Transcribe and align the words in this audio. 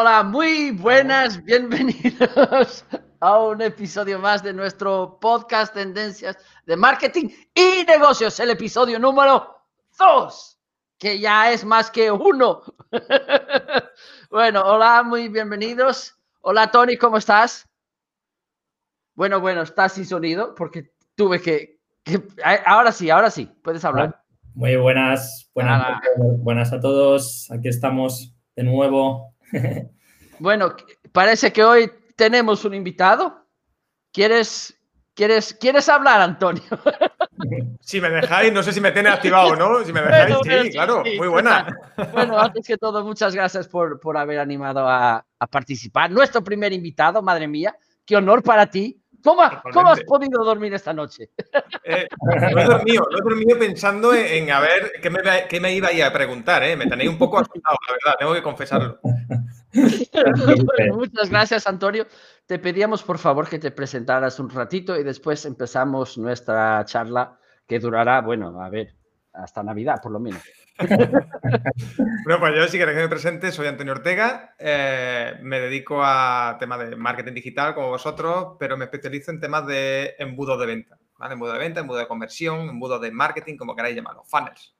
Hola, 0.00 0.22
muy 0.22 0.70
buenas, 0.70 1.42
bienvenidos 1.42 2.84
a 3.18 3.38
un 3.40 3.60
episodio 3.60 4.20
más 4.20 4.44
de 4.44 4.52
nuestro 4.52 5.18
podcast 5.20 5.74
Tendencias 5.74 6.38
de 6.66 6.76
Marketing 6.76 7.28
y 7.52 7.84
Negocios, 7.84 8.38
el 8.38 8.50
episodio 8.50 9.00
número 9.00 9.56
2, 9.98 10.60
que 10.98 11.18
ya 11.18 11.50
es 11.50 11.64
más 11.64 11.90
que 11.90 12.12
uno. 12.12 12.62
bueno, 14.30 14.62
hola, 14.66 15.02
muy 15.02 15.26
bienvenidos. 15.26 16.16
Hola, 16.42 16.70
Tony, 16.70 16.96
¿cómo 16.96 17.16
estás? 17.16 17.68
Bueno, 19.16 19.40
bueno, 19.40 19.62
estás 19.62 19.94
sin 19.94 20.06
sonido 20.06 20.54
porque 20.54 20.92
tuve 21.16 21.42
que, 21.42 21.80
ahora 22.64 22.92
sí, 22.92 23.10
ahora 23.10 23.32
sí, 23.32 23.50
puedes 23.64 23.84
hablar. 23.84 24.22
Muy 24.54 24.76
buenas, 24.76 25.50
buenas, 25.54 26.00
buenas 26.16 26.72
a 26.72 26.78
todos. 26.78 27.50
Aquí 27.50 27.66
estamos 27.66 28.32
de 28.54 28.62
nuevo. 28.62 29.34
bueno, 30.38 30.74
parece 31.12 31.52
que 31.52 31.64
hoy 31.64 31.90
tenemos 32.16 32.64
un 32.64 32.74
invitado. 32.74 33.46
¿Quieres, 34.12 34.78
quieres, 35.14 35.54
¿quieres 35.54 35.88
hablar, 35.88 36.20
Antonio? 36.20 36.62
Si 37.80 38.00
me 38.00 38.10
dejáis, 38.10 38.52
no 38.52 38.62
sé 38.62 38.72
si 38.72 38.80
me 38.80 38.90
tiene 38.90 39.08
activado, 39.08 39.54
¿no? 39.54 39.84
Si 39.84 39.92
me 39.92 40.02
dejáis, 40.02 40.36
sí, 40.42 40.70
claro, 40.70 41.04
muy 41.16 41.28
buena. 41.28 41.74
Bueno, 42.12 42.38
antes 42.38 42.66
que 42.66 42.76
todo, 42.76 43.04
muchas 43.04 43.34
gracias 43.34 43.68
por, 43.68 44.00
por 44.00 44.16
haber 44.18 44.40
animado 44.40 44.86
a, 44.86 45.24
a, 45.38 45.46
participar. 45.46 46.10
Nuestro 46.10 46.42
primer 46.42 46.72
invitado, 46.72 47.22
madre 47.22 47.46
mía, 47.46 47.76
qué 48.04 48.16
honor 48.16 48.42
para 48.42 48.66
ti. 48.66 49.00
¿Cómo, 49.28 49.42
¿Cómo, 49.74 49.90
has 49.90 50.02
podido 50.04 50.42
dormir 50.42 50.72
esta 50.72 50.92
noche? 50.92 51.30
Eh, 51.84 52.06
no 52.52 52.60
he 52.60 52.64
dormido, 52.64 53.06
no 53.10 53.18
he 53.18 53.22
dormido 53.22 53.58
pensando 53.58 54.14
en, 54.14 54.50
a 54.50 54.60
ver 54.60 54.92
qué 55.02 55.10
me, 55.10 55.20
qué 55.48 55.60
me, 55.60 55.74
iba 55.74 55.88
a 55.88 56.12
preguntar, 56.12 56.62
¿eh? 56.62 56.76
Me 56.76 56.86
tenéis 56.86 57.10
un 57.10 57.18
poco 57.18 57.38
asustado, 57.38 57.76
la 57.86 57.92
verdad, 57.94 58.18
tengo 58.18 58.34
que 58.34 58.42
confesarlo. 58.42 59.00
muchas 60.92 61.30
gracias, 61.30 61.66
Antonio. 61.66 62.06
Te 62.46 62.58
pedíamos, 62.58 63.02
por 63.02 63.18
favor, 63.18 63.48
que 63.48 63.58
te 63.58 63.70
presentaras 63.70 64.38
un 64.40 64.50
ratito 64.50 64.98
y 64.98 65.02
después 65.02 65.44
empezamos 65.44 66.18
nuestra 66.18 66.84
charla 66.84 67.38
que 67.66 67.78
durará, 67.78 68.22
bueno, 68.22 68.60
a 68.62 68.68
ver, 68.70 68.94
hasta 69.32 69.62
Navidad, 69.62 70.00
por 70.02 70.12
lo 70.12 70.20
menos. 70.20 70.42
bueno, 72.24 72.40
pues 72.40 72.54
yo 72.54 72.68
si 72.68 72.78
queréis 72.78 72.96
que 72.96 73.02
me 73.02 73.08
presente, 73.08 73.50
soy 73.50 73.66
Antonio 73.66 73.94
Ortega, 73.94 74.54
eh, 74.58 75.34
me 75.42 75.58
dedico 75.58 76.00
a 76.02 76.56
temas 76.60 76.78
de 76.78 76.94
marketing 76.94 77.32
digital 77.32 77.74
como 77.74 77.88
vosotros, 77.88 78.56
pero 78.58 78.76
me 78.76 78.84
especializo 78.84 79.32
en 79.32 79.40
temas 79.40 79.66
de 79.66 80.14
embudo 80.18 80.56
de 80.56 80.66
venta, 80.66 80.98
¿vale? 81.18 81.34
Embudo 81.34 81.52
de 81.52 81.58
venta, 81.58 81.80
embudo 81.80 81.98
de 81.98 82.06
conversión, 82.06 82.68
embudo 82.68 83.00
de 83.00 83.10
marketing, 83.10 83.56
como 83.56 83.74
queráis 83.74 83.96
llamarlo, 83.96 84.22
funnels. 84.24 84.74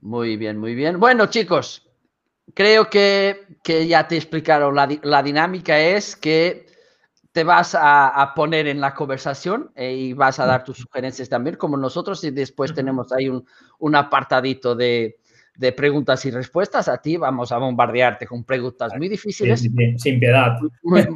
Muy 0.00 0.36
bien, 0.36 0.58
muy 0.58 0.74
bien. 0.74 0.98
Bueno, 0.98 1.26
chicos, 1.26 1.88
creo 2.52 2.90
que, 2.90 3.46
ya 3.64 4.08
te 4.08 4.16
explicaron 4.16 4.74
la, 4.74 4.88
la 5.02 5.22
dinámica 5.22 5.78
es 5.78 6.16
que 6.16 6.71
te 7.32 7.44
vas 7.44 7.76
a, 7.78 8.32
poner 8.36 8.68
en 8.68 8.80
la 8.80 8.94
conversación 8.94 9.70
eh, 9.74 9.92
y 9.92 10.12
vas 10.12 10.38
a 10.38 10.46
dar 10.46 10.64
tus 10.64 10.78
sugerencias 10.78 11.28
también, 11.28 11.56
como 11.56 11.76
nosotros, 11.76 12.22
y 12.24 12.30
después 12.30 12.74
tenemos 12.74 13.10
ahí 13.12 13.28
un, 13.28 13.96
apartadito 13.96 14.74
de, 14.74 15.16
preguntas 15.74 16.24
y 16.26 16.30
respuestas. 16.30 16.88
A 16.88 17.00
ti 17.00 17.16
vamos 17.16 17.52
a 17.52 17.56
bombardearte 17.56 18.26
con 18.26 18.44
preguntas 18.44 18.92
muy 18.98 19.08
difíciles. 19.08 19.60
Sin, 19.60 19.74
piedad. 19.74 20.58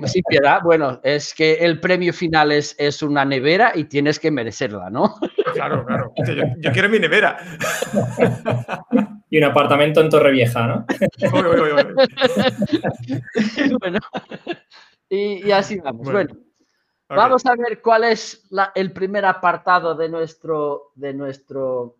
sin 0.04 0.22
piedad. 0.22 0.60
Bueno, 0.62 1.00
es 1.02 1.34
que 1.34 1.54
el 1.54 1.80
premio 1.80 2.14
final 2.14 2.52
es, 2.52 2.74
es 2.78 3.02
una 3.02 3.24
nevera 3.24 3.72
y 3.74 3.84
tienes 3.84 4.18
que 4.18 4.30
merecerla, 4.30 4.88
¿no? 4.88 5.16
Claro, 5.52 5.84
claro. 5.84 6.12
Yo, 6.58 6.72
quiero 6.72 6.88
mi 6.88 6.98
nevera. 6.98 7.36
Y 9.28 9.38
un 9.38 9.44
apartamento 9.44 10.00
en 10.00 10.08
Torrevieja, 10.08 10.68
¿no? 10.68 10.86
bueno. 13.80 13.98
Y, 15.08 15.50
así 15.50 15.78
vamos. 15.78 16.10
Bueno, 16.10 16.36
vamos 17.08 17.46
a 17.46 17.54
ver 17.54 17.80
cuál 17.80 18.04
es 18.04 18.48
el 18.74 18.92
primer 18.92 19.24
apartado 19.24 19.94
de 19.94 20.08
nuestro, 20.08 20.92
de 20.94 21.14
nuestro 21.14 21.96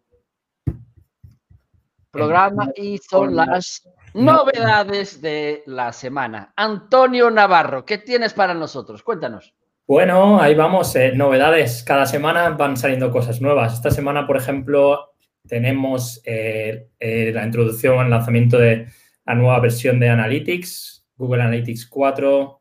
programa 2.10 2.70
y 2.74 2.98
son 2.98 3.36
las 3.36 3.86
novedades 4.14 5.20
de 5.20 5.62
la 5.66 5.92
semana. 5.92 6.52
Antonio 6.56 7.30
Navarro, 7.30 7.84
¿qué 7.84 7.98
tienes 7.98 8.32
para 8.32 8.54
nosotros? 8.54 9.02
Cuéntanos. 9.02 9.54
Bueno, 9.86 10.40
ahí 10.40 10.54
vamos. 10.54 10.96
Eh, 10.96 11.12
novedades. 11.14 11.84
Cada 11.84 12.06
semana 12.06 12.50
van 12.50 12.76
saliendo 12.76 13.12
cosas 13.12 13.40
nuevas. 13.40 13.74
Esta 13.74 13.90
semana, 13.92 14.26
por 14.26 14.36
ejemplo, 14.36 15.12
tenemos 15.46 16.20
eh, 16.24 16.88
eh, 16.98 17.30
la 17.32 17.44
introducción, 17.44 18.04
el 18.04 18.10
lanzamiento 18.10 18.58
de 18.58 18.88
la 19.24 19.34
nueva 19.34 19.60
versión 19.60 20.00
de 20.00 20.08
Analytics, 20.08 21.06
Google 21.16 21.42
Analytics 21.42 21.86
4, 21.86 22.55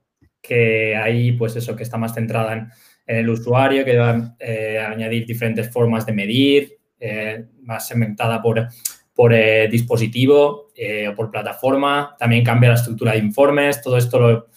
que 0.48 0.96
ahí, 0.96 1.34
pues 1.34 1.56
eso, 1.56 1.76
que 1.76 1.84
está 1.84 1.98
más 1.98 2.14
centrada 2.14 2.54
en, 2.54 2.70
el 3.08 3.30
usuario, 3.30 3.86
que 3.86 3.98
va 3.98 4.10
a 4.10 4.36
eh, 4.40 4.80
añadir 4.80 5.28
diferentes 5.28 5.70
formas 5.70 6.08
de 6.08 6.14
medir, 6.14 6.74
eh, 7.00 7.46
más 7.62 7.88
segmentada 7.88 8.42
por, 8.42 8.68
por 9.14 9.32
eh, 9.32 9.68
dispositivo 9.68 10.72
o 11.10 11.16
por 11.16 11.30
plataforma. 11.30 12.16
También 12.18 12.44
cambia 12.44 12.70
la 12.70 12.76
estructura 12.76 13.12
de 13.12 13.20
informes, 13.20 13.80
todo 13.82 13.98
esto 13.98 14.20
lo, 14.20 14.48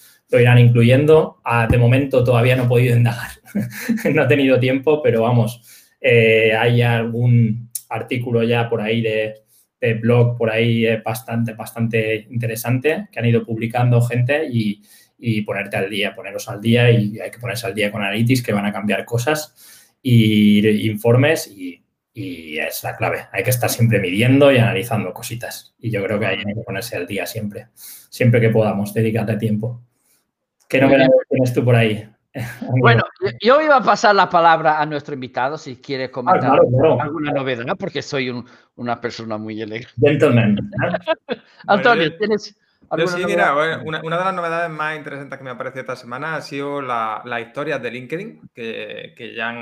irán 0.41 0.59
incluyendo. 0.59 1.43
Ah, 1.45 1.69
de 1.71 1.77
momento 1.77 2.25
todavía 2.25 2.57
no 2.57 2.65
he 2.65 2.69
podido 2.69 2.97
indagar, 2.97 3.33
no 4.15 4.23
he 4.23 4.27
tenido 4.27 4.59
tiempo, 4.59 5.03
pero 5.03 5.23
vamos, 5.23 5.63
hay 6.01 6.81
algún 6.81 7.71
artículo 7.91 8.43
ya 8.45 8.69
por 8.69 8.81
ahí 8.81 9.03
de, 9.03 9.35
de 9.79 9.95
blog, 9.95 10.39
por 10.39 10.51
ahí 10.51 10.87
bastante, 11.05 11.53
bastante 11.53 12.27
interesante 12.31 13.09
que 13.13 13.19
han 13.19 13.27
ido 13.27 13.45
publicando 13.45 14.01
gente 14.01 14.49
y 14.51 14.81
y 15.19 15.43
ponerte 15.43 15.77
al 15.77 15.91
día, 15.91 16.15
poneros 16.15 16.49
al 16.49 16.61
día 16.61 16.91
y 16.91 17.19
hay 17.19 17.31
que 17.31 17.39
ponerse 17.39 17.67
al 17.67 17.75
día 17.75 17.91
con 17.91 18.03
Analytics 18.03 18.43
que 18.43 18.53
van 18.53 18.67
a 18.67 18.73
cambiar 18.73 19.05
cosas 19.05 19.55
y 20.01 20.89
informes 20.89 21.49
y, 21.49 21.83
es 22.21 22.83
la 22.83 22.97
clave. 22.97 23.27
Hay 23.31 23.45
que 23.45 23.51
estar 23.51 23.71
siempre 23.71 24.01
midiendo 24.01 24.51
y 24.51 24.59
analizando 24.59 25.13
cositas. 25.13 25.77
Y 25.79 25.89
yo 25.93 26.03
creo 26.03 26.19
que 26.19 26.27
hay 26.27 26.39
que 26.39 26.63
ponerse 26.67 26.97
al 26.97 27.07
día 27.07 27.25
siempre, 27.27 27.69
siempre 27.77 28.41
que 28.41 28.49
podamos, 28.49 28.93
dedicarle 28.93 29.37
tiempo. 29.37 29.81
¿Qué 30.69 30.81
novedades 30.81 31.11
tienes 31.31 31.55
tú 31.55 31.65
por 31.65 31.77
ahí? 31.77 32.09
Bueno, 32.81 33.03
yo 33.41 33.61
iba 33.61 33.77
a 33.77 33.83
pasar 33.83 34.15
la 34.15 34.29
palabra 34.29 34.81
a 34.81 34.87
nuestro 34.87 35.15
invitado 35.15 35.59
si 35.59 35.77
quiere 35.77 36.05
ah, 36.05 36.11
comentar 36.11 36.53
alguna 37.01 37.33
novedad, 37.33 37.77
porque 37.79 38.03
soy 38.03 38.45
una 38.77 39.01
persona 39.01 39.39
muy 39.39 39.61
elegante. 39.61 39.95
Gentleman. 40.01 40.57
Antonio, 41.67 42.17
¿tienes, 42.17 42.57
sí, 43.07 43.25
mira, 43.27 43.55
una, 43.85 44.01
de 44.01 44.25
las 44.25 44.35
novedades 44.35 44.71
más 44.71 44.97
interesantes 44.97 45.39
que 45.39 45.45
me 45.45 45.51
ha 45.51 45.59
parecido 45.59 45.83
esta 45.83 45.97
semana 45.97 46.37
ha 46.37 46.43
sido 46.43 46.81
las 46.81 47.25
la 47.25 47.41
historias 47.41 47.83
de 47.83 47.91
LinkedIn, 47.91 48.51
que, 48.55 49.35
ya, 49.37 49.55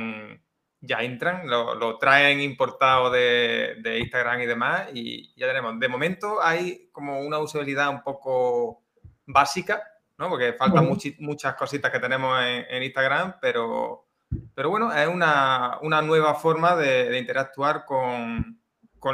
ya 0.80 0.98
entran, 1.02 1.48
lo, 1.48 1.98
traen 1.98 2.40
importado 2.40 3.10
de, 3.10 3.98
Instagram 4.00 4.42
y 4.42 4.46
demás, 4.46 4.88
y 4.92 5.34
ya 5.34 5.46
tenemos. 5.46 5.78
De 5.80 5.88
momento 5.88 6.42
hay 6.42 6.88
como 6.92 7.20
una 7.20 7.38
usabilidad 7.38 7.90
un 7.90 8.02
poco 8.02 8.82
básica, 9.26 9.82
¿no? 10.18 10.28
Porque 10.28 10.52
faltan 10.52 10.88
muchas 11.18 11.54
cositas 11.54 11.90
que 11.90 12.00
tenemos 12.00 12.40
en, 12.44 12.82
Instagram, 12.82 13.36
pero, 13.40 14.06
pero 14.54 14.70
bueno, 14.70 14.92
es 14.92 15.08
una, 15.08 15.80
nueva 16.02 16.34
forma 16.34 16.76
de, 16.76 17.18
interactuar 17.18 17.84
con, 17.84 18.60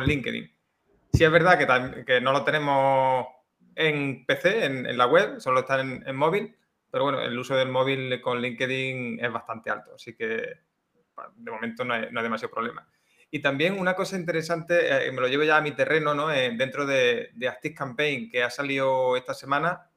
LinkedIn. 0.06 0.50
Sí 1.12 1.24
es 1.24 1.30
verdad 1.30 1.58
que, 1.58 2.04
que 2.06 2.20
no 2.22 2.32
lo 2.32 2.44
tenemos 2.44 3.26
en 3.74 4.24
PC, 4.26 4.64
en, 4.64 4.96
la 4.96 5.06
web, 5.06 5.40
solo 5.40 5.60
está 5.60 5.80
en, 5.80 6.16
móvil, 6.16 6.56
pero 6.90 7.04
bueno, 7.04 7.20
el 7.20 7.38
uso 7.38 7.56
del 7.56 7.68
móvil 7.68 8.20
con 8.20 8.40
LinkedIn 8.40 9.24
es 9.24 9.32
bastante 9.32 9.70
alto, 9.70 9.94
así 9.94 10.14
que 10.14 10.60
de 11.36 11.50
momento 11.50 11.84
no 11.84 11.94
hay, 11.94 12.08
demasiado 12.10 12.52
problema. 12.52 12.86
Y 13.30 13.40
también 13.40 13.78
una 13.78 13.94
cosa 13.94 14.16
interesante, 14.16 15.06
eh, 15.08 15.10
me 15.12 15.20
lo 15.20 15.28
llevo 15.28 15.44
ya 15.44 15.56
a 15.56 15.62
mi 15.62 15.72
terreno, 15.72 16.14
¿no? 16.14 16.30
Eh, 16.30 16.54
dentro 16.56 16.84
de, 16.84 17.30
de 17.32 17.48
Active 17.48 17.74
Campaign 17.74 18.30
que 18.30 18.42
ha 18.42 18.50
salido 18.50 19.16
esta 19.16 19.32
semana, 19.32 19.90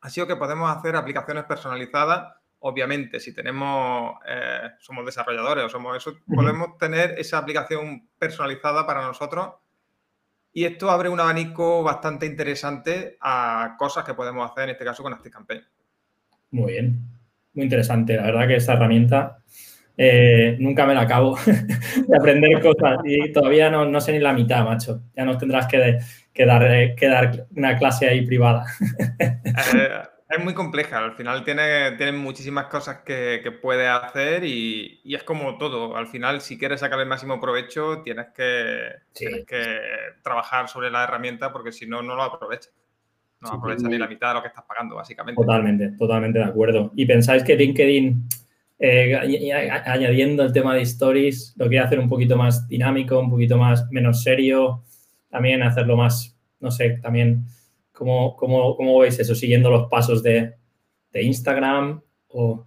ha 0.00 0.10
sido 0.10 0.26
que 0.26 0.36
podemos 0.36 0.70
hacer 0.76 0.96
aplicaciones 0.96 1.44
personalizadas. 1.44 2.34
Obviamente, 2.58 3.20
si 3.20 3.34
tenemos, 3.34 4.18
eh, 4.26 4.70
somos 4.78 5.06
desarrolladores 5.06 5.64
o 5.64 5.68
somos 5.68 5.96
eso, 5.96 6.18
podemos 6.26 6.76
tener 6.78 7.18
esa 7.18 7.38
aplicación 7.38 8.08
personalizada 8.18 8.86
para 8.86 9.02
nosotros 9.02 9.54
y 10.56 10.64
esto 10.64 10.88
abre 10.88 11.08
un 11.08 11.18
abanico 11.18 11.82
bastante 11.82 12.26
interesante 12.26 13.18
a 13.20 13.74
cosas 13.76 14.04
que 14.04 14.14
podemos 14.14 14.48
hacer, 14.48 14.64
en 14.64 14.70
este 14.70 14.84
caso, 14.84 15.02
con 15.02 15.12
ActiveCampaign. 15.12 15.62
Muy 16.52 16.72
bien, 16.72 17.00
muy 17.54 17.64
interesante. 17.64 18.16
La 18.16 18.22
verdad 18.22 18.46
que 18.46 18.54
esta 18.54 18.74
herramienta 18.74 19.38
eh, 19.96 20.56
nunca 20.60 20.86
me 20.86 20.94
la 20.94 21.02
acabo 21.02 21.36
de 22.06 22.16
aprender 22.16 22.62
cosas 22.62 22.98
y 23.04 23.32
todavía 23.32 23.68
no, 23.68 24.00
sé 24.00 24.12
ni 24.12 24.20
la 24.20 24.32
mitad, 24.32 24.64
macho. 24.64 25.02
Ya 25.16 25.24
nos 25.24 25.38
tendrás 25.38 25.66
que, 25.66 25.78
dar, 26.46 26.62
eh, 26.72 26.94
que 26.96 27.08
dar, 27.08 27.46
una 27.56 27.76
clase 27.76 28.08
ahí 28.08 28.24
privada. 28.24 28.64
Es 30.36 30.42
muy 30.42 30.54
compleja, 30.54 30.98
al 30.98 31.14
final 31.14 31.44
tiene, 31.44 31.92
tiene 31.92 32.10
muchísimas 32.12 32.66
cosas 32.66 33.02
que, 33.04 33.40
que 33.42 33.52
puedes 33.52 33.88
hacer 33.88 34.44
y, 34.44 35.00
es 35.04 35.22
como 35.22 35.58
todo. 35.58 35.96
Al 35.96 36.08
final, 36.08 36.40
si 36.40 36.58
quieres 36.58 36.80
sacar 36.80 36.98
el 36.98 37.06
máximo 37.06 37.40
provecho, 37.40 38.02
tienes 38.02 38.26
que, 38.34 38.88
que 39.14 39.78
trabajar 40.22 40.68
sobre 40.68 40.90
la 40.90 41.04
herramienta 41.04 41.52
porque 41.52 41.70
si 41.70 41.86
no, 41.86 42.02
no 42.02 42.16
lo 42.16 42.22
aprovechas. 42.22 42.72
no 43.40 43.50
aprovechas 43.50 43.88
ni 43.88 43.96
la 43.96 44.08
mitad 44.08 44.28
de 44.28 44.34
lo 44.34 44.42
que 44.42 44.48
estás 44.48 44.64
pagando, 44.64 44.96
básicamente. 44.96 45.40
Totalmente, 45.40 45.90
totalmente 45.96 46.40
de 46.40 46.44
acuerdo. 46.46 46.90
¿Y 46.96 47.06
pensáis 47.06 47.44
que 47.44 47.54
LinkedIn, 47.54 48.28
eh, 48.80 49.70
añadiendo 49.86 50.42
el 50.42 50.52
tema 50.52 50.74
de 50.74 50.82
stories, 50.82 51.54
lo 51.56 51.68
quiere 51.68 51.84
hacer 51.84 52.00
un 52.00 52.08
poquito 52.08 52.36
más 52.36 52.66
dinámico, 52.66 53.20
un 53.20 53.30
poquito 53.30 53.56
más 53.56 53.88
menos 53.92 54.24
serio? 54.24 54.82
También 55.30 55.62
hacerlo 55.62 55.96
más, 55.96 56.36
no 56.58 56.72
sé, 56.72 56.98
también, 57.00 57.44
¿cómo, 57.94 58.36
cómo, 58.36 58.98
veis 58.98 59.18
eso? 59.18 59.34
¿Siguiendo 59.34 59.70
los 59.70 59.88
pasos 59.88 60.22
de, 60.22 60.54
Instagram 61.14 62.02
o...? 62.28 62.66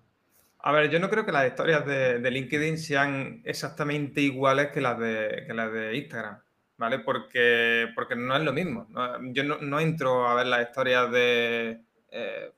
A 0.60 0.72
ver, 0.72 0.90
yo 0.90 1.00
no 1.00 1.10
creo 1.10 1.26
que 1.26 1.32
las 1.32 1.48
historias 1.48 1.86
de, 1.86 2.32
LinkedIn 2.32 2.78
sean 2.78 3.42
exactamente 3.46 4.22
iguales 4.22 4.68
que 4.68 4.82
las 4.82 5.00
de, 5.00 5.44
que 5.48 5.54
las 5.54 5.72
de 5.72 5.96
Instagram. 5.96 6.40
¿vale? 6.78 7.00
Porque, 7.00 7.88
porque 7.96 8.16
no 8.16 8.36
es 8.36 8.44
lo 8.44 8.54
mismo. 8.54 8.88
Yo 9.32 9.44
no, 9.44 9.80
entro 9.80 10.28
a 10.28 10.36
ver 10.36 10.48
las 10.48 10.68
historias 10.68 11.12
de, 11.12 11.82
eh, 12.12 12.52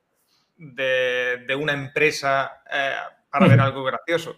de, 0.57 1.55
una 1.55 1.73
empresa 1.73 2.61
eh, 2.71 2.93
para 3.31 3.47
ver 3.47 3.59
algo 3.59 3.83
gracioso. 3.83 4.37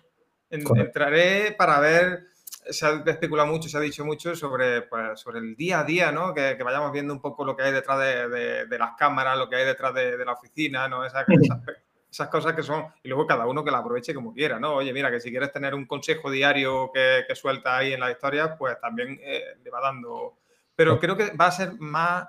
Entraré 0.50 1.54
para 1.58 1.80
ver, 1.80 2.28
se 2.70 2.86
ha 2.86 3.04
especulado 3.06 3.48
mucho, 3.48 3.70
se 3.70 3.78
ha 3.78 3.82
dicho 3.82 4.06
mucho 4.06 4.36
sobre, 4.36 4.84
pues, 4.84 5.20
sobre 5.20 5.40
el 5.40 5.56
día 5.56 5.80
a 5.80 5.84
día, 5.84 6.12
¿no? 6.12 6.34
Que, 6.34 6.56
vayamos 6.64 6.92
viendo 6.92 7.14
un 7.14 7.22
poco 7.22 7.44
lo 7.44 7.56
que 7.56 7.64
hay 7.64 7.72
detrás 7.72 8.00
de, 8.00 8.78
las 8.78 8.92
cámaras, 8.98 9.38
lo 9.38 9.50
que 9.50 9.56
hay 9.56 9.66
detrás 9.66 9.94
de, 9.94 10.24
la 10.24 10.34
oficina, 10.34 10.88
¿no? 10.88 11.06
Esa, 11.06 11.26
esas 12.12 12.28
cosas 12.28 12.54
que 12.54 12.62
son, 12.62 12.86
y 13.04 13.08
luego 13.08 13.26
cada 13.26 13.48
uno 13.48 13.64
que 13.64 13.72
la 13.72 13.78
aproveche 13.78 14.14
como 14.14 14.34
quiera, 14.34 14.60
¿no? 14.60 14.76
Oye, 14.76 14.92
mira, 14.92 15.10
que 15.10 15.22
si 15.22 15.32
quieres 15.32 15.52
tener 15.52 15.74
un 15.74 15.86
consejo 15.86 16.30
diario 16.30 16.92
que, 16.94 17.24
suelta 17.36 17.78
ahí 17.78 17.94
en 17.94 18.02
la 18.02 18.12
historia, 18.12 18.58
pues 18.58 18.80
también 18.82 19.18
eh, 19.24 19.58
le 19.64 19.70
va 19.72 19.80
dando. 19.82 20.38
Pero 20.76 21.00
creo 21.00 21.16
que 21.16 21.32
va 21.32 21.48
a 21.48 21.52
ser 21.52 21.74
más 21.80 22.28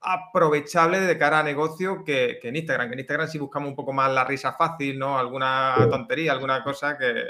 aprovechable 0.00 1.00
de 1.00 1.18
cara 1.18 1.40
a 1.40 1.42
negocio 1.42 2.04
que, 2.04 2.38
en 2.42 2.56
Instagram. 2.56 2.88
Que 2.88 2.94
en 2.94 3.00
Instagram 3.00 3.28
sí 3.28 3.38
buscamos 3.38 3.68
un 3.70 3.76
poco 3.76 3.92
más 3.92 4.12
la 4.12 4.24
risa 4.24 4.52
fácil, 4.52 4.98
¿no? 4.98 5.18
Alguna 5.18 5.74
tontería, 5.90 6.32
alguna 6.32 6.62
cosa 6.62 6.96
que, 6.96 7.24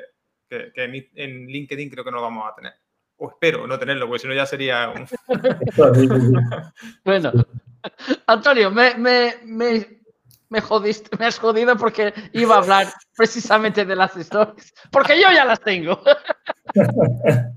en, 0.53 1.47
LinkedIn 1.47 1.91
creo 1.91 2.05
que 2.05 2.11
no 2.11 2.19
lo 2.19 2.23
vamos 2.23 2.51
a 2.51 2.55
tener. 2.55 2.73
O 3.17 3.31
espero 3.31 3.67
no 3.67 3.79
tenerlo, 3.79 4.07
porque 4.07 4.21
si 4.21 4.29
no 4.29 4.35
ya 4.35 4.47
sería 4.47 4.89
un... 4.91 5.07
bueno, 7.05 7.33
Antonio, 8.27 8.71
me, 8.71 8.95
me 8.97 10.03
me 10.53 10.61
jodiste, 10.61 11.17
me 11.17 11.25
has 11.25 11.39
jodido 11.39 11.77
porque 11.77 12.13
iba 12.35 12.57
a 12.57 12.59
hablar 12.59 12.93
precisamente 13.17 13.87
de 13.87 13.97
las 13.97 14.15
stories, 14.19 14.75
porque 14.91 15.19
yo 15.19 15.33
ya 15.33 15.45
las 15.45 15.61
tengo. 15.61 16.01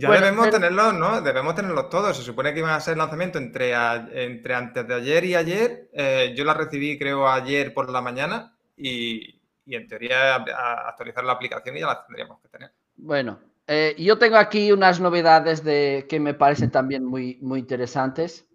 Ya 0.00 0.12
debemos 0.12 0.48
tenerlos, 0.48 0.94
¿no? 0.94 1.20
Debemos 1.22 1.56
tenerlos 1.56 1.88
todos. 1.90 2.16
Se 2.16 2.22
supone 2.22 2.54
que 2.54 2.60
iban 2.60 2.70
a 2.70 2.78
ser 2.78 2.96
lanzamiento 2.96 3.36
entre, 3.38 3.72
entre 4.12 4.54
antes 4.54 4.86
de 4.86 4.94
ayer 4.94 5.24
y 5.24 5.34
ayer. 5.34 5.88
Eh, 5.92 6.34
yo 6.36 6.44
las 6.44 6.56
recibí, 6.56 6.96
creo, 6.96 7.28
ayer 7.28 7.74
por 7.74 7.90
la 7.90 8.00
mañana 8.00 8.56
y, 8.76 9.37
en 9.74 9.86
teoría 9.86 10.36
actualizar 10.36 11.24
la 11.24 11.32
aplicación 11.32 11.76
y 11.76 11.80
ya 11.80 11.86
las 11.86 12.06
tendríamos 12.06 12.40
que 12.40 12.48
tener. 12.48 12.72
Bueno, 12.96 13.38
eh, 13.66 13.94
yo 13.98 14.18
tengo 14.18 14.36
aquí 14.36 14.72
unas 14.72 14.98
novedades 14.98 15.62
de, 15.62 16.06
que 16.08 16.18
me 16.18 16.34
parecen 16.34 16.70
también 16.70 17.04
muy, 17.04 17.38
muy 17.42 17.60
interesantes. 17.60 18.46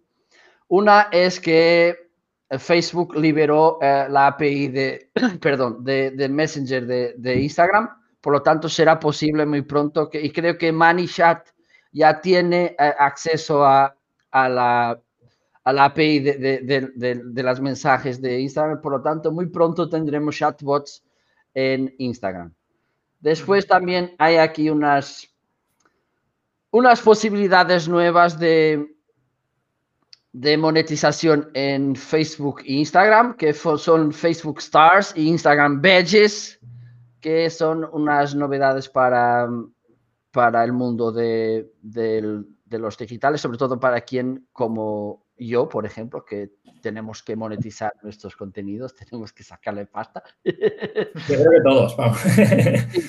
Una 0.68 1.08
es 1.12 1.40
que 1.40 2.04
Facebook 2.58 3.16
liberó 3.16 3.78
eh, 3.80 4.06
la 4.08 4.28
API 4.28 4.68
de, 4.68 5.10
perdón, 5.40 5.84
de, 5.84 6.28
Messenger 6.28 6.86
de, 7.16 7.40
Instagram, 7.40 7.90
por 8.20 8.32
lo 8.32 8.42
tanto 8.42 8.68
será 8.68 8.98
posible 8.98 9.46
muy 9.46 9.62
pronto, 9.62 10.08
que, 10.08 10.20
y 10.20 10.30
creo 10.30 10.56
que 10.58 10.72
ManyChat 10.72 11.48
ya 11.92 12.20
tiene 12.20 12.76
eh, 12.78 12.94
acceso 12.98 13.64
a, 13.64 13.94
la, 14.32 15.00
la 15.72 15.86
API 15.86 16.20
de, 16.20 17.42
las 17.42 17.60
mensajes 17.60 18.20
de 18.20 18.40
Instagram, 18.40 18.80
por 18.80 18.92
lo 18.92 19.02
tanto 19.02 19.32
muy 19.32 19.46
pronto 19.46 19.88
tendremos 19.88 20.36
chatbots 20.36 21.02
en 21.54 21.94
Instagram. 21.98 22.52
Después 23.20 23.66
también 23.66 24.14
hay 24.18 24.36
aquí 24.36 24.68
unas, 24.68 25.26
unas 26.70 27.00
posibilidades 27.00 27.88
nuevas 27.88 28.38
de, 28.38 28.94
de 30.32 30.56
monetización 30.58 31.50
en 31.54 31.96
Facebook 31.96 32.60
e 32.66 32.74
Instagram, 32.74 33.34
que 33.34 33.54
son 33.54 34.12
Facebook 34.12 34.58
Stars 34.58 35.14
e 35.16 35.22
Instagram 35.22 35.80
Badges, 35.80 36.60
que 37.20 37.48
son 37.48 37.88
unas 37.90 38.34
novedades 38.34 38.90
para, 38.90 39.48
para 40.30 40.62
el 40.62 40.74
mundo 40.74 41.10
de, 41.10 41.72
de 41.80 42.78
los 42.78 42.98
digitales, 42.98 43.40
sobre 43.40 43.56
todo 43.56 43.80
para 43.80 44.02
quien 44.02 44.46
como 44.52 45.23
yo, 45.36 45.68
por 45.68 45.86
ejemplo, 45.86 46.24
que 46.24 46.52
tenemos 46.80 47.22
que 47.22 47.36
monetizar 47.36 47.92
nuestros 48.02 48.36
contenidos, 48.36 48.94
tenemos 49.10 49.32
que 49.32 49.42
sacarle 49.42 49.86
pasta. 49.86 50.22
Yo 50.44 50.52
creo 50.54 51.50
que 51.50 51.60
todos, 51.62 51.96
vamos. 51.96 52.18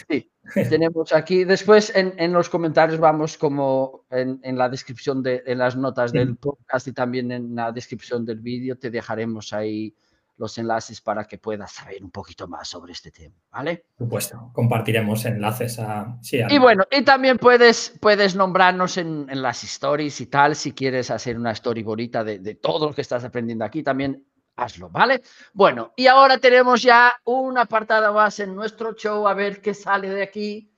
Sí, 0.08 0.32
Tenemos 0.54 1.12
aquí, 1.12 1.44
después 1.44 1.92
en, 1.96 2.32
los 2.32 2.50
comentarios 2.50 3.00
vamos 3.00 3.38
como 3.38 4.06
en, 4.12 4.58
la 4.58 4.70
descripción 4.70 5.24
de 5.24 5.42
en 5.46 5.58
las 5.58 5.76
notas 5.76 6.12
del 6.12 6.38
podcast 6.38 6.88
y 6.88 6.94
también 6.94 7.32
en 7.32 7.56
la 7.56 7.72
descripción 7.72 8.26
del 8.26 8.40
vídeo 8.40 8.78
te 8.78 8.92
dejaremos 8.92 9.54
ahí 9.54 9.96
los 10.38 10.58
enlaces 10.58 11.02
para 11.02 11.26
que 11.26 11.38
puedas 11.38 11.72
saber 11.72 12.04
un 12.04 12.12
poquito 12.12 12.48
más 12.48 12.68
sobre 12.68 12.94
este 12.94 13.12
tema, 13.12 13.36
¿vale? 13.52 13.86
Por 13.98 14.06
supuesto, 14.08 14.52
compartiremos 14.54 15.26
enlaces 15.26 15.80
a... 15.80 16.18
Y 16.50 16.58
bueno, 16.58 16.84
y 16.92 17.04
también 17.04 17.38
puedes, 17.38 17.94
puedes 18.00 18.36
nombrarnos 18.36 18.98
en, 18.98 19.28
las 19.30 19.64
stories 19.64 20.22
y 20.22 20.28
tal, 20.28 20.56
si 20.56 20.74
quieres 20.74 21.12
hacer 21.12 21.38
una 21.38 21.52
story 21.52 21.84
bonita 21.84 22.24
de, 22.24 22.40
de 22.40 22.56
todo 22.56 22.88
lo 22.88 22.94
que 22.94 23.02
estás 23.02 23.24
aprendiendo 23.24 23.66
aquí, 23.66 23.84
también 23.84 24.26
hazlo, 24.56 24.90
¿vale? 24.90 25.22
Bueno, 25.54 25.94
y 25.96 26.08
ahora 26.08 26.38
tenemos 26.38 26.82
ya 26.82 27.14
un 27.26 27.58
apartado 27.58 28.14
más 28.14 28.40
en 28.40 28.56
nuestro 28.56 28.94
show, 28.94 29.28
a 29.28 29.34
ver 29.34 29.62
qué 29.62 29.74
sale 29.74 30.10
de 30.10 30.24
aquí. 30.24 30.72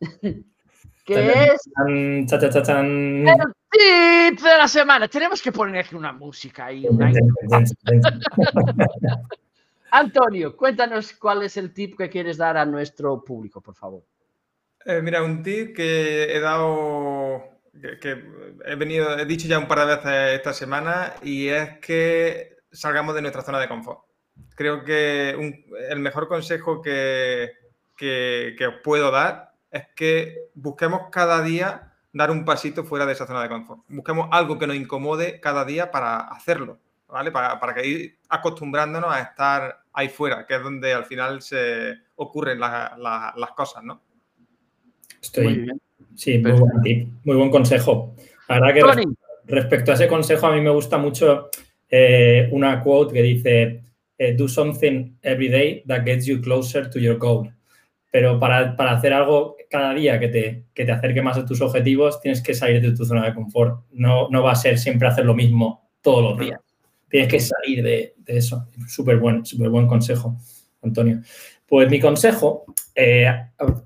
que 1.04 1.32
es 1.32 1.70
tip 3.74 4.40
de 4.40 4.58
la 4.58 4.68
semana. 4.68 5.08
Tenemos 5.08 5.42
que 5.42 5.52
poner 5.52 5.84
aquí 5.84 5.94
una 5.94 6.12
música 6.12 6.72
y 6.72 6.86
una... 6.86 7.12
Antonio, 9.90 10.56
cuéntanos 10.56 11.12
cuál 11.12 11.42
es 11.42 11.56
el 11.56 11.72
tip 11.72 11.96
que 11.96 12.08
quieres 12.10 12.36
dar 12.36 12.56
a 12.56 12.64
nuestro 12.64 13.22
público, 13.22 13.60
por 13.60 13.76
favor. 13.76 14.02
Eh, 14.84 15.00
mira, 15.00 15.22
un 15.22 15.42
tip 15.42 15.74
que 15.74 16.24
he 16.34 16.40
dado, 16.40 17.44
que, 18.00 18.22
he 18.66 18.74
venido, 18.74 19.16
he 19.16 19.24
dicho 19.24 19.46
ya 19.46 19.58
un 19.58 19.68
par 19.68 19.78
de 19.80 19.96
veces 19.96 20.34
esta 20.34 20.52
semana 20.52 21.14
y 21.22 21.48
es 21.48 21.78
que 21.78 22.56
salgamos 22.72 23.14
de 23.14 23.22
nuestra 23.22 23.42
zona 23.42 23.60
de 23.60 23.68
confort. 23.68 24.00
Creo 24.56 24.84
que 24.84 25.30
el 25.88 26.00
mejor 26.00 26.26
consejo 26.28 26.82
que, 26.82 27.52
que, 27.96 28.66
os 28.66 28.74
puedo 28.82 29.10
dar 29.10 29.52
es 29.70 29.86
que 29.94 30.50
busquemos 30.54 31.02
cada 31.10 31.42
día 31.42 31.93
dar 32.14 32.30
un 32.30 32.44
pasito 32.44 32.84
fuera 32.84 33.04
de 33.04 33.12
esa 33.12 33.26
zona 33.26 33.42
de 33.42 33.50
confort. 33.50 33.82
Busquemos 33.88 34.28
algo 34.30 34.58
que 34.58 34.66
nos 34.66 34.76
incomode 34.76 35.40
cada 35.40 35.64
día 35.66 35.90
para 35.90 36.20
hacerlo, 36.20 36.78
¿vale? 37.08 37.30
Para, 37.30 37.60
para 37.60 37.74
que 37.74 37.86
ir 37.86 38.18
acostumbrándonos 38.28 39.12
a 39.12 39.20
estar 39.20 39.80
ahí 39.92 40.08
fuera, 40.08 40.46
que 40.46 40.54
es 40.54 40.62
donde 40.62 40.94
al 40.94 41.04
final 41.04 41.42
se 41.42 41.94
ocurren 42.16 42.60
las 42.60 43.50
cosas, 43.56 43.82
¿no? 43.82 44.00
Estoy. 45.20 45.44
Muy 45.44 45.54
bien. 45.58 45.80
Sí, 46.14 46.38
muy 46.38 46.52
buen, 46.52 47.20
muy 47.24 47.36
buen 47.36 47.50
consejo. 47.50 48.14
La 48.48 48.60
verdad 48.60 48.94
que 48.94 49.04
respecto 49.46 49.90
a 49.90 49.94
ese 49.94 50.06
consejo, 50.06 50.46
a 50.46 50.52
mí 50.54 50.60
me 50.60 50.70
gusta 50.70 50.96
mucho 50.96 51.50
eh, 51.90 52.48
una 52.52 52.80
quote 52.80 53.12
que 53.12 53.22
dice, 53.22 53.82
eh, 54.16 54.34
do 54.34 54.46
something 54.46 55.16
every 55.22 55.48
day 55.48 55.82
that 55.88 56.04
gets 56.04 56.26
you 56.26 56.40
closer 56.40 56.88
to 56.88 57.00
your 57.00 57.18
goal. 57.18 57.50
Pero 58.14 58.38
para, 58.38 58.76
hacer 58.92 59.12
algo 59.12 59.56
cada 59.68 59.92
día 59.92 60.20
que 60.20 60.28
te, 60.28 60.66
te 60.72 60.92
acerque 60.92 61.20
más 61.20 61.36
a 61.36 61.44
tus 61.44 61.60
objetivos, 61.60 62.20
tienes 62.20 62.40
que 62.40 62.54
salir 62.54 62.80
de 62.80 62.92
tu 62.92 63.04
zona 63.04 63.24
de 63.26 63.34
confort. 63.34 63.86
No, 63.90 64.28
no 64.30 64.40
va 64.40 64.52
a 64.52 64.54
ser 64.54 64.78
siempre 64.78 65.08
hacer 65.08 65.24
lo 65.24 65.34
mismo 65.34 65.90
todos 66.00 66.22
los 66.22 66.38
días. 66.38 66.60
Tienes 67.08 67.28
que 67.28 67.40
salir 67.40 67.82
de, 67.82 68.14
eso. 68.26 68.68
Súper 68.86 69.16
buen, 69.16 69.44
super 69.44 69.68
buen 69.68 69.88
consejo, 69.88 70.36
Antonio. 70.80 71.22
Pues 71.66 71.90
mi 71.90 71.98
consejo 71.98 72.66
eh, 72.94 73.26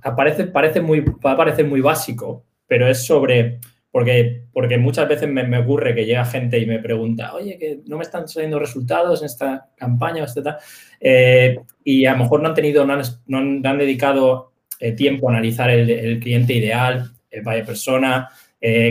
aparece, 0.03 0.45
parece 0.45 0.83
muy, 0.83 1.01
va 1.01 1.33
a 1.33 1.37
parecer 1.39 1.65
muy 1.65 1.81
básico, 1.81 2.45
pero 2.67 2.87
es 2.87 3.07
sobre 3.07 3.61
porque, 3.99 4.45
porque 4.53 4.79
muchas 4.79 5.09
veces 5.09 5.29
me, 5.29 5.59
ocurre 5.59 5.93
que 5.93 6.07
llega 6.07 6.25
gente 6.25 6.57
y 6.57 6.67
me 6.67 6.79
pregunta, 6.79 7.35
oye, 7.35 7.59
que 7.59 7.81
no 7.87 7.97
me 7.97 8.05
están 8.05 8.29
saliendo 8.29 8.61
resultados 8.61 9.23
en 9.23 9.27
esta 9.27 9.71
campaña, 9.75 10.23
etc. 10.23 10.55
Eh, 11.01 11.59
y 11.83 12.07
a 12.07 12.13
lo 12.13 12.19
mejor 12.19 12.41
no 12.41 12.49
han 12.49 12.55
tenido, 12.55 12.87
no 12.87 13.39
han, 13.39 13.61
dedicado 13.77 14.53
eh, 14.79 14.93
tiempo 14.93 15.29
a 15.29 15.33
analizar 15.33 15.69
el, 15.71 16.21
cliente 16.21 16.53
ideal, 16.53 17.11
eh, 17.29 17.41
vaya 17.43 17.65
persona, 17.65 18.29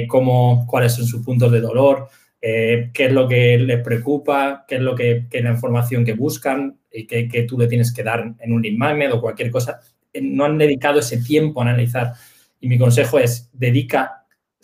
cómo, 0.10 0.68
cuáles 0.68 0.92
son 0.92 1.06
sus 1.06 1.24
puntos 1.24 1.54
de 1.54 1.62
dolor, 1.62 2.10
qué 2.42 2.92
es 2.94 3.14
lo 3.14 3.26
que 3.30 3.58
les 3.58 3.82
preocupa, 3.82 4.66
qué 4.68 4.76
es 4.76 4.82
lo 4.82 4.94
que, 4.94 5.26
la 5.32 5.52
información 5.52 6.04
que 6.04 6.16
buscan 6.16 6.80
y 6.92 7.08
que, 7.08 7.46
tú 7.48 7.58
le 7.58 7.68
tienes 7.68 7.94
que 7.94 8.04
dar 8.04 8.34
en 8.38 8.52
un 8.52 8.62
lead 8.62 8.76
magnet 8.76 9.14
o 9.14 9.22
cualquier 9.22 9.52
cosa. 9.52 9.80
No 10.22 10.44
han 10.44 10.58
dedicado 10.58 11.00
ese 11.00 11.24
tiempo 11.24 11.62
a 11.62 11.64
analizar. 11.64 12.12
Y 12.60 12.68
mi 12.68 12.78
consejo 12.78 13.20
es, 13.20 13.50
dedica 13.54 14.17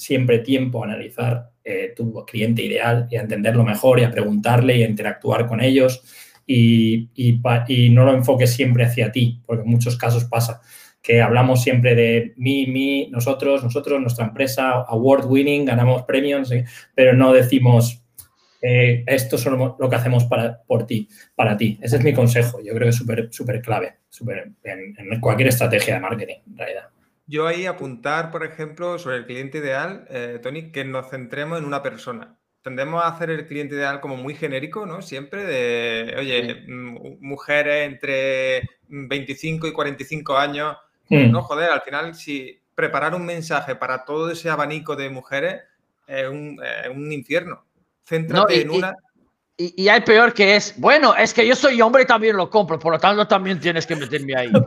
siempre 0.03 0.39
tiempo 0.39 0.83
a 0.83 0.88
analizar 0.88 1.51
eh, 1.63 1.93
tu 1.95 2.25
cliente 2.25 2.62
ideal 2.63 3.07
y 3.10 3.15
a 3.15 3.22
entenderlo 3.22 3.63
mejor 3.63 4.00
y 4.00 4.03
a 4.03 4.12
preguntarle 4.12 4.77
y 4.77 4.83
a 4.83 4.89
interactuar 4.89 5.48
con 5.48 5.62
ellos 5.62 6.03
y, 6.45 7.10
y, 7.15 7.89
no 7.89 8.03
lo 8.03 8.13
enfoques 8.13 8.51
siempre 8.51 8.83
hacia 8.83 9.12
ti, 9.12 9.41
porque 9.45 9.63
en 9.63 9.69
muchos 9.69 9.98
casos 9.98 10.25
pasa 10.25 10.62
que 11.01 11.22
hablamos 11.22 11.63
siempre 11.63 11.95
de 11.95 12.33
mí, 12.38 12.65
mí, 12.67 13.10
nosotros, 13.12 13.63
nosotros, 13.63 14.00
nuestra 14.01 14.25
empresa, 14.25 14.72
award 14.88 15.25
winning, 15.25 15.65
ganamos 15.65 16.03
premios, 16.03 16.50
pero 16.95 17.13
no 17.13 17.33
decimos 17.33 18.03
eh, 18.65 19.03
esto 19.07 19.36
es 19.36 19.45
lo 19.45 19.89
que 19.89 19.95
hacemos 19.95 20.24
para, 20.24 20.62
por 20.63 20.88
ti, 20.88 21.10
para 21.36 21.57
ti. 21.57 21.77
Ese 21.81 21.98
es 21.98 22.03
mi 22.03 22.13
consejo. 22.13 22.62
Yo 22.63 22.74
creo 22.74 22.86
que 22.86 22.89
es 22.89 23.36
súper 23.36 23.62
clave 23.62 23.98
en, 24.63 25.19
cualquier 25.19 25.50
estrategia 25.50 25.95
de 25.95 26.00
marketing, 26.00 26.38
en 26.48 26.57
realidad. 26.57 26.83
Yo 27.34 27.48
ahí 27.48 27.66
apuntar, 27.66 28.30
por 28.30 28.46
ejemplo, 28.46 29.00
sobre 29.00 29.18
el 29.18 29.25
cliente 29.25 29.58
ideal, 29.58 30.06
eh, 30.12 30.40
Tony, 30.44 30.72
que 30.72 30.86
nos 30.86 31.10
centremos 31.10 31.58
en 31.58 31.66
una 31.66 31.82
persona. 31.82 32.38
Tendemos 32.62 33.04
a 33.04 33.08
hacer 33.08 33.32
el 33.32 33.48
cliente 33.48 33.74
ideal 33.74 34.02
como 34.02 34.18
muy 34.18 34.36
genérico, 34.36 34.86
¿no? 34.86 35.02
Siempre 35.02 35.44
de, 35.44 36.16
oye, 36.20 36.63
mm, 36.68 37.18
mujeres 37.22 37.88
entre 37.88 38.70
25 38.88 39.66
y 39.66 39.74
45 39.74 40.38
años. 40.38 40.78
Hmm. 41.10 41.32
No, 41.32 41.42
joder, 41.42 41.72
al 41.72 41.82
final, 41.82 42.13
si 42.13 42.62
preparar 42.75 43.16
un 43.16 43.25
mensaje 43.25 43.75
para 43.75 44.06
todo 44.06 44.30
ese 44.30 44.52
abanico 44.52 44.96
de 44.96 45.10
mujeres 45.10 45.63
es 46.06 46.30
un 46.30 47.12
infierno. 47.12 47.66
Céntrate 48.08 48.62
en 48.62 48.70
una. 48.70 48.94
Y, 49.58 49.88
hay 49.88 50.02
peor 50.02 50.36
que 50.36 50.56
es, 50.56 50.80
bueno, 50.80 51.16
es 51.16 51.34
que 51.34 51.48
yo 51.48 51.56
soy 51.56 51.82
hombre 51.82 52.04
y 52.04 52.06
también 52.06 52.38
lo 52.38 52.48
compro, 52.48 52.78
por 52.78 52.94
lo 52.94 53.00
tanto 53.00 53.28
también 53.28 53.60
tienes 53.60 53.88
que 53.88 53.96
meterme 53.96 54.36
ahí. 54.36 54.52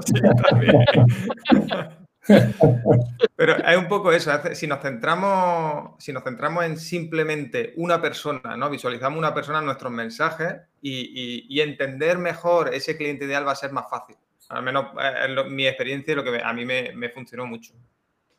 Pero 3.37 3.57
hay 3.65 3.77
un 3.77 3.89
poco 3.89 4.13
eso, 4.13 4.33
si 4.55 4.67
nos 4.67 4.81
centramos, 4.81 5.95
si 5.99 6.13
nos 6.13 6.25
centramos 6.25 6.65
en 6.65 6.77
simplemente 6.77 7.73
una 7.77 8.01
persona, 8.01 8.57
¿no? 8.57 8.71
Visualizamos 8.71 9.19
una 9.19 9.35
persona 9.35 9.61
en 9.61 9.67
nuestros 9.67 9.93
mensajes 9.93 10.57
y, 10.81 11.61
entender 11.61 12.19
mejor 12.19 12.75
ese 12.75 12.97
cliente 12.97 13.25
ideal 13.25 13.47
va 13.47 13.53
a 13.53 13.57
ser 13.57 13.73
más 13.73 13.89
fácil. 13.89 14.17
Al 14.49 14.63
menos 14.63 14.87
eh, 15.01 15.27
en 15.27 15.55
mi 15.55 15.67
experiencia 15.67 16.15
lo 16.15 16.23
que 16.23 16.41
a 16.43 16.53
mí 16.53 16.65
me, 16.65 16.93
me 16.95 17.09
funcionó 17.11 17.47
mucho. 17.47 17.75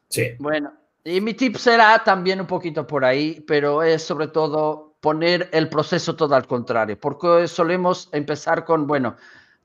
Sí. 0.10 0.32
Bueno, 0.40 0.74
y 1.04 1.20
mi 1.22 1.34
tip 1.34 1.56
será 1.58 2.04
también 2.04 2.40
un 2.40 2.48
poquito 2.48 2.88
por 2.88 3.04
ahí, 3.04 3.44
pero 3.48 3.84
es 3.84 4.04
sobre 4.04 4.28
todo 4.28 4.96
poner 5.02 5.50
el 5.52 5.70
proceso 5.70 6.16
todo 6.16 6.36
al 6.36 6.48
contrario, 6.48 7.00
porque 7.00 7.48
solemos 7.48 8.10
empezar 8.12 8.66
con, 8.66 8.88
bueno, 8.88 9.16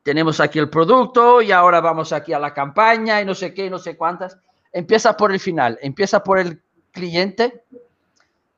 tenemos 0.02 0.40
aquí 0.40 0.59
el 0.59 0.68
producto 0.68 1.42
y 1.42 1.52
ahora 1.52 1.80
vamos 1.80 2.12
aquí 2.12 2.32
a 2.32 2.38
la 2.38 2.52
campaña 2.52 3.21
y 3.21 3.25
no 3.25 3.35
sé 3.35 3.54
qué, 3.54 3.71
no 3.71 3.78
sé 3.78 3.97
cuántas. 3.97 4.38
Empieza 4.73 5.16
por 5.16 5.32
el 5.32 5.40
final, 5.40 5.78
empieza 5.82 6.23
por 6.23 6.38
el 6.38 6.61
cliente 6.92 7.64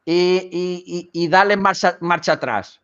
y, 0.04 1.10
y, 1.12 1.28
dale 1.28 1.56
marcha, 1.56 1.96
marcha 2.00 2.32
atrás, 2.32 2.80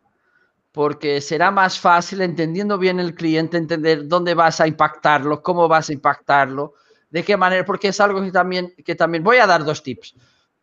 porque 0.71 1.21
será 1.21 1.51
más 1.51 1.79
fácil 1.79 2.21
entendiendo 2.21 2.77
bien 2.77 2.99
el 2.99 3.13
cliente, 3.13 3.57
entender 3.57 4.07
dónde 4.07 4.33
vas 4.33 4.59
a 4.59 4.67
impactarlo, 4.67 5.41
cómo 5.43 5.67
vas 5.67 5.89
a 5.89 5.93
impactarlo, 5.93 6.73
de 7.09 7.23
qué 7.23 7.37
manera, 7.37 7.63
porque 7.63 7.89
es 7.89 7.99
algo 7.99 8.21
que 8.21 8.31
también, 8.31 8.73
que 8.83 8.95
también 8.95 9.23
voy 9.23 9.37
a 9.37 9.47
dar 9.47 9.63
dos 9.63 9.83
tips. 9.83 10.15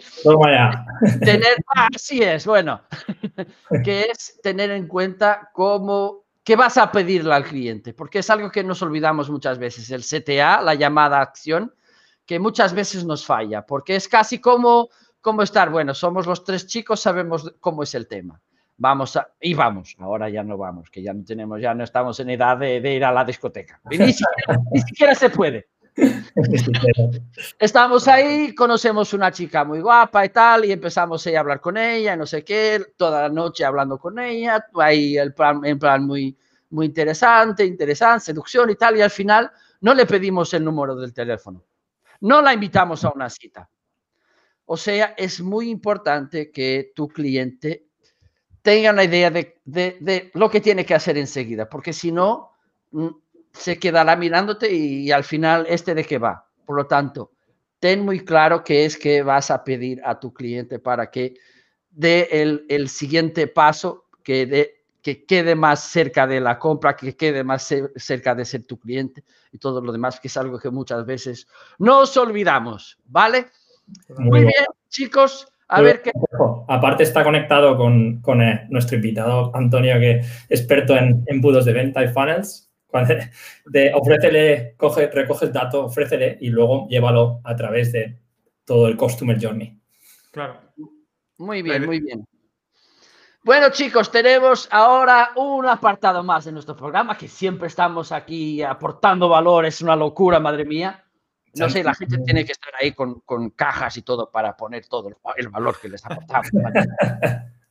Tener, 1.22 1.56
así 1.74 2.22
es, 2.22 2.46
bueno, 2.46 2.82
que 3.84 4.04
es 4.12 4.40
tener 4.42 4.72
en 4.72 4.88
cuenta 4.88 5.50
cómo, 5.54 6.26
qué 6.44 6.56
vas 6.56 6.78
a 6.78 6.92
pedirle 6.92 7.34
al 7.34 7.44
cliente, 7.44 7.94
porque 7.94 8.20
es 8.20 8.30
algo 8.30 8.52
que 8.52 8.64
nos 8.64 8.82
olvidamos 8.82 9.30
muchas 9.30 9.58
veces, 9.58 9.92
el 9.92 10.04
CTA, 10.04 10.62
la 10.62 10.76
llamada 10.76 11.22
acción, 11.22 11.74
que 12.26 12.40
muchas 12.40 12.74
veces 12.74 13.06
nos 13.06 13.26
falla, 13.26 13.66
porque 13.66 13.96
es 13.96 14.08
casi 14.08 14.40
como, 14.40 14.90
como 15.22 15.42
estar, 15.44 15.70
bueno, 15.70 15.94
somos 15.94 16.26
los 16.26 16.44
tres 16.44 16.68
chicos, 16.68 17.02
sabemos 17.02 17.54
cómo 17.60 17.84
es 17.84 17.94
el 17.96 18.08
tema. 18.08 18.42
Vamos 18.78 19.16
a, 19.16 19.28
y 19.40 19.54
vamos, 19.54 19.96
ahora 20.00 20.28
ya 20.30 20.44
no 20.44 20.58
vamos, 20.58 20.90
que 20.90 21.04
ya 21.04 21.14
no 21.14 21.24
tenemos, 21.24 21.62
ya 21.62 21.76
no 21.76 21.84
estamos 21.84 22.20
en 22.20 22.32
edad 22.32 22.58
de, 22.58 22.78
ir 22.78 23.06
a 23.06 23.12
la 23.12 23.24
discoteca. 23.24 23.80
ni 23.90 24.12
siquiera 24.88 25.14
se 25.14 25.30
puede. 25.30 25.68
Estamos 27.60 28.08
ahí, 28.08 28.56
conocemos 28.56 29.14
una 29.14 29.32
chica 29.32 29.64
muy 29.64 29.82
guapa 29.82 30.26
y 30.26 30.30
tal, 30.30 30.66
y 30.66 30.72
empezamos 30.72 31.26
a 31.28 31.40
hablar 31.40 31.60
con 31.60 31.78
ella, 31.78 32.16
no 32.16 32.26
sé 32.26 32.44
qué, 32.44 32.82
toda 32.96 33.24
la 33.24 33.30
noche 33.30 33.66
hablando 33.66 33.98
con 33.98 34.18
ella, 34.20 34.66
ahí 34.76 35.18
el 35.18 35.34
plan, 35.34 35.62
muy, 36.06 36.38
muy 36.70 36.86
interesante, 36.86 37.66
interesante, 37.66 38.26
seducción 38.26 38.70
y 38.70 38.76
tal, 38.76 38.98
y 38.98 39.02
al 39.02 39.10
final 39.10 39.52
no 39.82 39.94
le 39.94 40.06
pedimos 40.06 40.54
el 40.54 40.64
número 40.64 40.96
del 40.96 41.14
teléfono, 41.14 41.64
no 42.22 42.42
la 42.42 42.54
invitamos 42.54 43.04
a 43.04 43.12
una 43.14 43.30
cita. 43.30 43.70
O 44.66 44.78
sea, 44.78 45.14
es 45.18 45.42
muy 45.42 45.70
importante 45.70 46.50
que 46.50 46.94
tu 46.96 47.10
cliente 47.10 47.88
tenga 48.62 48.92
una 48.92 49.04
idea 49.04 49.30
de, 49.30 49.60
de, 49.66 49.98
de 50.00 50.32
lo 50.34 50.50
que 50.50 50.62
tiene 50.62 50.86
que 50.86 50.94
hacer 50.94 51.18
enseguida, 51.18 51.68
porque 51.68 51.92
si 51.92 52.12
no, 52.12 52.52
se 53.54 53.80
quedará 53.80 54.16
mirándote 54.16 54.72
y, 54.72 55.12
al 55.12 55.24
final 55.24 55.66
este 55.70 55.94
de 55.94 56.04
qué 56.04 56.18
va. 56.18 56.48
Por 56.66 56.76
lo 56.76 56.88
tanto, 56.88 57.32
ten 57.80 58.04
muy 58.04 58.24
claro 58.24 58.64
qué 58.64 58.86
es 58.86 58.98
que 58.98 59.24
vas 59.24 59.52
a 59.52 59.64
pedir 59.64 60.02
a 60.06 60.20
tu 60.20 60.34
cliente 60.34 60.80
para 60.80 61.10
que 61.10 61.36
dé 61.90 62.28
el, 62.32 62.90
siguiente 62.90 63.48
paso, 63.48 64.06
que, 64.24 64.46
de, 64.46 64.84
que 65.02 65.26
quede 65.26 65.56
más 65.56 65.84
cerca 65.84 66.26
de 66.28 66.40
la 66.40 66.58
compra, 66.58 66.96
que 66.96 67.16
quede 67.16 67.44
más 67.44 67.74
cerca 67.96 68.36
de 68.36 68.46
ser 68.46 68.64
tu 68.64 68.80
cliente 68.80 69.24
y 69.52 69.58
todo 69.58 69.82
lo 69.82 69.92
demás, 69.92 70.20
que 70.20 70.28
es 70.28 70.38
algo 70.38 70.60
que 70.60 70.70
muchas 70.70 71.06
veces 71.06 71.48
nos 71.80 72.16
olvidamos, 72.18 72.98
¿vale? 73.06 73.48
Muy, 74.18 74.42
bien, 74.42 74.66
chicos. 74.90 75.48
A 75.68 75.82
ver 75.82 76.02
qué. 76.02 76.12
Aparte 76.68 77.04
está 77.04 77.24
conectado 77.24 77.78
con, 77.78 78.42
eh, 78.42 78.68
nuestro 78.70 78.98
invitado 78.98 79.56
Antonio, 79.56 80.00
que 80.00 80.20
es 80.20 80.60
experto 80.62 80.96
en 80.98 81.24
embudos 81.28 81.64
de 81.66 81.74
venta 81.74 82.04
y 82.04 82.10
funnels 82.10 82.71
de 83.66 83.94
ofrécele, 83.94 84.76
coge, 84.78 85.08
recoge 85.08 85.46
el 85.46 85.54
dato, 85.54 85.86
ofrécele 85.86 86.38
y 86.42 86.50
luego 86.50 86.88
llévalo 86.88 87.42
a 87.44 87.56
través 87.56 87.92
de 87.92 88.20
todo 88.66 88.88
el 88.88 88.98
Customer 88.98 89.38
Journey. 89.42 89.80
Claro. 90.32 90.60
Muy 91.38 91.62
bien, 91.62 91.86
muy 91.86 92.00
bien. 92.00 92.26
Bueno, 93.44 93.72
chicos, 93.72 94.12
tenemos 94.12 94.68
ahora 94.72 95.32
un 95.36 95.66
apartado 95.66 96.24
más 96.24 96.46
de 96.46 96.52
nuestro 96.52 96.76
programa 96.76 97.18
que 97.18 97.28
siempre 97.28 97.68
estamos 97.68 98.12
aquí 98.12 98.62
aportando 98.62 99.28
valor. 99.28 99.66
Es 99.66 99.82
una 99.82 99.96
locura, 99.96 100.40
madre 100.40 100.64
mía. 100.64 101.04
No 101.56 101.70
sé, 101.70 101.84
la 101.84 101.96
gente 101.96 102.20
tiene 102.20 102.46
que 102.46 102.52
estar 102.52 102.72
ahí 102.80 102.94
con, 102.94 103.22
con 103.22 103.50
cajas 103.50 103.98
y 103.98 104.04
todo 104.04 104.30
para 104.30 104.56
poner 104.56 104.88
todo 104.88 105.10
el 105.36 105.50
valor 105.50 105.78
que 105.82 105.90
les 105.90 106.06
aportamos. 106.06 106.50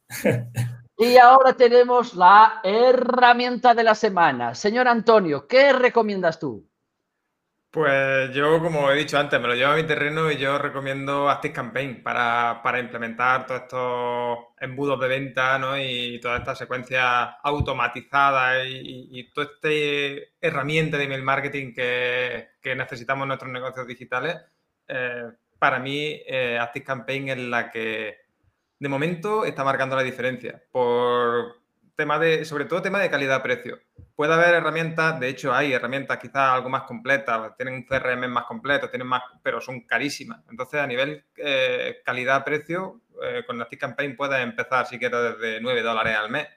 Y 1.03 1.17
ahora 1.17 1.55
tenemos 1.55 2.13
la 2.15 2.61
herramienta 2.63 3.73
de 3.73 3.83
la 3.83 3.95
semana. 3.95 4.55
Señor 4.55 4.87
Antonio, 4.87 5.47
¿qué 5.49 5.73
recomiendas 5.73 6.39
tú? 6.39 6.69
Pues 7.71 8.35
yo, 8.35 8.61
como 8.61 8.91
he 8.91 8.97
dicho 8.97 9.17
antes, 9.19 9.41
me 9.41 9.49
lo 9.49 9.55
llevo 9.55 9.73
a 9.73 9.77
mi 9.77 9.85
terreno 9.85 10.31
y 10.31 10.37
yo 10.37 10.59
recomiendo 10.59 11.31
Active 11.31 11.55
Campaign 11.55 12.03
para, 12.03 12.61
implementar 12.79 13.47
todos 13.47 13.63
estos 13.63 14.39
embudos 14.61 15.01
de 15.01 15.09
venta 15.09 15.59
¿no? 15.59 15.79
y 15.79 16.21
toda 16.21 16.37
esta 16.37 16.55
secuencia 16.55 17.23
automatizada 17.43 18.63
y, 18.63 19.31
toda 19.33 19.47
esta 19.55 19.69
herramienta 20.39 20.99
de 20.99 21.05
email 21.05 21.23
marketing 21.23 21.73
que, 21.73 22.75
necesitamos 22.77 23.23
en 23.23 23.29
nuestros 23.29 23.51
negocios 23.51 23.87
digitales. 23.87 24.37
Eh, 24.87 25.31
para 25.59 25.79
mí, 25.79 26.21
eh, 26.27 26.59
Active 26.61 26.85
Campaign 26.85 27.29
es 27.31 27.39
la 27.39 27.71
que 27.71 28.30
de 28.81 28.89
momento 28.89 29.45
está 29.45 29.63
marcando 29.63 29.95
la 29.95 30.03
diferencia 30.03 30.61
por 30.73 31.61
tema 31.95 32.19
de, 32.19 32.47
sobre 32.47 32.65
todo 32.65 32.81
tema 32.81 32.99
de 32.99 33.11
calidad-precio. 33.11 33.79
Puede 34.17 34.33
haber 34.33 34.55
herramientas, 34.55 35.21
de 35.21 35.29
hecho 35.29 35.53
hay 35.53 35.75
herramientas 35.75 36.17
quizás 36.17 36.55
algo 36.55 36.71
más 36.71 36.85
completas, 36.85 37.55
tienen 37.57 37.75
un 37.75 37.85
CRM 37.85 38.27
más 38.29 38.45
completo, 38.45 38.89
tienen 38.89 39.07
más, 39.07 39.23
pero 39.43 39.61
son 39.61 39.83
carísimas. 39.83 40.41
Entonces, 40.51 40.81
a 40.81 40.87
nivel 40.87 41.25
eh, 41.37 42.01
calidad-precio, 42.05 43.03
eh, 43.23 43.43
con 43.47 43.61
Active 43.61 43.79
Campaign 43.79 44.17
puedes 44.17 44.41
empezar 44.41 44.87
si 44.87 44.99
quieres 44.99 45.39
desde 45.39 45.61
9 45.61 45.83
dólares 45.83 46.17
al 46.17 46.31
mes. 46.31 46.49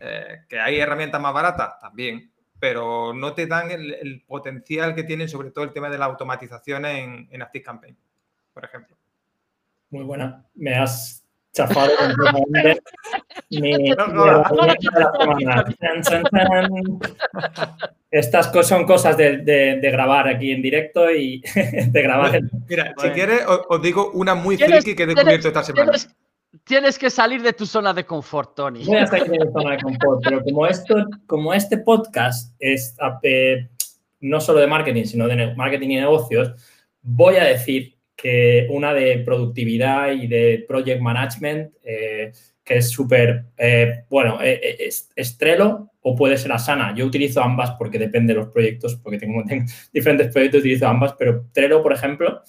Eh, 0.00 0.44
que 0.48 0.58
hay 0.58 0.78
herramientas 0.78 1.20
más 1.20 1.34
baratas, 1.34 1.78
también, 1.78 2.32
pero 2.58 3.12
no 3.12 3.34
te 3.34 3.46
dan 3.46 3.70
el, 3.70 4.24
potencial 4.26 4.94
que 4.94 5.04
tienen, 5.04 5.28
sobre 5.28 5.50
todo 5.50 5.64
el 5.64 5.72
tema 5.72 5.90
de 5.90 5.98
la 5.98 6.06
automatización 6.06 6.86
en, 6.86 7.28
en 7.30 7.42
Active 7.42 7.64
Campaign, 7.64 7.98
por 8.52 8.64
ejemplo. 8.64 8.96
Muy 9.90 10.04
buena. 10.04 10.44
Me 10.54 10.74
has 10.74 11.23
chafado 11.54 11.92
Estas 18.10 18.48
cosas 18.48 18.68
son 18.68 18.84
cosas 18.84 19.16
de, 19.16 19.78
grabar 19.80 20.28
aquí 20.28 20.52
en 20.52 20.62
directo 20.62 21.10
y 21.10 21.42
de 21.88 22.02
grabar. 22.02 22.40
Mira, 22.68 22.94
si 22.98 23.08
quieres, 23.10 23.42
os, 23.68 23.82
digo 23.82 24.10
una 24.12 24.34
muy 24.34 24.56
friki 24.56 24.94
que 24.94 25.04
he 25.04 25.06
descubierto 25.06 25.48
esta 25.48 25.62
semana. 25.62 25.92
Tienes, 26.62 26.98
que 26.98 27.10
salir 27.10 27.42
de 27.42 27.52
tu 27.52 27.66
zona 27.66 27.92
de 27.92 28.04
confort, 28.04 28.54
Tony. 28.54 28.84
Voy 28.84 28.98
a 28.98 29.06
salir 29.08 29.28
de 29.28 29.44
mi 29.44 29.52
zona 29.52 29.72
de 29.72 29.82
confort, 29.82 30.22
pero 30.22 30.42
como, 30.44 30.66
esto, 30.66 31.06
como 31.26 31.52
este 31.52 31.78
podcast 31.78 32.54
es 32.60 32.96
eh, 33.24 33.68
no 34.20 34.40
solo 34.40 34.60
de 34.60 34.68
marketing, 34.68 35.04
sino 35.04 35.26
de 35.26 35.54
marketing 35.56 35.88
y 35.90 35.96
negocios, 35.96 36.52
voy 37.02 37.36
a 37.36 37.44
decir 37.44 37.94
que 38.16 38.66
una 38.70 38.94
de 38.94 39.18
productividad 39.18 40.12
y 40.12 40.26
de 40.26 40.64
project 40.66 41.00
management, 41.00 41.72
que 41.82 42.76
es 42.76 42.90
súper, 42.90 43.46
bueno, 44.08 44.38
es, 44.40 45.38
Trello 45.38 45.90
o 46.00 46.14
puede 46.14 46.36
ser 46.38 46.52
Asana. 46.52 46.94
Yo 46.94 47.06
utilizo 47.06 47.42
ambas 47.42 47.72
porque 47.72 47.98
depende 47.98 48.32
de 48.32 48.40
los 48.40 48.48
proyectos, 48.50 48.96
porque 48.96 49.18
tengo, 49.18 49.42
diferentes 49.92 50.32
proyectos, 50.32 50.60
utilizo 50.60 50.86
ambas, 50.86 51.14
pero 51.18 51.46
Trello, 51.52 51.82
por 51.82 51.92
ejemplo, 51.92 52.42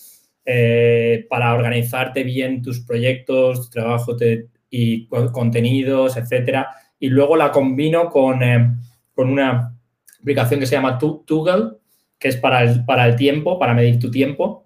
para 1.30 1.54
organizarte 1.54 2.24
bien 2.24 2.62
tus 2.62 2.82
proyectos, 2.82 3.64
tu 3.64 3.70
trabajo 3.70 4.16
y 4.70 5.08
contenidos, 5.08 6.18
etcétera, 6.18 6.70
y 7.00 7.10
luego 7.10 7.36
la 7.36 7.52
combino 7.52 8.10
con, 8.10 8.40
con 9.14 9.30
una 9.30 9.76
aplicación 10.20 10.60
que 10.60 10.66
se 10.66 10.76
llama 10.76 10.98
Toggle, 10.98 11.78
que 12.18 12.30
es 12.30 12.38
para 12.38 12.64
el, 12.64 12.86
para 12.86 13.08
el 13.08 13.16
tiempo, 13.16 13.60
para 13.60 13.74
medir 13.74 14.00
tu 14.00 14.10
tiempo. 14.10 14.65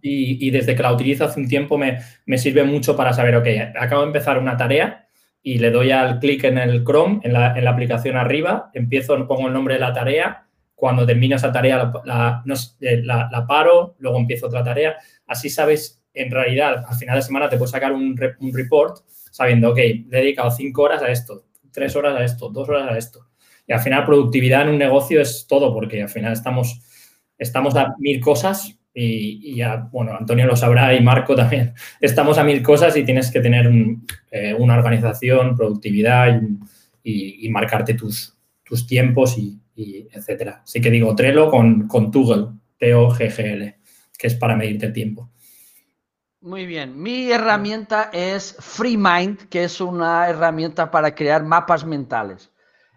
Y, 0.00 0.50
desde 0.50 0.76
que 0.76 0.82
la 0.82 0.92
utilizo 0.92 1.24
hace 1.24 1.40
un 1.40 1.48
tiempo 1.48 1.78
me, 1.78 1.98
sirve 2.38 2.64
mucho 2.64 2.96
para 2.96 3.12
saber, 3.12 3.36
ok, 3.36 3.46
acabo 3.78 4.02
de 4.02 4.08
empezar 4.08 4.38
una 4.38 4.56
tarea 4.56 5.08
y 5.42 5.58
le 5.58 5.70
doy 5.70 5.90
al 5.90 6.18
clic 6.18 6.44
en 6.44 6.58
el 6.58 6.84
Chrome, 6.84 7.20
en 7.22 7.32
la, 7.32 7.54
aplicación 7.68 8.16
arriba, 8.16 8.70
empiezo, 8.74 9.26
pongo 9.26 9.46
el 9.48 9.52
nombre 9.52 9.74
de 9.74 9.80
la 9.80 9.92
tarea, 9.92 10.46
cuando 10.74 11.06
termino 11.06 11.36
esa 11.36 11.52
tarea 11.52 11.92
la, 12.04 12.44
eh, 12.80 13.02
la, 13.02 13.44
paro, 13.48 13.96
luego 13.98 14.18
empiezo 14.18 14.46
otra 14.46 14.62
tarea. 14.62 14.96
Así 15.26 15.48
sabes, 15.48 16.02
en 16.12 16.30
realidad, 16.30 16.84
al 16.86 16.96
final 16.96 17.16
de 17.16 17.22
semana 17.22 17.48
te 17.48 17.56
puedo 17.56 17.70
sacar 17.70 17.92
un, 17.92 18.18
un 18.40 18.54
report 18.54 18.98
sabiendo, 19.08 19.70
ok, 19.70 19.78
he 19.78 20.04
dedicado 20.08 20.50
cinco 20.50 20.82
horas 20.82 21.02
a 21.02 21.08
esto, 21.08 21.46
tres 21.72 21.94
horas 21.96 22.16
a 22.16 22.24
esto, 22.24 22.50
dos 22.50 22.68
horas 22.68 22.90
a 22.90 22.98
esto. 22.98 23.26
Y 23.66 23.72
al 23.72 23.80
final 23.80 24.04
productividad 24.04 24.62
en 24.62 24.68
un 24.68 24.78
negocio 24.78 25.20
es 25.20 25.46
todo, 25.48 25.72
porque 25.72 26.02
al 26.02 26.08
final 26.08 26.32
estamos, 26.32 26.80
estamos 27.38 27.74
a 27.76 27.94
mil 27.98 28.20
cosas 28.20 28.75
y, 28.98 29.54
ya, 29.56 29.88
bueno, 29.92 30.16
Antonio 30.18 30.46
lo 30.46 30.56
sabrá 30.56 30.94
y 30.94 31.02
Marco 31.02 31.36
también, 31.36 31.74
estamos 32.00 32.38
a 32.38 32.44
mil 32.44 32.62
cosas 32.62 32.96
y 32.96 33.04
tienes 33.04 33.30
que 33.30 33.40
tener 33.40 33.70
eh, 34.30 34.54
una 34.54 34.74
organización, 34.74 35.54
productividad 35.54 36.40
y, 37.02 37.48
marcarte 37.50 37.94
tus, 37.94 38.36
tus 38.64 38.86
tiempos 38.86 39.36
y, 39.38 39.60
etcétera. 40.10 40.62
Así 40.64 40.80
que 40.80 40.90
digo 40.90 41.14
Trello 41.14 41.50
con, 41.50 41.86
con 41.86 42.10
T-O-G-G-L, 42.10 43.78
que 44.18 44.26
es 44.26 44.34
para 44.34 44.56
medirte 44.56 44.86
el 44.86 44.92
tiempo. 44.94 45.30
Muy 46.40 46.64
bien, 46.64 47.00
mi 47.00 47.30
herramienta 47.30 48.10
es 48.12 48.56
FreeMind, 48.58 49.48
que 49.50 49.64
es 49.64 49.80
una 49.80 50.28
herramienta 50.28 50.90
para 50.90 51.14
crear 51.14 51.44
mapas 51.44 51.84
mentales. 51.84 52.50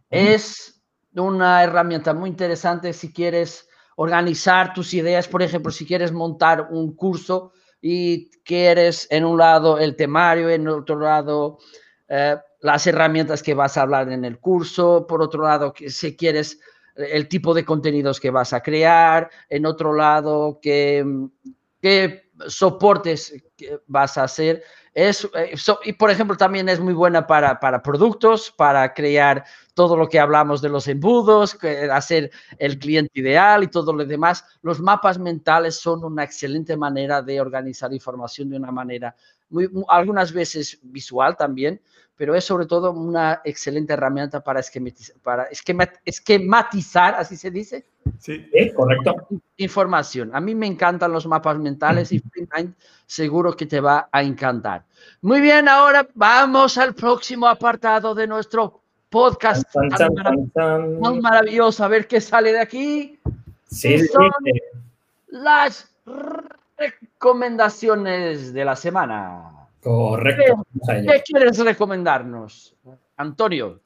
Es 0.10 0.82
una 1.14 1.62
herramienta 1.64 2.14
muy 2.14 2.30
interesante 2.30 2.94
si 2.94 3.12
quieres 3.12 3.69
organizar 4.02 4.74
tus 4.74 4.94
ideas, 4.94 5.28
por 5.28 5.42
ejemplo, 5.42 5.74
si 5.74 5.86
quieres 5.86 6.14
montar 6.14 6.70
un 6.72 6.96
curso 6.96 7.52
y 7.82 8.30
quieres 8.46 9.06
en 9.12 9.26
un 9.26 9.38
lado 9.38 9.78
el 9.78 9.98
temario, 9.98 10.50
en 10.50 10.70
otro 10.70 10.98
lado 11.02 11.58
eh, 12.08 12.38
las 12.62 12.88
herramientas 12.88 13.44
que 13.44 13.54
vas 13.54 13.76
a 13.76 13.82
hablar 13.82 14.10
en 14.10 14.24
el 14.24 14.40
curso, 14.40 15.06
por 15.06 15.22
otro 15.22 15.44
lado, 15.44 15.74
si 15.88 16.16
quieres 16.16 16.62
el 16.96 17.28
tipo 17.28 17.54
de 17.54 17.66
contenidos 17.66 18.22
que 18.22 18.32
vas 18.32 18.54
a 18.54 18.62
crear, 18.62 19.30
en 19.50 19.66
otro 19.66 19.94
lado, 19.94 20.60
qué, 20.62 21.06
qué 21.82 22.29
soportes 22.48 23.34
vas 23.88 24.18
a 24.18 24.24
hacer. 24.24 24.64
Es, 24.94 25.28
eh, 25.36 25.54
y 25.84 25.94
por 25.94 26.10
ejemplo, 26.10 26.36
también 26.36 26.68
es 26.68 26.80
muy 26.80 26.94
buena 26.94 27.28
para, 27.28 27.60
para, 27.60 27.82
productos, 27.82 28.52
para 28.52 28.94
crear 28.94 29.46
todo 29.74 29.96
lo 29.96 30.08
que 30.08 30.20
hablamos 30.20 30.62
de 30.62 30.70
los 30.70 30.88
embudos, 30.88 31.58
hacer 31.92 32.32
el 32.58 32.80
cliente 32.80 33.20
ideal 33.20 33.64
y 33.64 33.68
todo 33.68 33.94
lo 33.94 34.06
demás. 34.06 34.44
Los 34.62 34.80
mapas 34.80 35.20
mentales 35.20 35.80
son 35.80 36.04
una 36.04 36.24
excelente 36.24 36.76
manera 36.76 37.22
de 37.22 37.40
organizar 37.40 37.94
información 37.94 38.50
de 38.50 38.58
una 38.58 38.72
manera, 38.72 39.16
algunas 39.88 40.34
veces 40.34 40.80
visual 40.84 41.38
también, 41.38 41.82
pero 42.20 42.36
es 42.36 42.44
sobre 42.44 42.66
todo 42.66 42.92
una 42.92 43.40
excelente 43.46 43.94
herramienta 43.94 44.42
para, 44.42 44.60
esquematizar, 44.60 45.16
para 45.24 45.48
esquematizar, 46.04 47.16
así 47.16 47.38
se 47.38 47.50
dice. 47.50 47.86
Sí, 48.18 48.46
correcto. 48.76 49.16
Información. 49.56 50.36
A 50.36 50.42
mí 50.42 50.54
me 50.54 50.68
encantan 50.68 51.14
los 51.14 51.26
mapas 51.28 51.58
mentales 51.58 52.12
y 52.12 52.20
FreeMind 52.20 52.76
seguro 53.06 53.56
que 53.56 53.68
te 53.68 53.80
va 53.80 54.10
a 54.12 54.22
encantar. 54.22 54.84
Muy 55.22 55.40
bien, 55.40 55.70
ahora 55.70 56.06
vamos 56.14 56.78
al 56.78 56.94
próximo 56.94 57.48
apartado 57.48 58.14
de 58.14 58.28
nuestro 58.28 58.82
podcast. 59.10 59.64
Tan, 60.54 61.00
maravilloso. 61.22 61.86
A 61.86 61.88
ver 61.88 62.06
qué 62.06 62.20
sale 62.20 62.52
de 62.52 62.60
aquí. 62.60 63.18
Sí, 63.66 63.98
son 64.08 64.30
las 65.28 65.90
recomendaciones 66.78 68.52
de 68.52 68.66
la 68.66 68.76
semana. 68.76 69.59
Correcto. 69.82 70.66
¿Qué, 70.86 71.24
quieres 71.26 71.58
recomendarnos, 71.58 72.76
Antonio? 73.18 73.82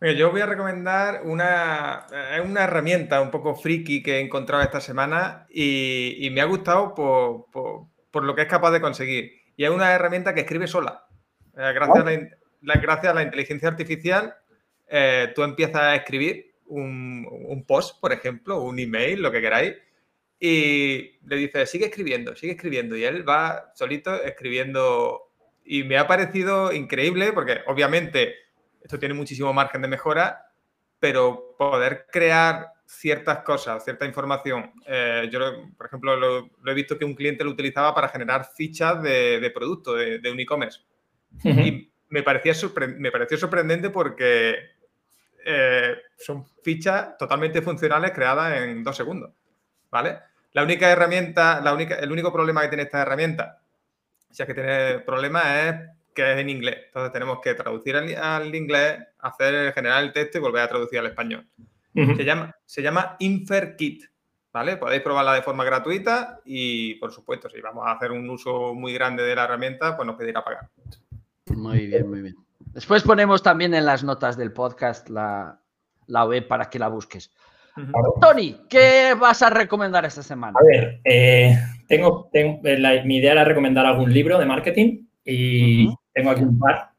Yo 0.00 0.30
voy 0.30 0.42
a 0.42 0.46
recomendar 0.46 1.22
una, 1.24 2.06
eh, 2.12 2.40
una, 2.40 2.64
herramienta 2.64 3.22
un 3.22 3.30
poco 3.30 3.54
friki 3.54 4.02
que 4.02 4.18
he 4.18 4.20
encontrado 4.20 4.62
esta 4.62 4.80
semana 4.80 5.46
y, 5.48 6.28
me 6.32 6.42
ha 6.42 6.44
gustado 6.44 6.94
por, 6.94 8.24
lo 8.24 8.34
que 8.34 8.42
es 8.42 8.48
capaz 8.48 8.72
de 8.72 8.82
conseguir. 8.82 9.32
Y 9.56 9.64
es 9.64 9.70
una 9.70 9.92
herramienta 9.92 10.34
que 10.34 10.40
escribe 10.40 10.66
sola. 10.66 11.06
Eh, 11.56 11.72
gracias, 11.74 12.04
a 12.04 12.10
la, 12.60 12.74
gracias 12.74 13.12
a 13.12 13.14
la 13.14 13.22
inteligencia 13.22 13.68
artificial, 13.68 14.34
eh, 14.88 15.32
tú 15.34 15.42
empiezas 15.42 15.80
a 15.80 15.94
escribir 15.94 16.54
un, 16.66 17.26
un, 17.48 17.64
post, 17.64 17.98
por 18.00 18.12
ejemplo, 18.12 18.60
un 18.60 18.78
email, 18.78 19.22
lo 19.22 19.30
que 19.30 19.40
queráis, 19.40 19.74
y 20.38 21.18
le 21.26 21.36
dice, 21.36 21.66
sigue 21.66 21.86
escribiendo, 21.86 22.34
sigue 22.36 22.52
escribiendo. 22.52 22.96
Y 22.96 23.04
él 23.04 23.28
va 23.28 23.72
solito 23.74 24.22
escribiendo. 24.22 25.30
Y 25.64 25.84
me 25.84 25.96
ha 25.96 26.06
parecido 26.06 26.72
increíble 26.72 27.32
porque 27.32 27.60
obviamente 27.66 28.34
esto 28.82 28.98
tiene 28.98 29.14
muchísimo 29.14 29.52
margen 29.52 29.82
de 29.82 29.88
mejora, 29.88 30.52
pero 30.98 31.56
poder 31.58 32.06
crear 32.10 32.68
ciertas 32.84 33.38
cosas, 33.38 33.82
cierta 33.82 34.04
información. 34.04 34.72
Eh, 34.86 35.28
yo, 35.32 35.40
por 35.76 35.86
ejemplo, 35.86 36.16
lo, 36.16 36.50
he 36.66 36.74
visto 36.74 36.98
que 36.98 37.04
un 37.04 37.14
cliente 37.14 37.44
lo 37.44 37.50
utilizaba 37.50 37.94
para 37.94 38.08
generar 38.08 38.46
fichas 38.54 39.02
de, 39.02 39.40
de 39.40 39.50
producto, 39.50 39.94
de, 39.94 40.30
un 40.30 40.38
e-commerce. 40.38 40.80
Y 41.42 41.90
me, 42.10 42.22
parecía 42.22 42.52
me 42.98 43.10
pareció 43.10 43.38
sorprendente 43.38 43.90
porque 43.90 44.56
eh, 45.44 45.96
son 46.16 46.44
fichas 46.62 47.16
totalmente 47.18 47.60
funcionales 47.62 48.12
creadas 48.12 48.62
en 48.62 48.84
dos 48.84 48.96
segundos. 48.96 49.32
¿Vale? 49.94 50.18
La 50.54 50.64
única 50.64 50.90
herramienta, 50.90 51.60
la 51.60 51.72
única, 51.72 51.94
el 51.94 52.10
único 52.10 52.32
problema 52.32 52.62
que 52.62 52.68
tiene 52.68 52.82
esta 52.82 53.02
herramienta, 53.02 53.60
si 54.28 54.42
es 54.42 54.46
que 54.48 54.52
tiene 54.52 54.98
problema, 54.98 55.68
es 55.68 55.74
que 56.12 56.32
es 56.32 56.38
en 56.40 56.50
inglés. 56.50 56.78
Entonces 56.86 57.12
tenemos 57.12 57.38
que 57.40 57.54
traducir 57.54 57.94
al, 57.94 58.52
inglés, 58.52 58.98
hacer 59.20 59.72
generar 59.72 60.02
el 60.02 60.12
texto 60.12 60.38
y 60.38 60.40
volver 60.40 60.62
a 60.62 60.68
traducir 60.68 60.98
al 60.98 61.06
español. 61.06 61.46
se, 61.94 62.24
llama, 62.24 62.56
se 62.66 62.82
llama 62.82 63.14
InferKit. 63.20 64.06
¿Vale? 64.52 64.78
Podéis 64.78 65.02
probarla 65.02 65.32
de 65.34 65.42
forma 65.42 65.62
gratuita 65.62 66.40
y, 66.44 66.94
por 66.94 67.12
supuesto, 67.12 67.48
si 67.48 67.60
vamos 67.60 67.86
a 67.86 67.92
hacer 67.92 68.10
un 68.10 68.28
uso 68.28 68.74
muy 68.74 68.92
grande 68.94 69.22
de 69.22 69.36
la 69.36 69.44
herramienta, 69.44 69.96
pues 69.96 70.06
nos 70.06 70.16
pedirá 70.16 70.42
pagar. 70.42 70.70
Muy 71.54 71.86
bien, 71.86 72.10
muy 72.10 72.20
bien. 72.20 72.36
Después 72.72 73.04
ponemos 73.04 73.44
también 73.44 73.74
en 73.74 73.84
las 73.84 74.02
notas 74.02 74.36
del 74.36 74.52
podcast 74.52 75.08
la, 75.08 75.60
la 76.06 76.24
web 76.24 76.46
para 76.46 76.68
que 76.70 76.78
la 76.78 76.88
busques. 76.88 77.30
Tony, 78.20 78.56
¿qué 78.68 79.14
vas 79.18 79.42
a 79.42 79.50
recomendar 79.50 80.04
esta 80.04 80.22
semana? 80.22 80.58
A 80.58 80.64
ver, 80.64 81.00
eh, 81.04 81.58
tengo, 81.88 82.30
eh, 82.32 83.02
mi 83.04 83.16
idea 83.16 83.32
era 83.32 83.44
recomendar 83.44 83.84
algún 83.84 84.12
libro 84.12 84.38
de 84.38 84.46
marketing 84.46 85.06
y 85.24 85.88
tengo 86.12 86.30
aquí 86.30 86.42
un 86.42 86.58
par. 86.58 86.90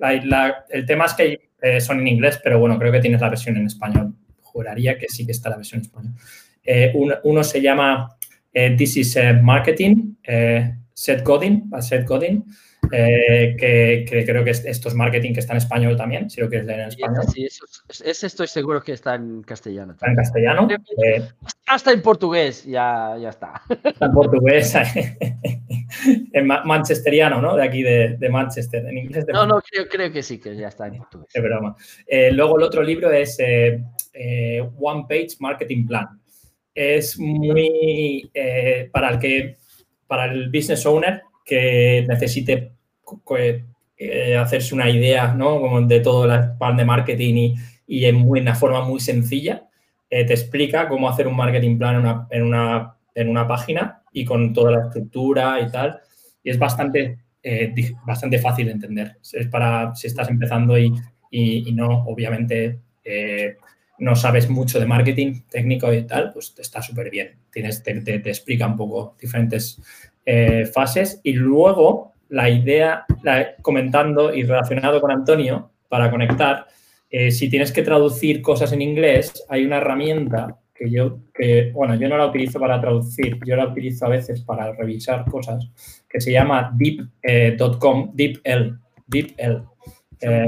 el 0.00 0.86
tema 0.86 1.04
es 1.04 1.14
que 1.14 1.50
eh, 1.62 1.80
son 1.80 2.00
en 2.00 2.08
inglés, 2.08 2.40
pero 2.42 2.58
bueno, 2.58 2.78
creo 2.78 2.90
que 2.90 3.00
tienes 3.00 3.20
la 3.20 3.30
versión 3.30 3.56
en 3.56 3.66
español. 3.66 4.14
Juraría 4.40 4.98
que 4.98 5.08
sí 5.08 5.24
que 5.24 5.32
está 5.32 5.50
la 5.50 5.56
versión 5.56 5.80
en 5.80 5.86
español. 5.86 7.20
uno, 7.22 7.44
se 7.44 7.60
llama 7.60 8.16
This 8.52 8.96
is 8.96 9.18
Marketing, 9.40 10.16
Seth 10.92 11.22
Godin, 11.22 11.70
Seth 11.80 12.06
Godin. 12.06 12.44
Eh, 12.92 13.56
que, 13.58 14.24
creo 14.24 14.44
que 14.44 14.50
esto 14.50 14.88
es 14.88 14.94
marketing 14.94 15.32
que 15.32 15.40
está 15.40 15.52
en 15.52 15.58
español 15.58 15.96
también, 15.96 16.30
si 16.30 16.40
lo 16.40 16.48
quieres 16.48 16.66
leer 16.66 16.80
en 16.80 16.88
español. 16.88 17.24
Sí, 17.32 17.46
ese 18.04 18.26
estoy 18.26 18.46
seguro 18.46 18.82
que 18.82 18.92
está 18.92 19.14
en 19.14 19.42
castellano. 19.42 19.92
Está 19.92 20.08
en 20.08 20.16
castellano. 20.16 20.68
Eh, 21.04 21.28
hasta 21.66 21.92
en 21.92 22.02
portugués, 22.02 22.64
ya, 22.64 23.16
ya 23.20 23.30
está. 23.30 23.62
Está 23.84 24.06
en 24.06 24.12
portugués, 24.12 24.74
en 26.32 26.46
manchesteriano, 26.46 27.40
¿no? 27.40 27.56
De 27.56 27.62
aquí 27.62 27.82
de, 27.82 28.28
Manchester, 28.30 28.84
en 28.86 28.98
inglés. 28.98 29.26
no, 29.32 29.46
no, 29.46 29.60
creo, 29.60 29.86
creo, 29.88 30.12
que 30.12 30.22
sí, 30.22 30.38
que 30.38 30.56
ya 30.56 30.68
está 30.68 30.86
en 30.86 30.98
portugués. 30.98 31.28
Es 31.32 31.42
broma. 31.42 31.76
Eh, 32.06 32.32
luego 32.32 32.58
el 32.58 32.64
otro 32.64 32.82
libro 32.82 33.10
es 33.10 33.38
One 33.40 35.06
Page 35.08 35.36
Marketing 35.40 35.86
Plan. 35.86 36.06
Es 36.74 37.18
muy 37.18 38.30
para 38.92 39.10
el 39.10 39.18
que, 39.18 39.56
para 40.06 40.26
el 40.26 40.50
business 40.50 40.84
owner 40.86 41.22
que 41.44 42.04
necesite 42.08 42.73
eh, 43.96 44.36
hacerse 44.36 44.74
una 44.74 44.90
idea 44.90 45.34
¿no? 45.34 45.60
Como 45.60 45.80
de 45.82 46.00
todo 46.00 46.32
el 46.32 46.56
plan 46.58 46.76
de 46.76 46.84
marketing 46.84 47.54
y, 47.86 48.04
en 48.04 48.28
una 48.28 48.54
forma 48.54 48.84
muy 48.84 49.00
sencilla. 49.00 49.68
Eh, 50.10 50.24
te 50.24 50.32
explica 50.34 50.88
cómo 50.88 51.08
hacer 51.08 51.26
un 51.26 51.36
marketing 51.36 51.78
plan 51.78 51.94
en 52.30 52.42
una, 52.42 52.96
en 53.14 53.28
una, 53.28 53.48
página 53.48 54.02
y 54.12 54.24
con 54.24 54.52
toda 54.52 54.72
la 54.72 54.86
estructura 54.86 55.60
y 55.60 55.70
tal. 55.70 56.00
Y 56.42 56.50
es 56.50 56.58
bastante, 56.58 57.18
eh, 57.42 57.72
bastante 58.04 58.38
fácil 58.38 58.66
de 58.66 58.72
entender. 58.72 59.16
Es 59.32 59.46
para 59.48 59.94
si 59.94 60.08
estás 60.08 60.28
empezando 60.28 60.78
y, 60.78 60.92
y, 61.30 61.72
no, 61.72 62.04
obviamente, 62.06 62.80
no 63.98 64.16
sabes 64.16 64.48
mucho 64.48 64.80
de 64.80 64.86
marketing 64.86 65.42
técnico 65.50 65.92
y 65.92 66.04
tal, 66.04 66.32
pues 66.32 66.54
está 66.58 66.82
súper 66.82 67.10
bien. 67.10 67.36
Tienes, 67.52 67.82
te, 67.82 68.00
te, 68.00 68.16
explica 68.16 68.66
un 68.66 68.76
poco 68.76 69.16
diferentes 69.20 69.80
fases. 70.72 71.20
Y 71.22 71.32
luego, 71.32 72.13
la 72.34 72.50
idea, 72.50 73.06
comentando 73.62 74.34
y 74.34 74.42
relacionado 74.42 75.00
con 75.00 75.10
Antonio, 75.10 75.70
para 75.88 76.10
conectar, 76.10 76.66
si 77.30 77.48
tienes 77.48 77.70
que 77.70 77.82
traducir 77.82 78.42
cosas 78.42 78.72
en 78.72 78.82
inglés, 78.82 79.44
hay 79.48 79.64
una 79.64 79.76
herramienta 79.76 80.58
que 80.74 80.90
yo, 80.90 81.20
que, 81.32 81.70
bueno, 81.72 81.94
yo 81.94 82.08
no 82.08 82.18
la 82.18 82.26
utilizo 82.26 82.58
para 82.58 82.80
traducir, 82.80 83.38
yo 83.46 83.54
la 83.54 83.68
utilizo 83.68 84.06
a 84.06 84.08
veces 84.08 84.42
para 84.42 84.72
revisar 84.72 85.24
cosas, 85.30 85.70
que 86.08 86.20
se 86.20 86.32
llama 86.32 86.72
deep.com, 86.76 88.10
eh, 88.10 88.12
DeepL, 88.14 88.78
DeepL. 89.06 89.52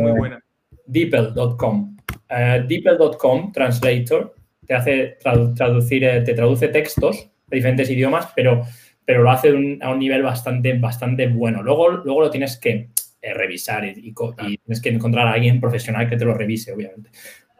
muy 0.00 0.10
eh, 0.10 0.14
buena. 0.18 0.44
DeepL.com. 0.86 1.96
Eh, 2.28 2.64
DeepL.com 2.66 3.52
Translator 3.52 4.34
te 4.66 4.74
hace 4.74 5.18
traducir, 5.22 6.02
te 6.24 6.34
traduce 6.34 6.68
textos 6.68 7.30
de 7.46 7.56
diferentes 7.56 7.88
idiomas, 7.88 8.32
pero, 8.34 8.64
pero 9.06 9.22
lo 9.22 9.30
hace 9.30 9.78
a 9.80 9.90
un 9.90 9.98
nivel 9.98 10.22
bastante, 10.22 10.76
bastante 10.78 11.28
bueno. 11.28 11.62
Luego, 11.62 11.90
luego 11.92 12.22
lo 12.22 12.30
tienes 12.30 12.58
que 12.58 12.90
revisar 13.22 13.84
y, 13.84 14.12
y, 14.12 14.58
tienes 14.58 14.82
que 14.82 14.88
encontrar 14.88 15.26
a 15.28 15.32
alguien 15.32 15.60
profesional 15.60 16.08
que 16.08 16.16
te 16.16 16.24
lo 16.24 16.34
revise, 16.34 16.72
obviamente. 16.72 17.10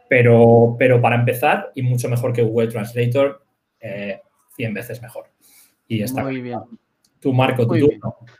Pero, 0.09 0.75
pero 0.77 1.01
para 1.01 1.15
empezar, 1.15 1.71
y 1.73 1.81
mucho 1.81 2.09
mejor 2.09 2.33
que 2.33 2.41
Google 2.41 2.67
Translator, 2.67 3.43
100 3.79 3.91
eh, 3.91 4.73
veces 4.73 5.01
mejor. 5.01 5.31
Y 5.87 6.01
está 6.01 6.23
Muy 6.23 6.41
bien. 6.41 6.59
Tú, 7.19 7.33
Marco, 7.33 7.65
tú. 7.65 7.89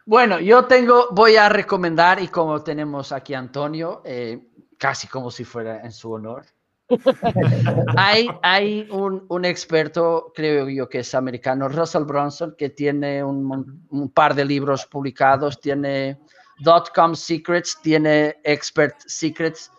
Bueno, 0.05 0.39
yo 0.39 0.65
tengo, 0.65 1.07
voy 1.11 1.35
a 1.35 1.49
recomendar, 1.49 2.21
y 2.21 2.27
como 2.27 2.61
tenemos 2.61 3.11
aquí 3.11 3.33
a 3.33 3.39
Antonio, 3.39 4.01
eh, 4.05 4.39
casi 4.77 5.07
como 5.07 5.31
si 5.31 5.43
fuera 5.43 5.81
en 5.81 5.91
su 5.91 6.11
honor, 6.11 6.45
hay, 7.97 8.29
hay 8.41 8.87
un, 8.91 9.25
un, 9.27 9.45
experto, 9.45 10.31
creo 10.33 10.69
yo 10.69 10.87
que 10.87 10.99
es 10.99 11.13
americano, 11.13 11.67
Russell 11.67 12.03
Bronson, 12.03 12.55
que 12.57 12.69
tiene 12.69 13.23
un, 13.23 13.85
un 13.89 14.09
par 14.11 14.33
de 14.35 14.45
libros 14.45 14.85
publicados, 14.85 15.59
tiene 15.59 16.17
Dot-com 16.59 17.15
Secrets, 17.15 17.79
tiene 17.81 18.37
Expert 18.43 18.95
Secrets, 19.05 19.71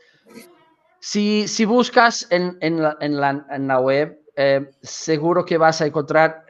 si, 1.00 1.48
si 1.48 1.64
buscas 1.64 2.26
en, 2.30 2.58
en, 2.60 2.82
la, 2.82 2.96
en, 3.00 3.20
la, 3.20 3.46
en, 3.50 3.68
la, 3.68 3.80
web, 3.80 4.20
eh, 4.36 4.70
seguro 4.82 5.44
que 5.44 5.56
vas 5.56 5.80
a 5.80 5.86
encontrar, 5.86 6.44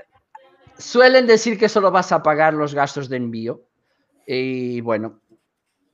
suelen 0.77 1.27
decir 1.27 1.59
que 1.59 1.69
solo 1.69 1.91
vas 1.91 2.13
a 2.13 2.23
pagar 2.23 2.55
los 2.55 2.75
gastos 2.75 3.09
de 3.09 3.17
envío. 3.19 3.63
Y 4.27 4.81
bueno, 4.81 5.21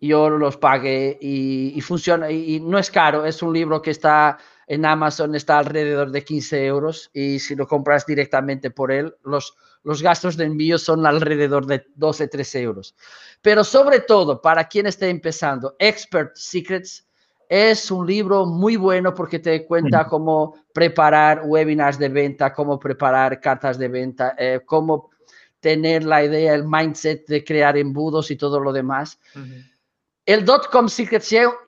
yo 0.01 0.31
los 0.31 0.57
pagué 0.57 1.19
y, 1.21 1.73
y 1.77 1.81
funciona, 1.81 2.31
y, 2.31 2.57
y, 2.57 2.61
no 2.61 2.79
es 2.79 2.91
caro, 2.91 3.25
es 3.25 3.43
un 3.43 3.53
libro 3.53 3.83
que 3.83 3.91
está 3.91 4.39
en 4.67 4.85
Amazon, 4.85 5.35
está 5.35 5.59
alrededor 5.59 6.11
de 6.11 6.25
15 6.25 6.67
euros 6.67 7.11
y 7.13 7.39
si 7.39 7.55
lo 7.55 7.67
compras 7.67 8.07
directamente 8.07 8.71
por 8.71 8.93
él, 8.93 9.15
los, 9.25 9.55
los 9.83 10.03
gastos 10.03 10.37
de 10.37 10.45
envío 10.45 10.79
son 10.79 11.07
alrededor 11.07 11.67
de 11.67 11.87
12, 11.95 12.29
13 12.29 12.63
euros. 12.63 12.95
Pero 13.43 13.65
sobre 13.65 14.01
todo, 14.01 14.41
para 14.41 14.69
quien 14.69 14.87
esté 14.87 15.09
empezando, 15.09 15.77
Expert 15.79 16.35
Secrets 16.35 17.07
es 17.49 17.91
un 17.91 18.07
libro 18.07 18.47
muy 18.47 18.77
bueno 18.77 19.15
porque 19.15 19.39
te 19.39 19.67
cuenta 19.67 20.07
cómo 20.07 20.57
preparar 20.73 21.43
webinars 21.45 21.99
de 21.99 22.09
venta, 22.09 22.53
cómo 22.53 22.79
preparar 22.79 23.41
cartas 23.41 23.79
de 23.79 23.89
venta, 23.89 24.35
eh, 24.39 24.61
cómo 24.65 25.11
tener 25.61 26.05
la 26.05 26.25
idea, 26.25 26.55
el 26.55 26.65
mindset 26.65 27.27
de 27.27 27.45
crear 27.45 27.77
embudos 27.77 28.31
y 28.31 28.37
todo 28.37 28.61
lo 28.61 28.73
demás. 28.73 29.19
El 30.27 30.47
dot-com 30.47 30.89
secret 30.89 31.23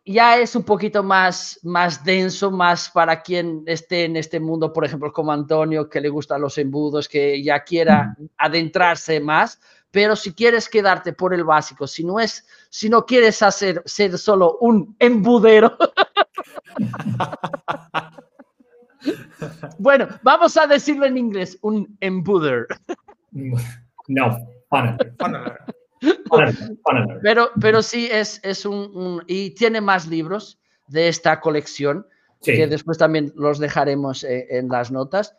ya 0.06 0.38
es 0.38 0.56
un 0.56 0.62
poquito 0.62 1.02
más, 1.02 1.60
más 1.62 2.02
denso, 2.02 2.50
más 2.50 2.88
para 2.88 3.20
quien 3.20 3.62
esté 3.66 4.04
en 4.04 4.16
este 4.16 4.40
mundo, 4.40 4.72
por 4.72 4.86
ejemplo, 4.86 5.12
como 5.12 5.30
Antonio, 5.30 5.90
que 5.90 6.00
le 6.00 6.08
gustan 6.08 6.40
los 6.40 6.56
embudos, 6.56 7.06
que 7.06 7.42
ya 7.42 7.62
quiera 7.64 8.16
adentrarse 8.38 9.20
más, 9.20 9.60
pero 9.90 10.16
si 10.16 10.32
quieres 10.32 10.70
quedarte 10.70 11.12
por 11.12 11.34
el 11.34 11.44
básico, 11.44 11.86
si 11.86 12.02
no 12.02 12.18
es, 12.18 12.46
si 12.70 12.88
no 12.88 13.04
quieres 13.04 13.42
hacer 13.42 13.82
ser 13.84 14.16
solo 14.16 14.56
un 14.60 14.96
embudero. 15.00 15.76
bueno, 19.78 20.08
vamos 20.22 20.56
a 20.56 20.66
decirlo 20.66 21.04
en 21.04 21.18
inglés, 21.18 21.58
un 21.60 21.94
embuder. 22.00 22.68
No, 24.08 24.38
Pero, 27.22 27.50
pero 27.60 27.82
sí 27.82 28.08
es, 28.10 28.40
es 28.42 28.64
un, 28.66 29.22
y 29.26 29.50
tiene 29.50 29.80
más 29.80 30.06
libros 30.06 30.58
de 30.88 31.08
esta 31.08 31.40
colección 31.40 32.06
que 32.42 32.66
después 32.66 32.98
también 32.98 33.32
los 33.34 33.58
dejaremos 33.58 34.22
eh, 34.24 34.46
en 34.50 34.68
las 34.68 34.90
notas. 34.90 35.34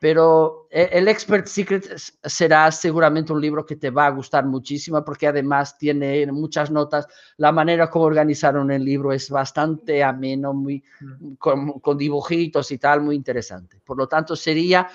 Pero 0.00 0.66
eh, 0.70 0.88
el 0.92 1.08
Expert 1.08 1.46
Secret 1.46 1.84
será 2.24 2.72
seguramente 2.72 3.34
un 3.34 3.40
libro 3.40 3.66
que 3.66 3.76
te 3.76 3.90
va 3.90 4.06
a 4.06 4.10
gustar 4.10 4.46
muchísimo 4.46 5.04
porque 5.04 5.26
además 5.26 5.76
tiene 5.76 6.26
muchas 6.32 6.70
notas. 6.70 7.06
La 7.36 7.52
manera 7.52 7.90
como 7.90 8.06
organizaron 8.06 8.70
el 8.70 8.82
libro 8.82 9.12
es 9.12 9.28
bastante 9.28 10.02
ameno, 10.02 10.54
muy, 10.54 10.82
mm. 11.00 11.34
con, 11.34 11.98
dibujitos 11.98 12.72
y 12.72 12.78
tal, 12.78 13.02
muy 13.02 13.14
interesante. 13.14 13.78
Por 13.84 13.98
lo 13.98 14.08
tanto, 14.08 14.34
sería 14.36 14.88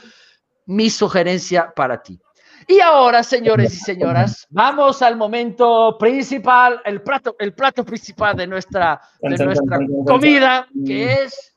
mi 0.66 0.90
sugerencia 0.90 1.72
para 1.76 2.02
ti. 2.02 2.20
Y 2.68 2.80
ahora, 2.80 3.24
señores 3.24 3.74
y 3.76 3.80
señoras, 3.80 4.48
vamos 4.50 5.02
al 5.02 5.16
momento 5.18 5.98
principal, 6.00 6.82
el 6.86 7.02
plato, 7.02 7.36
el 7.40 7.54
plato 7.54 7.86
principal 7.86 8.36
de 8.36 8.48
nuestra, 8.48 9.02
de 9.22 9.46
nuestra 9.46 9.80
comida, 10.06 10.68
que 10.86 11.24
es, 11.24 11.56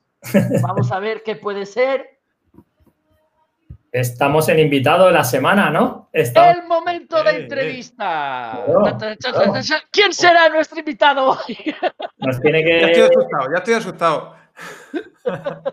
vamos 0.61 0.91
a 0.91 0.99
ver 0.99 1.23
qué 1.23 1.35
puede 1.35 1.65
ser 1.65 2.19
Estamos 3.91 4.47
en 4.49 4.59
invitado 4.59 5.07
de 5.07 5.13
la 5.13 5.23
semana, 5.23 5.71
¿no? 5.71 6.09
El 6.13 6.67
momento 6.67 7.23
de 7.23 7.31
entrevista. 7.31 8.63
¿Quién 9.91 10.13
será 10.13 10.47
nuestro 10.49 10.79
invitado 10.79 11.31
hoy? 11.31 11.75
Nos 12.19 12.39
tiene 12.39 12.63
que... 12.63 12.81
Ya 12.81 12.87
estoy 12.87 13.03
asustado, 13.03 13.51
ya 13.51 13.57
estoy 13.57 13.73
asustado. 13.73 14.35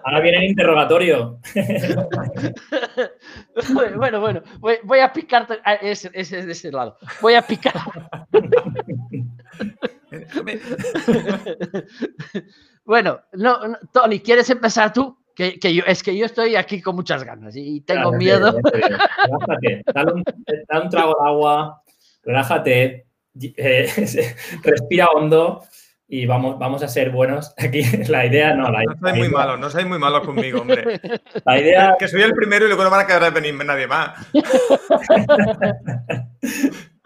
Ahora 0.05 0.21
viene 0.21 0.39
el 0.39 0.45
interrogatorio. 0.45 1.41
bueno, 3.97 4.21
bueno, 4.21 4.43
voy, 4.59 5.01
a 5.01 5.13
picarte. 5.13 5.59
Ah, 5.65 5.75
ese, 5.75 6.11
ese 6.13 6.45
de 6.45 6.53
ese 6.53 6.71
lado. 6.71 6.97
Voy 7.21 7.35
a 7.35 7.43
picar. 7.43 7.73
bueno, 12.85 13.21
no, 13.33 13.59
Tony, 13.93 14.21
¿quieres 14.21 14.49
empezar 14.51 14.93
tú? 14.93 15.19
Que, 15.35 15.59
que 15.59 15.75
yo, 15.75 15.83
es 15.87 16.03
que 16.03 16.17
yo 16.17 16.25
estoy 16.25 16.57
aquí 16.57 16.81
con 16.81 16.97
muchas 16.97 17.23
ganas 17.23 17.55
y 17.57 17.83
tengo 17.83 18.13
miedo. 18.13 18.59
Relájate, 18.63 19.83
dale 19.95 20.15
un, 20.15 20.25
un, 20.25 20.89
trago 20.89 21.15
de 21.21 21.29
agua, 21.29 21.83
relájate, 22.23 23.07
eh, 23.39 23.87
respira 24.63 25.09
hondo 25.09 25.63
y 26.09 26.25
vamos, 26.25 26.59
vamos 26.59 26.83
a 26.83 26.89
ser 26.89 27.11
buenos. 27.11 27.53
Aquí 27.59 27.83
la 28.09 28.27
idea 28.27 28.55
no. 28.55 28.71
La, 28.71 28.83
no 28.85 28.97
sois 28.99 29.17
muy 29.17 29.29
malos, 29.29 29.59
no 29.59 29.71
sois 29.71 29.87
muy 29.87 29.99
malos 29.99 30.25
conmigo, 30.25 30.61
hombre. 30.61 31.01
La 31.45 31.61
idea. 31.61 31.97
Que 31.99 32.09
soy 32.09 32.23
el 32.23 32.35
primero 32.35 32.65
y 32.65 32.69
luego 32.69 32.85
no 32.85 32.91
van 32.91 33.01
a 33.01 33.07
quedar 33.07 33.25
de 33.25 33.31
venir 33.31 33.55
nadie 33.65 33.87
más. 33.87 34.27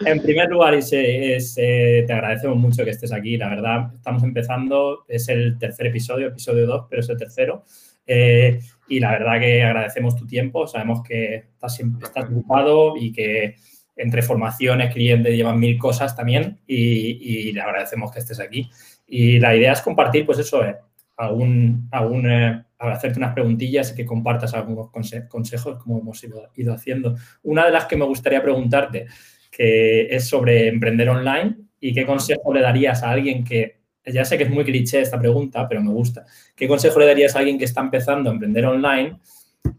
en 0.04 0.22
primer 0.22 0.48
lugar, 0.50 0.74
es, 0.74 0.92
eh, 0.92 2.04
te 2.06 2.12
agradecemos 2.12 2.56
mucho 2.58 2.84
que 2.84 2.90
estés 2.90 3.12
aquí. 3.12 3.36
La 3.36 3.48
verdad, 3.48 3.94
estamos 3.94 4.22
empezando. 4.22 5.04
Es 5.08 5.28
el 5.28 5.58
tercer 5.58 5.86
episodio, 5.86 6.28
episodio 6.28 6.66
2, 6.66 6.86
pero 6.90 7.00
es 7.00 7.08
el 7.08 7.16
tercero. 7.16 7.64
Eh, 8.06 8.58
y 8.88 9.00
la 9.00 9.12
verdad 9.12 9.40
que 9.40 9.62
agradecemos 9.62 10.16
tu 10.16 10.26
tiempo. 10.26 10.66
Sabemos 10.66 11.02
que 11.02 11.34
estás, 11.36 11.80
estás 11.80 12.24
ocupado 12.24 12.96
y 12.96 13.12
que 13.12 13.56
entre 14.00 14.22
formaciones, 14.22 14.92
clientes, 14.92 15.34
llevan 15.34 15.60
mil 15.60 15.78
cosas 15.78 16.16
también 16.16 16.60
y, 16.66 17.52
le 17.52 17.60
agradecemos 17.60 18.10
que 18.10 18.20
estés 18.20 18.40
aquí. 18.40 18.70
Y 19.10 19.38
la 19.38 19.54
idea 19.54 19.72
es 19.72 19.82
compartir, 19.82 20.24
pues 20.24 20.38
eso, 20.38 20.64
eh, 20.64 20.76
algún, 21.16 21.88
algún 21.90 22.30
eh, 22.30 22.64
hacerte 22.78 23.18
unas 23.18 23.34
preguntillas 23.34 23.92
y 23.92 23.96
que 23.96 24.06
compartas 24.06 24.54
algunos 24.54 24.90
consejos 24.90 25.82
como 25.82 25.98
hemos 25.98 26.24
ido, 26.24 26.48
ido, 26.56 26.72
haciendo. 26.72 27.16
Una 27.42 27.66
de 27.66 27.72
las 27.72 27.84
que 27.84 27.96
me 27.96 28.06
gustaría 28.06 28.42
preguntarte, 28.42 29.06
que 29.50 30.06
es 30.14 30.28
sobre 30.28 30.68
emprender 30.68 31.10
online 31.10 31.56
y 31.80 31.92
qué 31.92 32.06
consejo 32.06 32.54
le 32.54 32.62
darías 32.62 33.02
a 33.02 33.10
alguien 33.10 33.44
que 33.44 33.80
ya 34.06 34.24
sé 34.24 34.38
que 34.38 34.44
es 34.44 34.50
muy 34.50 34.64
cliché 34.64 35.00
esta 35.00 35.18
pregunta, 35.18 35.68
pero 35.68 35.82
me 35.82 35.90
gusta. 35.90 36.24
¿Qué 36.56 36.66
consejo 36.66 36.98
le 37.00 37.06
darías 37.06 37.36
a 37.36 37.40
alguien 37.40 37.58
que 37.58 37.64
está 37.64 37.80
empezando 37.80 38.30
a 38.30 38.32
emprender 38.32 38.64
online 38.64 39.18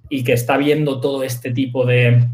y 0.10 0.24
que 0.24 0.34
está 0.34 0.58
viendo 0.58 1.00
todo 1.00 1.24
este 1.24 1.52
tipo 1.52 1.86
de, 1.86 2.28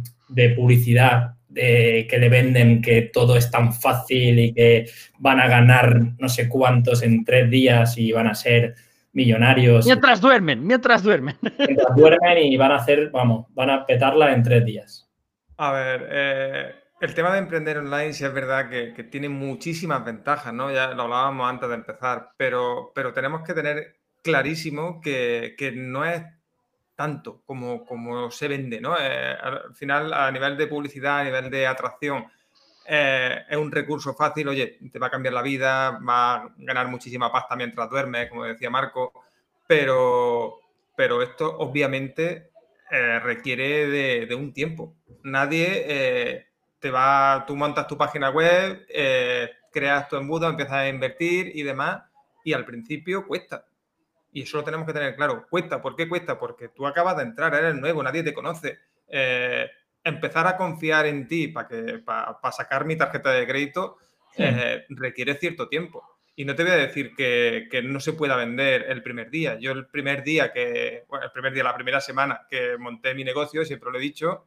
publicidad 0.55 1.36
de, 1.49 2.07
que 2.09 2.17
le 2.17 2.29
venden 2.29 2.81
que 2.81 3.03
todo 3.03 3.37
es 3.37 3.49
tan 3.51 3.73
fácil 3.73 4.39
y 4.39 4.53
que 4.53 4.89
van 5.19 5.39
a 5.39 5.47
ganar 5.47 5.99
no 6.17 6.29
sé 6.29 6.47
cuántos 6.49 7.03
en 7.03 7.23
tres 7.23 7.49
días 7.49 7.97
y 7.97 8.11
van 8.11 8.27
a 8.27 8.35
ser 8.35 8.75
millonarios? 9.13 9.85
Mientras 9.85 10.21
duermen, 10.21 10.65
mientras 10.65 11.03
duermen. 11.03 11.35
Mientras 11.57 11.95
duermen 11.95 12.37
y 12.37 12.57
van 12.57 12.71
a 12.71 12.75
hacer, 12.75 13.09
vamos, 13.09 13.47
van 13.53 13.69
a 13.69 13.85
petarla 13.85 14.33
en 14.33 14.43
tres 14.43 14.65
días. 14.65 15.09
A 15.57 15.71
ver, 15.71 16.07
eh, 16.11 16.75
el 16.99 17.13
tema 17.13 17.31
de 17.31 17.39
emprender 17.39 17.77
online 17.77 18.13
sí 18.13 18.25
es 18.25 18.33
verdad 18.33 18.69
que, 18.69 19.03
tiene 19.03 19.29
muchísimas 19.29 20.03
ventajas, 20.03 20.53
¿no? 20.53 20.71
Ya 20.71 20.93
lo 20.93 21.03
hablábamos 21.03 21.49
antes 21.49 21.69
de 21.69 21.75
empezar, 21.75 22.31
pero, 22.37 22.91
pero 22.93 23.13
tenemos 23.13 23.41
que 23.41 23.53
tener 23.53 23.97
clarísimo 24.23 24.99
que, 25.01 25.55
no 25.75 26.05
es 26.05 26.23
tanto 26.97 27.43
como, 27.45 27.85
como 27.85 28.31
se 28.31 28.47
vende, 28.47 28.81
¿no? 28.81 28.97
Eh, 28.99 29.37
al 29.39 29.75
final, 29.75 30.11
a 30.11 30.31
nivel 30.31 30.57
de 30.57 30.65
publicidad, 30.65 31.19
a 31.19 31.23
nivel 31.23 31.49
de 31.51 31.67
atracción, 31.67 32.25
eh, 32.87 33.43
es 33.47 33.55
un 33.55 33.71
recurso 33.71 34.15
fácil, 34.15 34.47
oye, 34.47 34.79
te 34.91 34.97
va 34.97 35.07
a 35.07 35.11
cambiar 35.11 35.35
la 35.35 35.43
vida, 35.43 35.99
va 35.99 36.35
a 36.35 36.49
ganar 36.57 36.87
muchísima 36.87 37.31
pasta 37.31 37.55
mientras 37.55 37.87
duermes, 37.87 38.29
como 38.29 38.45
decía 38.45 38.71
Marco, 38.71 39.13
pero, 39.67 40.55
pero 40.95 41.21
esto 41.21 41.55
obviamente 41.59 42.49
eh, 42.89 43.19
requiere 43.19 44.25
de, 44.25 44.35
un 44.35 44.51
tiempo. 44.51 44.95
Nadie 45.23 46.47
te 46.79 46.89
va, 46.89 47.43
tú 47.45 47.55
montas 47.55 47.85
tu 47.85 47.95
página 47.95 48.31
web, 48.31 48.87
creas 49.71 50.09
tu 50.09 50.15
embudo, 50.15 50.49
empiezas 50.49 50.73
a 50.73 50.89
invertir 50.89 51.51
y 51.53 51.61
demás, 51.61 52.01
y 52.43 52.53
al 52.53 52.65
principio 52.65 53.27
cuesta 53.27 53.66
y 54.31 54.43
eso 54.43 54.57
lo 54.57 54.63
tenemos 54.63 54.85
que 54.85 54.93
tener 54.93 55.15
claro. 55.15 55.45
Cuesta, 55.49 55.81
¿por 55.81 55.95
qué 55.95 56.07
cuesta? 56.07 56.37
Porque 56.39 56.69
tú 56.69 56.85
acabas 56.85 57.17
de 57.17 57.23
entrar, 57.23 57.53
eres 57.55 57.75
nuevo, 57.75 58.03
nadie 58.03 58.23
te 58.23 58.33
conoce. 58.33 58.79
Eh, 59.07 59.69
empezar 60.03 60.47
a 60.47 60.57
confiar 60.57 61.05
en 61.05 61.27
ti 61.27 61.47
para 61.49 61.67
que 61.67 61.99
para, 61.99 62.37
sacar 62.51 62.85
mi 62.85 62.95
tarjeta 62.95 63.31
de 63.31 63.47
crédito 63.47 63.97
eh, 64.37 64.85
requiere 64.89 65.35
cierto 65.35 65.67
tiempo. 65.67 66.03
Y 66.35 66.45
no 66.45 66.53
te 66.55 66.63
voy 66.63 66.71
a 66.71 66.75
decir 66.75 67.15
que, 67.15 67.67
no 67.83 67.99
se 67.99 68.13
pueda 68.13 68.35
vender 68.35 68.85
el 68.89 69.01
primer 69.01 69.31
día. 69.31 69.57
Yo 69.59 69.71
el 69.71 69.87
primer 69.87 70.23
día 70.23 70.53
que, 70.53 71.03
bueno, 71.07 71.25
el 71.25 71.31
primer 71.31 71.51
día, 71.51 71.63
la 71.63 71.73
primera 71.73 71.99
semana 71.99 72.45
que 72.47 72.77
monté 72.77 73.15
mi 73.15 73.23
negocio, 73.23 73.65
siempre 73.65 73.91
lo 73.91 73.97
he 73.97 74.01
dicho, 74.01 74.45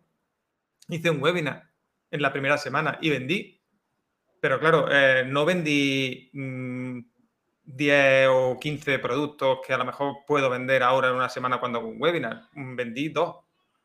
hice 0.89 1.11
un 1.11 1.21
webinar 1.21 1.69
en 2.13 2.23
la 2.23 2.33
primera 2.33 2.59
semana 2.59 2.99
y 3.03 3.11
vendí. 3.11 3.61
Pero 4.41 4.61
claro, 4.61 4.87
eh, 4.91 5.25
no 5.27 5.45
vendí 5.45 6.31
mm, 6.33 7.01
10 7.77 8.29
o 8.31 8.59
15 8.59 8.99
productos 8.99 9.59
que 9.67 9.73
a 9.73 9.79
lo 9.79 9.85
mejor 9.85 10.17
puedo 10.27 10.51
vender 10.51 10.83
ahora 10.83 11.09
en 11.09 11.15
una 11.15 11.29
semana 11.29 11.61
cuando 11.61 11.79
hago 11.79 11.89
un 11.89 12.01
webinar. 12.01 12.43
Vendí 12.55 13.09
dos. 13.09 13.37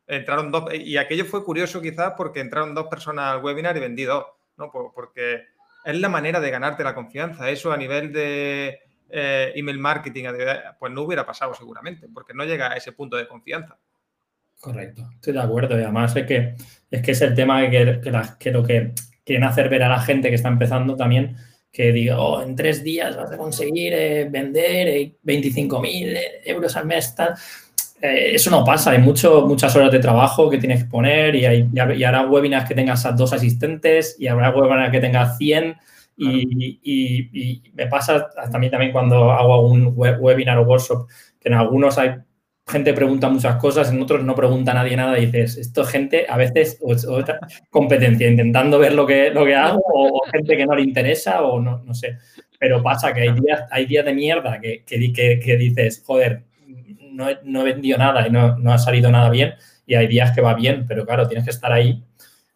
Entraron 0.07 0.51
dos. 0.51 0.73
Y 0.73 0.97
aquello 0.97 1.25
fue 1.25 1.43
curioso 1.43 1.81
quizás 1.81 2.13
porque 2.17 2.39
entraron 2.39 2.75
dos 2.75 2.87
personas 2.87 3.33
al 3.33 3.43
webinar 3.43 3.75
y 3.77 3.79
vendí 3.79 4.03
dos. 4.03 4.25
¿no? 4.57 4.71
Porque 4.71 5.45
es 5.83 5.99
la 5.99 6.09
manera 6.09 6.39
de 6.39 6.51
ganarte 6.51 6.83
la 6.83 6.95
confianza. 6.95 7.49
Eso 7.49 7.71
a 7.71 7.77
nivel 7.77 8.11
de 8.11 8.79
eh, 9.09 9.51
email 9.55 9.79
marketing, 9.79 10.25
pues 10.79 10.91
no 10.91 11.03
hubiera 11.03 11.25
pasado 11.25 11.53
seguramente, 11.53 12.07
porque 12.13 12.33
no 12.33 12.43
llega 12.43 12.71
a 12.71 12.75
ese 12.75 12.91
punto 12.91 13.17
de 13.17 13.27
confianza. 13.27 13.77
Correcto, 14.59 15.09
estoy 15.13 15.33
de 15.33 15.41
acuerdo. 15.41 15.77
Y 15.77 15.83
además 15.83 16.15
es 16.15 16.25
que 16.25 16.55
es, 16.89 17.01
que 17.01 17.11
es 17.11 17.21
el 17.21 17.35
tema 17.35 17.69
que, 17.69 18.01
que 18.39 18.51
lo 18.51 18.63
que 18.63 18.93
quieren 19.23 19.43
hacer 19.43 19.69
ver 19.69 19.83
a 19.83 19.89
la 19.89 19.99
gente 19.99 20.29
que 20.29 20.35
está 20.35 20.49
empezando 20.49 20.95
también 20.95 21.35
que 21.75 21.91
diga, 21.91 22.17
oh, 22.21 22.41
en 22.41 22.55
tres 22.55 22.85
días 22.85 23.17
vas 23.17 23.29
a 23.33 23.37
conseguir 23.37 23.91
eh, 23.93 24.29
vender 24.31 24.87
25.000 25.25 25.85
eh, 25.85 26.41
euros 26.45 26.73
al 26.77 26.85
mes, 26.85 27.13
tal. 27.13 27.33
Eh, 28.01 28.31
eso 28.33 28.49
no 28.49 28.63
pasa, 28.63 28.91
hay 28.91 28.99
mucho, 28.99 29.45
muchas 29.45 29.75
horas 29.75 29.91
de 29.91 29.99
trabajo 29.99 30.49
que 30.49 30.57
tienes 30.57 30.85
que 30.85 30.89
poner 30.89 31.35
y, 31.35 31.45
hay, 31.45 31.69
y 31.97 32.03
habrá 32.05 32.25
webinars 32.27 32.65
que 32.65 32.75
tengas 32.75 33.05
a 33.05 33.11
dos 33.11 33.33
asistentes 33.33 34.15
y 34.17 34.27
habrá 34.27 34.51
webinars 34.51 34.89
que 34.89 35.01
tengas 35.01 35.37
100 35.37 35.75
y, 36.17 36.79
y, 36.81 37.61
me 37.73 37.87
pasa 37.87 38.29
a 38.37 38.57
mí 38.57 38.69
también 38.69 38.93
cuando 38.93 39.33
hago 39.33 39.67
un 39.67 39.93
webinar 39.97 40.57
o 40.59 40.63
workshop 40.63 41.09
que 41.41 41.49
en 41.49 41.55
algunos 41.55 41.97
hay 41.97 42.11
gente 42.67 42.93
pregunta 42.93 43.29
muchas 43.29 43.57
cosas, 43.57 43.91
en 43.91 44.01
otros 44.01 44.23
no 44.23 44.33
pregunta 44.33 44.73
nadie 44.73 44.97
nada 44.97 45.17
y 45.19 45.27
dices, 45.27 45.57
esto 45.57 45.83
es 45.83 45.89
gente 45.89 46.25
a 46.27 46.35
veces 46.35 46.79
otra 47.07 47.39
competencia, 47.69 48.27
intentando 48.27 48.79
ver 48.79 48.93
lo 48.93 49.05
que, 49.05 49.29
lo 49.29 49.45
que 49.45 49.55
hago 49.55 49.81
o, 49.85 50.21
gente 50.31 50.57
que 50.57 50.65
no 50.65 50.75
le 50.75 50.81
interesa 50.81 51.43
o 51.43 51.61
no, 51.61 51.83
no 51.83 51.93
sé. 51.93 52.17
Pero 52.57 52.81
pasa 52.81 53.13
que 53.13 53.21
hay 53.21 53.31
días, 53.33 53.65
hay 53.69 53.85
días 53.85 54.05
de 54.05 54.13
mierda 54.13 54.59
que, 54.59 54.83
que, 54.83 55.39
que, 55.39 55.57
dices, 55.57 56.03
joder, 56.05 56.43
no 57.11 57.29
he, 57.29 57.37
no 57.43 57.61
he 57.61 57.73
vendido 57.73 57.97
nada 57.97 58.27
y 58.27 58.31
no, 58.31 58.57
no, 58.57 58.73
ha 58.73 58.77
salido 58.77 59.11
nada 59.11 59.29
bien 59.29 59.53
y 59.85 59.93
hay 59.95 60.07
días 60.07 60.31
que 60.33 60.41
va 60.41 60.55
bien, 60.55 60.85
pero 60.87 61.05
claro, 61.05 61.27
tienes 61.27 61.45
que 61.45 61.51
estar 61.51 61.71
ahí 61.71 62.03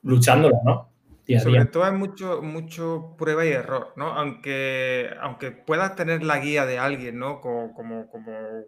luchándolo, 0.02 0.56
¿no? 0.66 0.89
Sobre 1.38 1.66
todo 1.66 1.84
hay 1.84 1.92
mucho, 1.92 2.42
mucho 2.42 3.16
prueba 3.18 3.46
y 3.46 3.50
error, 3.50 3.94
¿no? 3.96 4.08
Aunque, 4.14 5.12
aunque 5.22 5.52
puedas 5.52 5.96
tener 5.96 6.24
la 6.24 6.40
guía 6.40 6.66
de 6.66 6.80
alguien, 6.80 7.20
¿no? 7.20 7.40
Como, 7.40 7.72
como, 7.74 8.08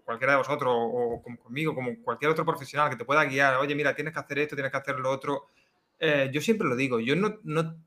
cualquiera 0.06 0.34
de 0.34 0.38
vosotros, 0.38 0.71
o, 0.71 1.21
como 1.24 1.39
conmigo, 1.39 1.74
como 1.74 1.91
cualquier 2.04 2.30
otro 2.30 2.45
profesional 2.45 2.91
que 2.91 2.97
te 2.97 3.06
pueda 3.06 3.26
guiar, 3.26 3.56
oye, 3.56 3.74
mira, 3.74 3.95
tienes 3.95 4.13
que 4.13 4.19
hacer 4.19 4.39
esto, 4.39 4.56
tienes 4.56 4.71
que 4.71 4.78
hacer 4.78 5.00
lo 5.00 5.10
otro. 5.10 5.47
Eh, 6.00 6.30
yo 6.32 6.39
siempre 6.39 6.67
lo 6.67 6.76
digo, 6.76 7.00
yo 7.00 7.15
no, 7.15 7.39
no, 7.43 7.78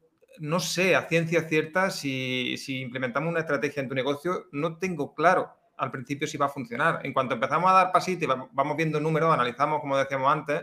no 0.40 0.60
sé 0.60 0.96
a 0.96 1.08
ciencia 1.08 1.42
cierta 1.42 1.90
si, 1.90 2.56
si, 2.56 2.80
implementamos 2.80 3.30
una 3.30 3.40
estrategia 3.40 3.80
en 3.80 3.88
tu 3.88 3.94
negocio, 3.94 4.46
no 4.50 4.78
tengo 4.78 5.14
claro 5.14 5.50
al 5.76 5.90
principio 5.90 6.26
si 6.26 6.36
va 6.36 6.46
a 6.46 6.50
funcionar. 6.50 7.00
En 7.04 7.12
cuanto 7.12 7.34
empezamos 7.34 7.70
a 7.70 7.74
dar 7.74 7.92
pasitos 7.92 8.24
y 8.24 8.26
vamos 8.26 8.76
viendo 8.76 8.98
números, 8.98 9.32
analizamos, 9.32 9.80
como 9.80 9.96
decíamos 9.96 10.32
antes, 10.32 10.62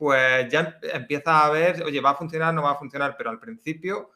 pues 0.00 0.48
ya 0.50 0.78
empieza 0.94 1.44
a 1.44 1.50
ver, 1.50 1.82
oye, 1.82 2.00
va 2.00 2.12
a 2.12 2.14
funcionar, 2.14 2.54
no 2.54 2.62
va 2.62 2.70
a 2.70 2.76
funcionar, 2.76 3.16
pero 3.18 3.28
al 3.28 3.38
principio 3.38 4.12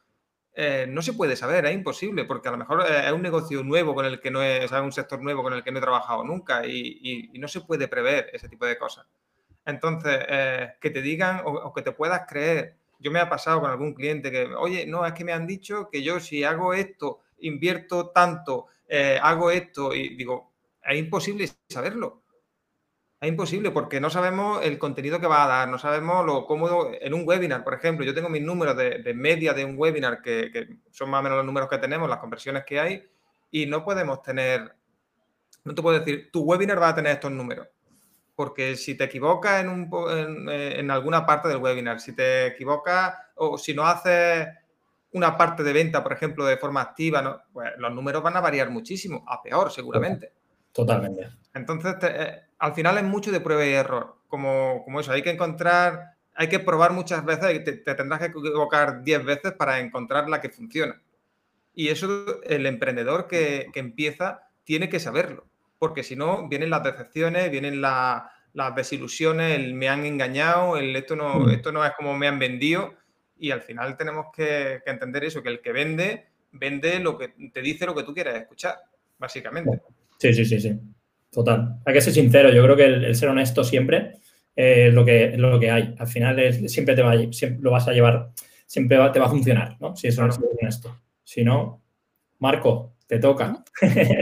eh, 0.54 0.86
no 0.88 1.02
se 1.02 1.12
puede 1.12 1.36
saber, 1.36 1.66
es 1.66 1.74
imposible, 1.74 2.24
porque 2.24 2.48
a 2.48 2.52
lo 2.52 2.56
mejor 2.56 2.86
eh, 2.88 3.06
es 3.06 3.12
un 3.12 3.20
negocio 3.20 3.62
nuevo 3.62 3.94
con 3.94 4.06
el 4.06 4.18
que 4.18 4.30
no 4.30 4.42
es, 4.42 4.72
un 4.72 4.92
sector 4.92 5.20
nuevo 5.20 5.42
con 5.42 5.52
el 5.52 5.62
que 5.62 5.70
no 5.70 5.80
he 5.80 5.82
trabajado 5.82 6.24
nunca 6.24 6.66
y, 6.66 7.30
no 7.38 7.48
se 7.48 7.60
puede 7.60 7.86
prever 7.86 8.30
ese 8.32 8.48
tipo 8.48 8.64
de 8.64 8.78
cosas. 8.78 9.04
Entonces, 9.66 10.20
eh, 10.26 10.72
que 10.80 10.88
te 10.88 11.02
digan 11.02 11.42
o, 11.44 11.70
que 11.74 11.82
te 11.82 11.92
puedas 11.92 12.22
creer, 12.26 12.78
yo 12.98 13.10
me 13.10 13.20
ha 13.20 13.28
pasado 13.28 13.60
con 13.60 13.70
algún 13.70 13.92
cliente 13.92 14.30
que, 14.30 14.46
oye, 14.54 14.86
no, 14.86 15.04
es 15.04 15.12
que 15.12 15.26
me 15.26 15.34
han 15.34 15.46
dicho 15.46 15.90
que 15.92 16.02
yo 16.02 16.18
si 16.18 16.44
hago 16.44 16.72
esto, 16.72 17.20
invierto 17.40 18.08
tanto, 18.08 18.68
hago 19.20 19.50
esto 19.50 19.94
y 19.94 20.16
digo, 20.16 20.50
es 20.82 20.98
imposible 20.98 21.46
saberlo. 21.68 22.23
Imposible 23.26 23.70
porque 23.70 24.00
no 24.00 24.10
sabemos 24.10 24.64
el 24.64 24.78
contenido 24.78 25.20
que 25.20 25.26
va 25.26 25.44
a 25.44 25.48
dar, 25.48 25.68
no 25.68 25.78
sabemos 25.78 26.24
lo 26.26 26.46
cómodo 26.46 26.90
en 27.00 27.14
un 27.14 27.26
webinar, 27.26 27.62
por 27.62 27.74
ejemplo. 27.74 28.04
Yo 28.04 28.14
tengo 28.14 28.28
mis 28.28 28.42
números 28.42 28.76
de, 28.76 29.14
media 29.14 29.52
de 29.52 29.64
un 29.64 29.78
webinar 29.78 30.20
que, 30.20 30.78
son 30.90 31.10
más 31.10 31.20
o 31.20 31.22
menos 31.22 31.36
los 31.36 31.46
números 31.46 31.68
que 31.68 31.78
tenemos, 31.78 32.08
las 32.08 32.18
conversiones 32.18 32.64
que 32.64 32.80
hay, 32.80 33.08
y 33.50 33.66
no 33.66 33.84
podemos 33.84 34.22
tener, 34.22 34.74
no 35.64 35.74
te 35.74 35.82
puedo 35.82 35.98
decir, 35.98 36.30
tu 36.32 36.42
webinar 36.42 36.80
va 36.80 36.88
a 36.88 36.94
tener 36.94 37.12
estos 37.12 37.30
números. 37.30 37.68
Porque 38.34 38.74
si 38.74 38.96
te 38.96 39.04
equivocas 39.04 39.62
en, 39.62 39.68
un, 39.68 40.48
en, 40.50 40.90
alguna 40.90 41.24
parte 41.24 41.48
del 41.48 41.58
webinar, 41.58 42.00
si 42.00 42.14
te 42.14 42.46
equivocas 42.46 43.14
o 43.36 43.56
si 43.56 43.74
no 43.74 43.86
haces 43.86 44.48
una 45.12 45.36
parte 45.36 45.62
de 45.62 45.72
venta, 45.72 46.02
por 46.02 46.12
ejemplo, 46.12 46.44
de 46.44 46.56
forma 46.56 46.80
activa, 46.80 47.46
pues 47.52 47.70
los 47.78 47.92
números 47.92 48.24
van 48.24 48.36
a 48.36 48.40
variar 48.40 48.70
muchísimo, 48.70 49.24
a 49.28 49.40
peor 49.40 49.70
seguramente. 49.70 50.32
Totalmente. 50.74 51.28
Entonces, 51.54 51.94
eh, 52.02 52.40
al 52.58 52.74
final 52.74 52.98
es 52.98 53.04
mucho 53.04 53.30
de 53.30 53.40
prueba 53.40 53.64
y 53.64 53.72
error, 53.72 54.16
como, 54.26 54.82
como 54.84 55.00
eso, 55.00 55.12
hay 55.12 55.22
que 55.22 55.30
encontrar, 55.30 56.16
hay 56.34 56.48
que 56.48 56.58
probar 56.58 56.92
muchas 56.92 57.24
veces 57.24 57.54
y 57.54 57.60
te, 57.62 57.94
tendrás 57.94 58.18
que 58.18 58.26
equivocar 58.26 59.04
10 59.04 59.24
veces 59.24 59.52
para 59.52 59.78
encontrar 59.78 60.28
la 60.28 60.40
que 60.40 60.48
funciona. 60.48 61.00
Y 61.74 61.88
eso 61.88 62.42
el 62.42 62.66
emprendedor 62.66 63.28
que, 63.28 63.70
empieza 63.74 64.48
tiene 64.64 64.88
que 64.88 64.98
saberlo, 64.98 65.46
porque 65.78 66.02
si 66.02 66.16
no, 66.16 66.48
vienen 66.48 66.70
las 66.70 66.82
decepciones, 66.82 67.52
vienen 67.52 67.80
las 67.80 68.74
desilusiones, 68.74 69.56
el 69.56 69.74
me 69.74 69.88
han 69.88 70.04
engañado, 70.04 70.76
el 70.76 70.96
esto 70.96 71.14
no, 71.14 71.38
mm. 71.38 71.50
esto 71.50 71.70
no 71.70 71.84
es 71.84 71.92
como 71.92 72.18
me 72.18 72.26
han 72.26 72.40
vendido, 72.40 72.94
y 73.36 73.52
al 73.52 73.62
final 73.62 73.96
tenemos 73.96 74.26
que, 74.34 74.80
que 74.84 74.90
entender 74.90 75.22
eso, 75.22 75.42
que 75.42 75.50
el 75.50 75.60
que 75.60 75.72
vende, 75.72 76.26
vende 76.50 76.98
lo 76.98 77.16
que 77.16 77.28
te 77.52 77.62
dice 77.62 77.86
lo 77.86 77.94
que 77.94 78.02
tú 78.02 78.12
quieres 78.12 78.34
escuchar, 78.34 78.80
básicamente. 79.18 79.80
Sí, 80.24 80.32
sí, 80.32 80.46
sí, 80.46 80.58
sí. 80.58 80.80
Total. 81.30 81.80
Hay 81.84 81.92
que 81.92 82.00
ser 82.00 82.14
sincero. 82.14 82.50
Yo 82.50 82.62
creo 82.62 82.76
que 82.76 82.86
el, 82.86 83.14
ser 83.14 83.28
honesto 83.28 83.62
siempre 83.62 84.20
es 84.56 84.94
lo 84.94 85.04
que, 85.04 85.36
lo 85.36 85.60
que 85.60 85.70
hay. 85.70 85.94
Al 85.98 86.06
final 86.06 86.38
es, 86.38 86.72
siempre 86.72 86.94
te 86.94 87.02
va 87.02 87.12
siempre 87.30 87.60
lo 87.60 87.70
vas 87.70 87.86
a 87.88 87.92
llevar, 87.92 88.30
siempre 88.64 88.96
te 89.12 89.20
va 89.20 89.26
a 89.26 89.28
funcionar, 89.28 89.76
¿no? 89.80 89.94
Si 89.94 90.08
es 90.08 90.18
honesto. 90.18 90.98
Si 91.22 91.44
no, 91.44 91.82
Marco, 92.38 92.94
te 93.06 93.18
toca. 93.18 93.62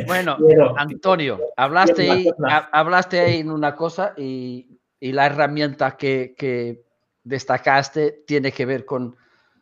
Bueno, 0.08 0.36
Antonio, 0.76 1.38
hablaste 1.56 2.10
ahí, 2.10 2.28
hablaste 2.72 3.20
ahí 3.20 3.38
en 3.38 3.52
una 3.52 3.76
cosa 3.76 4.14
y, 4.16 4.80
la 4.98 5.26
herramienta 5.26 5.96
que, 5.96 6.82
destacaste 7.22 8.24
tiene 8.26 8.50
que 8.50 8.66
ver 8.66 8.84
con, 8.84 9.14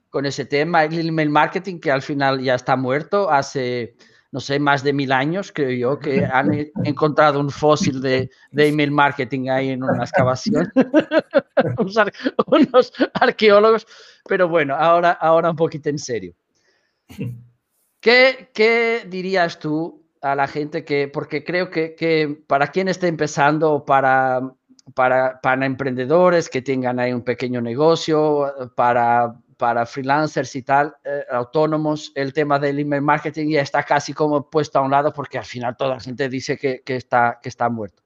con 0.09 0.24
ese 0.24 0.46
tema, 0.46 0.85
el 0.85 1.09
email 1.09 1.29
marketing, 1.29 1.81
que 1.81 1.90
al 1.90 2.00
final 2.00 2.40
ya 2.40 2.55
está 2.55 2.76
muerto 2.76 3.31
hace 3.31 3.96
no 4.33 4.40
sé, 4.40 4.59
más 4.59 4.83
de 4.83 4.93
mil 4.93 5.12
años, 5.12 5.51
creo 5.53 5.71
yo, 5.71 5.99
que 5.99 6.25
han 6.33 6.71
encontrado 6.85 7.40
un 7.40 7.51
fósil 7.51 8.01
de, 8.01 8.31
email 8.53 8.90
marketing 8.90 9.49
ahí 9.49 9.71
en 9.71 9.83
una 9.83 10.05
excavación, 10.05 10.71
unos, 12.47 12.93
arqueólogos, 13.14 13.87
pero 14.29 14.49
bueno, 14.49 14.75
ahora, 14.75 15.12
ahora 15.12 15.51
un 15.51 15.57
poquito 15.57 15.88
en 15.88 15.99
serio. 15.99 16.35
¿Qué, 18.01 18.51
qué 18.55 19.07
dirías 19.09 19.59
tú 19.59 20.07
a 20.23 20.35
la 20.35 20.47
gente 20.47 20.85
que, 20.85 21.09
porque 21.09 21.45
creo 21.45 21.71
que, 21.71 21.95
que 21.95 22.43
para 22.47 22.69
quien 22.69 22.88
esté 22.88 23.09
empezando, 23.09 23.85
para 23.85 24.40
para, 24.95 25.40
para 25.40 25.66
emprendedores 25.66 26.49
que 26.49 26.62
tengan 26.62 26.99
ahí 26.99 27.12
un 27.12 27.23
pequeño 27.23 27.61
negocio, 27.61 28.53
para, 28.75 29.35
para 29.61 29.85
freelancers 29.85 30.57
y 30.57 30.62
tal, 30.62 30.96
eh, 31.05 31.25
autónomos, 31.31 32.12
el 32.14 32.33
tema 32.33 32.59
del 32.59 32.79
email 32.79 33.03
marketing 33.03 33.51
ya 33.51 33.61
está 33.61 33.83
casi 33.83 34.14
como 34.14 34.49
puesto 34.49 34.79
a 34.79 34.83
un 34.83 34.90
lado 34.90 35.12
porque 35.12 35.37
al 35.37 35.44
final 35.44 35.77
toda 35.77 35.96
la 35.96 36.01
gente 36.01 36.31
dice 36.31 36.57
que, 36.57 36.81
que 36.81 36.96
está, 36.96 37.38
que 37.42 37.51
está 37.51 37.68
muerto. 37.68 38.03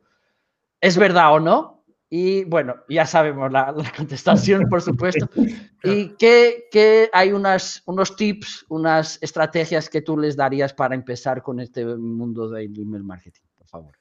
¿Es 0.81 0.99
verdad 0.99 1.33
o 1.33 1.39
no? 1.41 1.85
Y 2.11 2.45
bueno, 2.45 2.77
ya 2.89 3.07
sabemos 3.07 3.51
la, 3.51 3.73
contestación, 3.97 4.69
por 4.69 4.83
supuesto. 4.83 5.29
¿Y 5.85 6.17
qué, 6.17 7.11
hay 7.13 7.33
unas, 7.33 7.83
unos 7.87 8.17
tips, 8.17 8.67
unas 8.69 9.19
estrategias 9.23 9.89
que 9.89 10.03
tú 10.03 10.19
les 10.19 10.37
darías 10.37 10.73
para 10.73 10.95
empezar 10.95 11.43
con 11.43 11.61
este 11.61 11.85
mundo 11.85 12.49
del 12.49 12.77
email 12.79 13.05
marketing, 13.05 13.43
por 13.57 13.67
favor? 13.69 13.99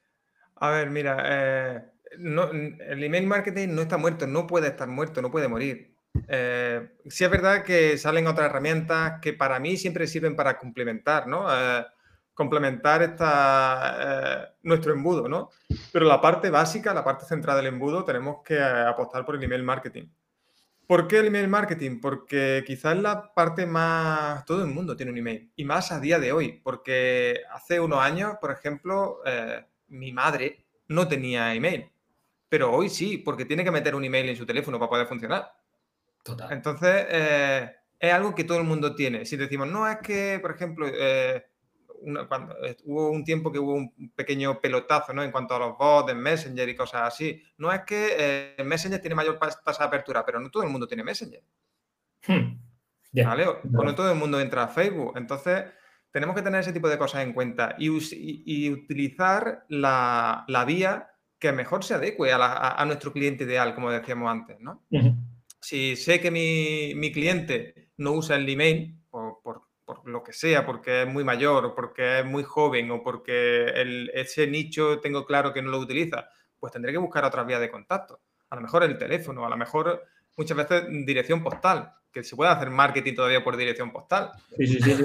A 0.55 0.71
ver, 0.71 0.89
mira, 0.89 1.17
eh, 1.25 1.83
el 2.11 3.03
email 3.03 3.27
marketing 3.27 3.69
no 3.69 3.83
está 3.83 3.97
muerto, 3.97 4.27
no 4.27 4.47
puede 4.47 4.67
estar 4.67 4.87
muerto, 4.87 5.21
no 5.21 5.31
puede 5.31 5.47
morir. 5.47 5.92
Eh, 6.27 6.97
sí 7.07 7.23
es 7.23 7.29
verdad 7.29 7.63
que 7.63 7.97
salen 7.97 8.27
otras 8.27 8.49
herramientas 8.49 9.19
que 9.21 9.33
para 9.33 9.59
mí 9.59 9.77
siempre 9.77 10.07
sirven 10.07 10.35
para 10.35 10.57
complementar, 10.57 11.27
¿no? 11.27 11.47
Eh, 11.49 11.85
complementar 12.33 13.03
esta, 13.03 13.97
eh, 13.99 14.55
nuestro 14.63 14.93
embudo, 14.93 15.27
¿no? 15.27 15.49
Pero 15.91 16.05
la 16.05 16.21
parte 16.21 16.49
básica, 16.49 16.93
la 16.93 17.03
parte 17.03 17.25
central 17.25 17.57
del 17.57 17.67
embudo, 17.67 18.03
tenemos 18.03 18.37
que 18.43 18.61
apostar 18.61 19.25
por 19.25 19.35
el 19.35 19.43
email 19.43 19.63
marketing. 19.63 20.07
¿Por 20.87 21.07
qué 21.07 21.19
el 21.19 21.27
email 21.27 21.47
marketing? 21.47 22.01
Porque 22.01 22.63
quizás 22.65 22.97
la 22.97 23.33
parte 23.33 23.65
más... 23.65 24.43
Todo 24.45 24.63
el 24.63 24.69
mundo 24.69 24.95
tiene 24.95 25.11
un 25.11 25.17
email. 25.17 25.51
Y 25.55 25.63
más 25.63 25.91
a 25.91 25.99
día 25.99 26.19
de 26.19 26.33
hoy. 26.33 26.59
Porque 26.61 27.41
hace 27.51 27.79
unos 27.79 27.99
años, 27.99 28.35
por 28.41 28.51
ejemplo, 28.51 29.21
mi 29.87 30.11
madre 30.11 30.65
no 30.89 31.07
tenía 31.07 31.53
email. 31.55 31.89
Pero 32.49 32.71
hoy 32.71 32.89
sí, 32.89 33.17
porque 33.17 33.45
tiene 33.45 33.63
que 33.63 33.71
meter 33.71 33.95
un 33.95 34.03
email 34.03 34.29
en 34.29 34.35
su 34.35 34.45
teléfono 34.45 34.77
para 34.77 34.89
poder 34.89 35.07
funcionar. 35.07 35.51
Total. 36.23 36.51
Entonces, 36.51 37.05
es 37.99 38.13
algo 38.13 38.33
que 38.33 38.43
todo 38.43 38.57
el 38.57 38.63
mundo 38.63 38.95
tiene. 38.95 39.25
Si 39.25 39.37
decimos, 39.37 39.67
no, 39.67 39.87
es 39.87 39.97
que, 39.97 40.39
por 40.41 40.51
ejemplo, 40.51 40.87
cuando, 42.27 42.55
hubo 42.85 43.09
un 43.11 43.23
tiempo 43.23 43.51
que 43.51 43.59
hubo 43.59 43.75
un 43.75 44.11
pequeño 44.15 44.59
pelotazo 44.59 45.13
¿no? 45.13 45.23
en 45.23 45.31
cuanto 45.31 45.55
a 45.55 45.59
los 45.59 45.77
bots 45.77 46.07
de 46.07 46.15
Messenger 46.15 46.67
y 46.67 46.75
cosas 46.75 47.01
así. 47.03 47.41
No 47.57 47.71
es 47.71 47.81
que 47.81 48.55
eh, 48.57 48.63
Messenger 48.63 48.99
tiene 48.99 49.15
mayor 49.15 49.39
tasa 49.39 49.83
de 49.83 49.87
apertura, 49.87 50.25
pero 50.25 50.39
no 50.39 50.49
todo 50.49 50.63
el 50.63 50.69
mundo 50.69 50.87
tiene 50.87 51.03
Messenger. 51.03 51.41
Hmm. 52.27 52.59
¿Vale? 53.23 53.47
O, 53.47 53.59
no 53.63 53.95
todo 53.95 54.11
el 54.11 54.17
mundo 54.17 54.39
entra 54.39 54.63
a 54.63 54.67
Facebook. 54.67 55.13
Entonces, 55.15 55.65
tenemos 56.11 56.35
que 56.35 56.41
tener 56.41 56.61
ese 56.61 56.73
tipo 56.73 56.89
de 56.89 56.97
cosas 56.97 57.23
en 57.23 57.33
cuenta 57.33 57.75
y, 57.77 57.89
utilizar 58.69 59.65
la, 59.69 60.45
vía 60.67 61.09
que 61.39 61.51
mejor 61.51 61.83
se 61.83 61.93
adecue 61.93 62.31
a, 62.33 62.83
nuestro 62.85 63.13
cliente 63.13 63.43
ideal, 63.43 63.75
como 63.75 63.91
decíamos 63.91 64.31
antes. 64.31 64.59
¿no? 64.59 64.83
Si 65.63 65.95
sé 65.95 66.21
que 66.21 66.29
mi, 66.29 66.93
mi, 66.95 67.11
cliente 67.11 67.89
no 67.97 68.11
usa 68.11 68.35
el 68.35 68.47
email 68.47 68.95
por, 69.09 69.41
por 69.41 69.63
por 69.85 70.07
lo 70.07 70.23
que 70.23 70.33
sea, 70.33 70.65
porque 70.65 71.03
es 71.03 71.07
muy 71.07 71.23
mayor 71.23 71.65
o 71.65 71.75
porque 71.75 72.19
es 72.19 72.25
muy 72.25 72.43
joven 72.43 72.89
o 72.91 73.03
porque 73.03 73.65
el, 73.67 74.11
ese 74.13 74.47
nicho 74.47 74.99
tengo 74.99 75.25
claro 75.25 75.53
que 75.53 75.61
no 75.61 75.71
lo 75.71 75.79
utiliza, 75.79 76.27
pues 76.59 76.71
tendré 76.71 76.91
que 76.91 76.97
buscar 76.97 77.25
otras 77.25 77.45
vías 77.45 77.59
de 77.59 77.71
contacto. 77.71 78.21
A 78.49 78.55
lo 78.55 78.61
mejor 78.61 78.83
el 78.83 78.97
teléfono, 78.97 79.45
a 79.45 79.49
lo 79.49 79.57
mejor 79.57 80.03
muchas 80.37 80.57
veces 80.57 80.83
dirección 81.05 81.43
postal, 81.43 81.91
que 82.11 82.23
se 82.23 82.35
puede 82.35 82.51
hacer 82.51 82.69
marketing 82.69 83.15
todavía 83.15 83.43
por 83.43 83.57
dirección 83.57 83.91
postal. 83.91 84.31
Sí, 84.57 84.67
sí, 84.67 84.79
sí. 84.81 85.03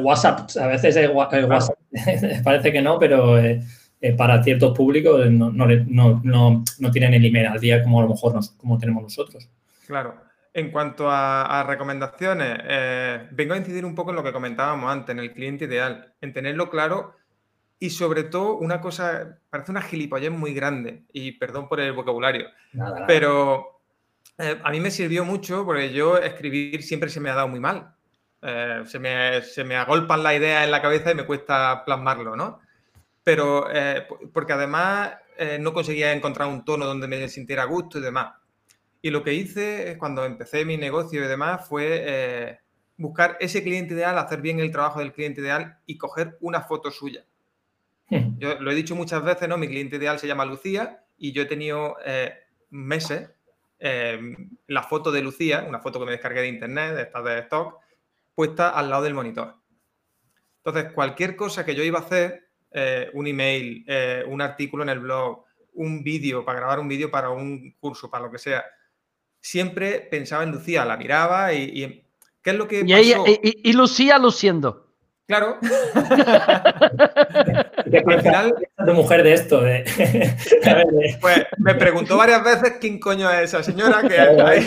WhatsApp, 0.00 0.50
a 0.60 0.66
veces 0.66 0.96
el 0.96 1.10
WhatsApp 1.10 1.78
parece 2.44 2.72
que 2.72 2.82
no, 2.82 2.98
pero 2.98 3.38
eh, 3.38 3.62
eh, 4.00 4.12
para 4.12 4.42
ciertos 4.42 4.76
públicos 4.76 5.28
no, 5.30 5.50
no, 5.50 6.64
no, 6.78 6.90
tienen 6.92 7.14
el 7.14 7.24
email 7.24 7.46
al 7.46 7.60
día 7.60 7.82
como 7.82 7.98
a 7.98 8.02
lo 8.02 8.10
mejor 8.10 8.34
nos, 8.34 8.50
como 8.50 8.78
tenemos 8.78 9.02
nosotros. 9.02 9.48
Claro. 9.86 10.14
En 10.54 10.70
cuanto 10.70 11.08
a, 11.10 11.64
recomendaciones, 11.66 12.58
eh, 12.64 13.28
vengo 13.32 13.54
a 13.54 13.58
incidir 13.58 13.84
un 13.84 13.94
poco 13.94 14.10
en 14.10 14.16
lo 14.16 14.24
que 14.24 14.32
comentábamos 14.32 14.90
antes, 14.90 15.12
en 15.14 15.20
el 15.20 15.32
cliente 15.32 15.66
ideal, 15.66 16.14
en 16.20 16.32
tenerlo 16.32 16.70
claro 16.70 17.14
y 17.78 17.90
sobre 17.90 18.24
todo 18.24 18.56
una 18.56 18.80
cosa, 18.80 19.38
parece 19.50 19.70
una 19.70 19.82
gilipollez 19.82 20.30
muy 20.30 20.54
grande 20.54 21.04
y 21.12 21.32
perdón 21.32 21.68
por 21.68 21.80
el 21.80 21.92
vocabulario, 21.92 22.46
pero 23.06 23.80
eh, 24.38 24.58
a 24.62 24.70
mí 24.70 24.80
me 24.80 24.90
sirvió 24.90 25.24
mucho 25.24 25.64
porque 25.64 25.92
yo 25.92 26.18
escribir 26.18 26.82
siempre 26.82 27.08
se 27.08 27.20
me 27.20 27.30
ha 27.30 27.34
dado 27.34 27.48
muy 27.48 27.60
mal. 27.60 27.94
Eh, 28.40 28.82
se, 28.86 29.00
me, 29.00 29.42
se, 29.42 29.64
me, 29.64 29.74
agolpan 29.74 30.22
la 30.22 30.34
idea 30.34 30.62
en 30.62 30.70
la 30.70 30.80
cabeza 30.80 31.10
y 31.10 31.16
me 31.16 31.26
cuesta 31.26 31.82
plasmarlo, 31.84 32.36
¿no? 32.36 32.60
Pero 33.28 33.66
porque 34.32 34.54
además 34.54 35.16
no 35.60 35.74
conseguía 35.74 36.14
encontrar 36.14 36.48
un 36.48 36.64
tono 36.64 36.86
donde 36.86 37.06
me 37.06 37.28
sintiera 37.28 37.64
gusto 37.64 37.98
y 37.98 38.00
demás. 38.00 38.32
Y 39.00 39.10
lo 39.10 39.22
que 39.22 39.34
hice 39.34 39.96
cuando 39.98 40.24
empecé 40.24 40.64
mi 40.64 40.76
negocio 40.76 41.24
y 41.24 41.28
demás 41.28 41.68
fue 41.68 42.04
eh, 42.06 42.58
buscar 42.96 43.36
ese 43.40 43.62
cliente 43.62 43.94
ideal, 43.94 44.18
hacer 44.18 44.40
bien 44.40 44.58
el 44.58 44.72
trabajo 44.72 44.98
del 44.98 45.12
cliente 45.12 45.40
ideal 45.40 45.78
y 45.86 45.96
coger 45.96 46.36
una 46.40 46.62
foto 46.62 46.90
suya. 46.90 47.24
Yo 48.38 48.58
lo 48.60 48.70
he 48.70 48.74
dicho 48.74 48.96
muchas 48.96 49.22
veces, 49.22 49.48
¿no? 49.48 49.56
Mi 49.56 49.68
cliente 49.68 49.96
ideal 49.96 50.18
se 50.18 50.26
llama 50.26 50.44
Lucía 50.44 51.04
y 51.16 51.32
yo 51.32 51.42
he 51.42 51.46
tenido 51.46 51.96
eh, 52.04 52.32
meses 52.70 53.28
eh, 53.80 54.20
la 54.68 54.84
foto 54.84 55.10
de 55.10 55.20
Lucía, 55.20 55.64
una 55.68 55.80
foto 55.80 55.98
que 55.98 56.06
me 56.06 56.12
descargué 56.12 56.42
de 56.42 56.48
internet, 56.48 56.94
de 56.94 57.02
estas 57.02 57.24
de 57.24 57.38
stock, 57.40 57.78
puesta 58.36 58.70
al 58.70 58.88
lado 58.88 59.02
del 59.02 59.14
monitor. 59.14 59.56
Entonces, 60.58 60.92
cualquier 60.92 61.34
cosa 61.34 61.64
que 61.64 61.74
yo 61.74 61.82
iba 61.82 61.98
a 61.98 62.02
hacer, 62.02 62.47
un 63.14 63.26
email, 63.26 63.84
un 64.28 64.40
artículo 64.40 64.82
en 64.82 64.90
el 64.90 65.00
blog, 65.00 65.44
un 65.74 66.02
vídeo, 66.02 66.44
para 66.44 66.58
grabar 66.58 66.80
un 66.80 66.88
vídeo 66.88 67.10
para 67.10 67.30
un 67.30 67.74
curso, 67.78 68.10
para 68.10 68.24
lo 68.24 68.30
que 68.30 68.38
sea, 68.38 68.64
siempre 69.40 70.00
pensaba 70.00 70.42
en 70.42 70.52
Lucía, 70.52 70.84
la 70.84 70.96
miraba 70.96 71.52
y, 71.52 72.04
¿qué 72.42 72.50
es 72.50 72.56
lo 72.56 72.68
que 72.68 72.80
pasó? 72.80 73.24
Y, 73.42 73.72
Lucía 73.72 74.18
luciendo. 74.18 74.86
Claro. 75.26 75.58
Al 78.06 78.22
final, 78.22 78.54
de 78.84 78.92
mujer 78.92 79.22
de 79.22 79.32
esto. 79.32 79.60
pues 81.20 81.46
me 81.58 81.74
preguntó 81.74 82.16
varias 82.16 82.42
veces 82.44 82.78
quién 82.80 82.98
coño 82.98 83.30
es 83.30 83.54
esa 83.54 83.62
señora 83.62 84.02
que 84.06 84.18
ahí. 84.18 84.66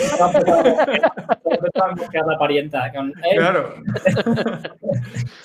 la 2.26 2.38
parienta. 2.38 2.92
Claro. 3.36 3.74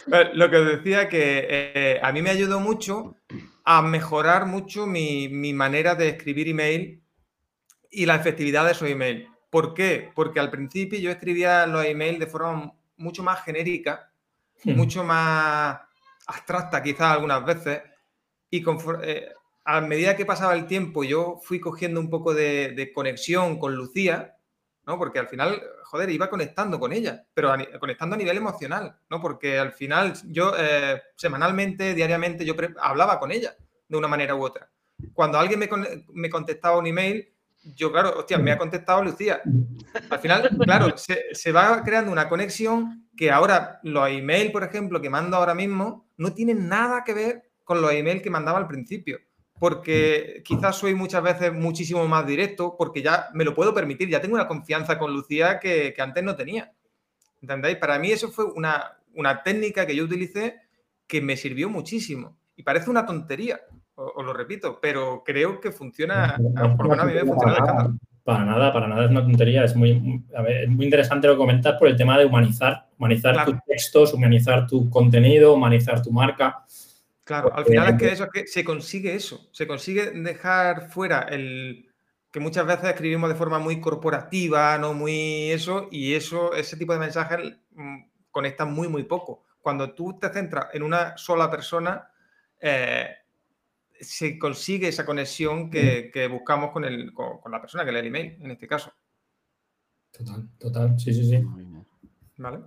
Pues, 0.10 0.28
lo 0.34 0.50
que 0.50 0.58
os 0.58 0.68
decía 0.68 1.10
que 1.10 1.48
eh, 1.50 2.00
a 2.02 2.12
mí 2.12 2.22
me 2.22 2.30
ayudó 2.30 2.60
mucho 2.60 3.16
a 3.64 3.82
mejorar 3.82 4.46
mucho 4.46 4.86
mi, 4.88 5.28
mi 5.30 5.54
manera 5.54 5.96
de 5.96 6.10
escribir 6.10 6.48
email 6.48 7.02
y 7.92 8.06
la 8.06 8.16
efectividad 8.16 8.66
de 8.66 8.72
esos 8.72 8.90
emails. 8.90 9.28
¿Por 9.50 9.74
qué? 9.74 10.12
Porque 10.14 10.40
al 10.40 10.52
principio 10.52 11.00
yo 11.00 11.10
escribía 11.10 11.66
los 11.68 11.86
emails 11.86 12.20
de 12.20 12.28
forma 12.28 12.74
mucho 12.98 13.24
más 13.24 13.44
genérica, 13.44 14.12
hmm. 14.64 14.76
mucho 14.76 15.04
más 15.04 15.80
abstracta 16.28 16.84
quizás 16.84 17.14
algunas 17.14 17.44
veces, 17.46 17.82
y 18.50 18.64
eh, 19.04 19.34
a 19.66 19.82
medida 19.82 20.16
que 20.16 20.26
pasaba 20.26 20.54
el 20.54 20.68
tiempo 20.68 21.04
yo 21.04 21.40
fui 21.44 21.60
cogiendo 21.60 22.00
un 22.00 22.10
poco 22.10 22.34
de, 22.34 22.92
conexión 22.94 23.60
con 23.60 23.76
Lucía, 23.76 24.38
¿no? 24.86 24.98
Porque 24.98 25.20
al 25.20 25.28
final, 25.28 25.62
joder, 25.84 26.10
iba 26.10 26.30
conectando 26.30 26.80
con 26.80 26.94
ella, 26.94 27.26
pero 27.34 27.54
conectando 27.80 28.16
a 28.16 28.18
nivel 28.18 28.38
emocional, 28.38 28.98
¿no? 29.10 29.22
Porque 29.22 29.60
al 29.60 29.74
final 29.74 30.14
yo 30.26 30.54
eh, 30.58 31.02
semanalmente, 31.16 31.94
diariamente, 31.94 32.46
yo 32.46 32.56
hablaba 32.80 33.20
con 33.20 33.32
ella 33.32 33.56
de 33.88 33.98
una 33.98 34.08
manera 34.08 34.36
u 34.36 34.44
otra. 34.44 34.70
Cuando 35.14 35.38
alguien 35.38 35.60
me, 35.60 35.70
me 36.14 36.30
contestaba 36.30 36.78
un 36.78 36.88
email, 36.88 37.37
yo, 37.76 37.92
claro, 37.92 38.14
hostia, 38.18 38.38
me 38.38 38.52
ha 38.52 38.58
contestado 38.58 39.04
Lucía. 39.04 39.42
Al 40.10 40.20
final, 40.20 40.50
claro, 40.64 40.94
se, 40.98 41.52
va 41.52 41.84
creando 41.84 42.12
una 42.12 42.30
conexión 42.30 43.10
que 43.16 43.32
ahora 43.32 43.80
los 43.84 44.10
emails, 44.10 44.52
por 44.52 44.64
ejemplo, 44.64 45.02
que 45.02 45.10
mando 45.10 45.38
ahora 45.38 45.56
mismo, 45.56 46.08
no 46.18 46.34
tienen 46.34 46.68
nada 46.68 47.04
que 47.04 47.14
ver 47.14 47.52
con 47.64 47.82
los 47.82 47.92
emails 47.92 48.22
que 48.22 48.30
mandaba 48.30 48.60
al 48.60 48.68
principio. 48.68 49.20
Porque 49.60 50.44
quizás 50.46 50.76
soy 50.76 50.94
muchas 50.94 51.24
veces 51.24 51.52
muchísimo 51.52 52.08
más 52.08 52.28
directo, 52.28 52.76
porque 52.78 53.02
ya 53.02 53.30
me 53.34 53.44
lo 53.44 53.56
puedo 53.56 53.74
permitir, 53.74 54.08
ya 54.08 54.22
tengo 54.22 54.36
una 54.36 54.48
confianza 54.48 55.00
con 55.00 55.12
Lucía 55.14 55.60
que, 55.60 55.96
antes 55.98 56.24
no 56.24 56.36
tenía. 56.36 56.74
¿Entendéis? 57.42 57.78
Para 57.78 57.98
mí 57.98 58.12
eso 58.12 58.30
fue 58.32 58.46
una, 58.46 59.00
una 59.14 59.42
técnica 59.42 59.86
que 59.86 59.96
yo 59.96 60.04
utilicé 60.04 60.62
que 61.08 61.22
me 61.22 61.38
sirvió 61.38 61.70
muchísimo. 61.70 62.38
Y 62.56 62.64
parece 62.64 62.90
una 62.90 63.06
tontería, 63.06 63.62
os 63.98 64.24
lo 64.26 64.34
repito, 64.34 64.80
pero 64.80 65.24
creo 65.26 65.60
que 65.60 65.72
funciona, 65.72 66.38
por 66.78 66.86
lo 66.86 66.92
menos 66.92 67.06
a 67.06 67.08
mí 67.08 67.14
me 67.14 67.26
funciona 67.26 67.98
Para 68.24 68.46
nada, 68.46 68.72
para 68.72 68.88
nada 68.88 69.06
es 69.06 69.12
una 69.12 69.24
tontería. 69.24 69.64
Es 69.64 69.76
muy, 69.76 70.00
muy 70.00 70.86
interesante 70.86 71.28
lo 71.28 71.34
que 71.34 71.40
comentas 71.40 71.78
por 71.80 71.88
el 71.88 71.96
tema 71.96 72.18
de 72.18 72.26
humanizar, 72.26 72.88
humanizar 72.98 73.44
tus 73.46 73.56
textos, 73.66 74.14
humanizar 74.14 74.68
tu 74.68 74.90
contenido, 74.90 75.54
humanizar 75.54 76.02
tu 76.02 76.12
marca. 76.12 76.64
Claro, 77.24 77.54
al 77.54 77.66
final 77.66 77.90
es 77.90 77.96
que 77.96 78.12
eso 78.12 78.24
es 78.26 78.30
que 78.32 78.48
se 78.48 78.64
consigue 78.64 79.16
eso, 79.16 79.50
se 79.52 79.68
consigue 79.68 80.12
dejar 80.12 80.90
fuera 80.90 81.24
el 81.24 81.90
que 82.32 82.40
muchas 82.40 82.66
veces 82.66 82.90
escribimos 82.90 83.30
de 83.30 83.36
forma 83.36 83.60
muy 83.60 83.82
corporativa, 83.82 84.78
no 84.78 84.94
muy 84.94 85.52
eso, 85.52 85.88
y 85.92 86.14
eso, 86.14 86.54
ese 86.54 86.78
tipo 86.78 86.94
de 86.94 87.00
mensajes 87.00 87.58
mm, 87.72 87.98
conectan 88.32 88.74
muy, 88.74 88.88
muy 88.88 89.04
poco. 89.04 89.44
Cuando 89.60 89.94
tú 89.94 90.20
te 90.20 90.30
centras 90.30 90.68
en 90.74 90.84
una 90.84 91.18
sola 91.18 91.50
persona, 91.50 92.10
eh, 92.62 93.10
se 94.00 94.38
consigue 94.38 94.88
esa 94.88 95.06
conexión 95.06 95.70
que, 95.70 96.28
buscamos 96.32 96.72
con, 96.72 96.86
el, 96.86 97.14
con, 97.14 97.52
la 97.52 97.62
persona 97.62 97.86
que 97.86 97.92
lee 97.92 98.00
el 98.00 98.08
email, 98.08 98.38
en 98.42 98.52
este 98.52 98.68
caso. 98.68 98.92
Total, 100.12 100.50
total, 100.58 101.00
sí, 101.00 101.14
sí, 101.14 101.26
sí. 101.26 101.44
Vale. 102.38 102.60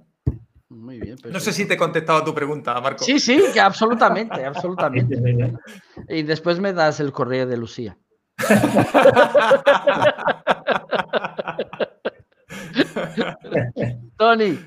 Muy 0.69 1.01
bien. 1.01 1.17
No 1.31 1.41
sé 1.41 1.53
si 1.53 1.67
te 1.67 1.75
he 1.75 1.77
contestado 1.77 2.21
a 2.21 2.25
tu 2.25 2.33
pregunta, 2.33 2.81
Marco. 2.81 3.05
Sí, 3.05 3.19
sí, 3.19 3.43
que 3.53 3.59
absolutamente, 3.59 4.45
absolutamente. 4.45 5.17
y 6.09 6.23
después 6.23 6.61
me 6.61 6.73
das 6.73 7.01
el 7.01 7.11
correo 7.11 7.47
de 7.47 7.57
Lucía. 7.57 7.99
Tony. 14.17 14.59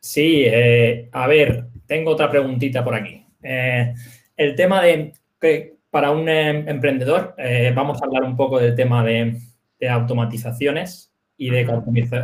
Sí, 0.00 0.44
eh, 0.46 1.10
a 1.12 1.26
ver, 1.26 1.68
tengo 1.86 2.12
otra 2.12 2.30
preguntita 2.30 2.82
por 2.82 2.94
aquí. 2.94 3.26
Eh, 3.42 3.92
el 4.36 4.56
tema 4.56 4.80
de 4.80 5.12
que 5.38 5.76
para 5.92 6.10
un 6.10 6.28
em, 6.28 6.68
emprendedor, 6.68 7.36
eh, 7.38 7.70
vamos 7.72 8.02
a 8.02 8.06
hablar 8.06 8.24
un 8.24 8.36
poco 8.36 8.58
del 8.58 8.74
tema 8.74 9.04
de, 9.04 9.38
automatizaciones 9.88 11.12
y 11.36 11.50
de 11.50 11.64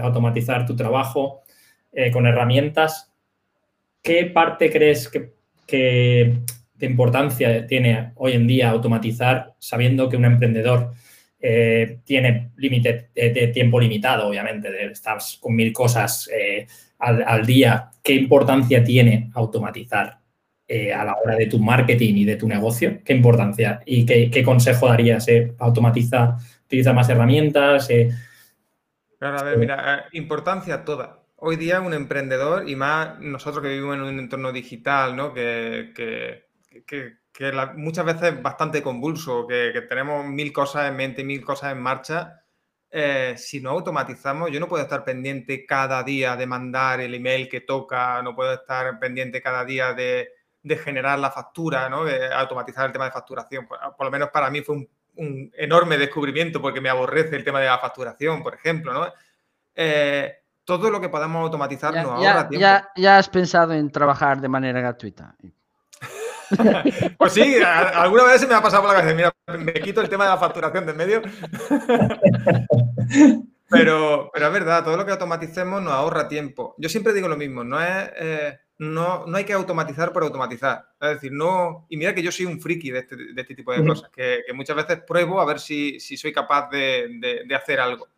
automatizar, 0.01 0.65
tu 0.65 0.77
trabajo 0.77 1.43
con 2.13 2.25
herramientas. 2.25 3.13
¿Qué 4.01 4.27
parte 4.27 4.71
crees 4.71 5.09
que, 5.09 5.33
que, 5.67 6.39
de 6.75 6.87
importancia 6.87 7.67
tiene 7.67 8.13
hoy 8.15 8.35
en 8.35 8.47
día 8.47 8.71
automatizar 8.71 9.55
sabiendo 9.59 10.09
que 10.09 10.17
un 10.17 10.25
emprendedor 10.25 10.93
eh, 11.41 12.01
tiene 12.05 12.51
límite 12.57 13.11
de, 13.15 13.49
tiempo 13.49 13.79
limitado, 13.79 14.29
obviamente, 14.29 14.73
de 14.73 14.87
estar 14.87 15.19
con 15.41 15.55
mil 15.55 15.73
cosas 15.73 16.29
eh, 16.33 16.67
al, 16.99 17.47
día. 17.47 17.91
¿Qué 18.03 18.15
importancia 18.15 18.83
tiene 18.83 19.31
automatizar 19.35 20.18
eh, 20.69 20.93
a 20.93 21.05
la 21.05 21.17
hora 21.17 21.35
de 21.35 21.47
tu 21.47 21.59
marketing 21.59 22.15
y 22.15 22.25
de 22.25 22.37
tu 22.37 22.47
negocio? 22.47 23.01
¿Qué 23.05 23.15
importancia 23.15 23.81
y 23.85 24.05
qué, 24.05 24.43
consejo 24.45 24.87
darías? 24.87 25.27
¿Automatiza, 25.59 26.37
utiliza 26.67 26.93
más 26.93 27.09
herramientas? 27.09 27.89
Claro, 29.19 29.39
a 29.39 29.43
ver, 29.43 29.59
mira, 29.59 30.05
importancia 30.13 30.85
toda. 30.85 31.25
Hoy 31.37 31.57
día 31.57 31.81
un 31.81 31.95
emprendedor 31.95 32.69
y 32.69 32.77
más 32.77 33.19
nosotros 33.21 33.63
que 33.63 33.71
vivimos 33.71 33.97
en 33.97 34.03
un 34.03 34.19
entorno 34.19 34.53
digital, 34.53 35.17
¿no? 35.17 35.33
que, 35.33 35.93
que 35.97 36.49
que 37.39 37.53
muchas 37.77 38.05
veces 38.05 38.35
es 38.35 38.43
bastante 38.43 38.83
convulso, 38.83 39.47
que, 39.47 39.71
tenemos 39.89 40.27
mil 40.27 40.53
cosas 40.53 40.89
en 40.89 40.97
mente, 40.97 41.23
mil 41.23 41.45
cosas 41.45 41.71
en 41.71 41.81
marcha. 41.81 42.43
Eh, 42.91 43.35
si 43.37 43.61
no 43.61 43.71
automatizamos, 43.71 44.51
yo 44.51 44.59
no 44.59 44.67
puedo 44.67 44.83
estar 44.83 45.05
pendiente 45.05 45.65
cada 45.65 46.03
día 46.03 46.35
de 46.35 46.47
mandar 46.47 47.01
el 47.01 47.15
email 47.15 47.49
que 47.49 47.61
toca, 47.61 48.21
no 48.23 48.35
puedo 48.35 48.55
estar 48.55 48.99
pendiente 48.99 49.41
cada 49.41 49.65
día 49.65 49.93
de, 49.93 50.31
generar 50.65 51.19
la 51.19 51.31
factura, 51.31 51.89
¿no? 51.89 52.05
de 52.05 52.33
automatizar 52.33 52.87
el 52.87 52.93
tema 52.93 53.07
de 53.07 53.13
facturación. 53.13 53.67
Por, 53.67 54.05
lo 54.05 54.11
menos 54.11 54.31
para 54.31 54.51
mí 54.51 54.63
fue 54.63 54.89
un, 55.17 55.53
enorme 55.57 55.99
descubrimiento 55.99 56.61
porque 56.61 56.81
me 56.81 56.89
aborrece 56.89 57.37
el 57.37 57.45
tema 57.45 57.61
de 57.61 57.67
la 57.67 57.79
facturación, 57.79 58.43
por 58.43 58.55
ejemplo. 58.55 58.93
¿no? 58.93 59.13
Eh, 59.75 60.35
todo 60.65 60.91
lo 60.91 61.01
que 61.01 61.09
podamos 61.09 61.43
automatizar 61.43 61.95
nos 61.95 62.05
ahorra 62.05 62.49
tiempo. 62.49 62.61
Ya, 62.61 62.91
ya 62.95 63.19
has 63.19 63.29
pensado 63.29 63.73
en 63.73 63.91
trabajar 63.91 64.41
de 64.41 64.49
manera 64.49 64.81
gratuita. 64.81 65.35
Pues 67.19 67.35
sí, 67.35 67.59
alguna 67.63 68.25
vez 68.25 68.41
se 68.41 68.47
me 68.47 68.55
ha 68.55 68.63
pasado 68.63 68.83
por 68.83 68.91
la 68.91 69.01
cabeza, 69.01 69.15
mira, 69.15 69.31
me 69.59 69.75
quito 69.75 70.01
el 70.01 70.09
tema 70.09 70.25
de 70.25 70.31
la 70.31 70.39
facturación 70.39 70.87
de 70.87 70.95
medio. 70.95 71.21
Pero, 73.71 74.31
pero 74.33 74.47
es 74.47 74.53
verdad, 74.55 74.83
todo 74.83 74.97
lo 74.97 75.05
que 75.05 75.13
automaticemos 75.13 75.83
nos 75.83 75.93
ahorra 75.93 76.27
tiempo. 76.27 76.75
Yo 76.79 76.89
siempre 76.89 77.13
digo 77.13 77.29
lo 77.29 77.37
mismo, 77.37 77.65
no 77.65 77.79
es... 77.79 78.11
Eh, 78.17 78.59
no, 78.79 79.27
no, 79.27 79.37
hay 79.37 79.45
que 79.45 79.53
automatizar 79.53 80.13
por 80.13 80.23
automatizar. 80.23 80.93
Es 81.01 81.11
decir, 81.15 81.33
no. 81.33 81.87
Y 81.89 81.97
mira 81.97 82.15
que 82.15 82.23
yo 82.23 82.31
soy 82.31 82.47
un 82.47 82.61
friki 82.61 82.91
de 82.91 83.01
este, 83.01 83.17
este 83.37 83.55
tipo 83.55 83.73
de 83.73 83.85
cosas, 83.85 84.09
que, 84.11 84.45
muchas 84.55 84.77
veces 84.77 85.03
pruebo 85.07 85.41
a 85.41 85.45
ver 85.45 85.59
si, 85.59 85.99
soy 86.01 86.33
capaz 86.33 86.71
de, 86.71 87.45
hacer 87.55 87.81
algo. 87.81 88.09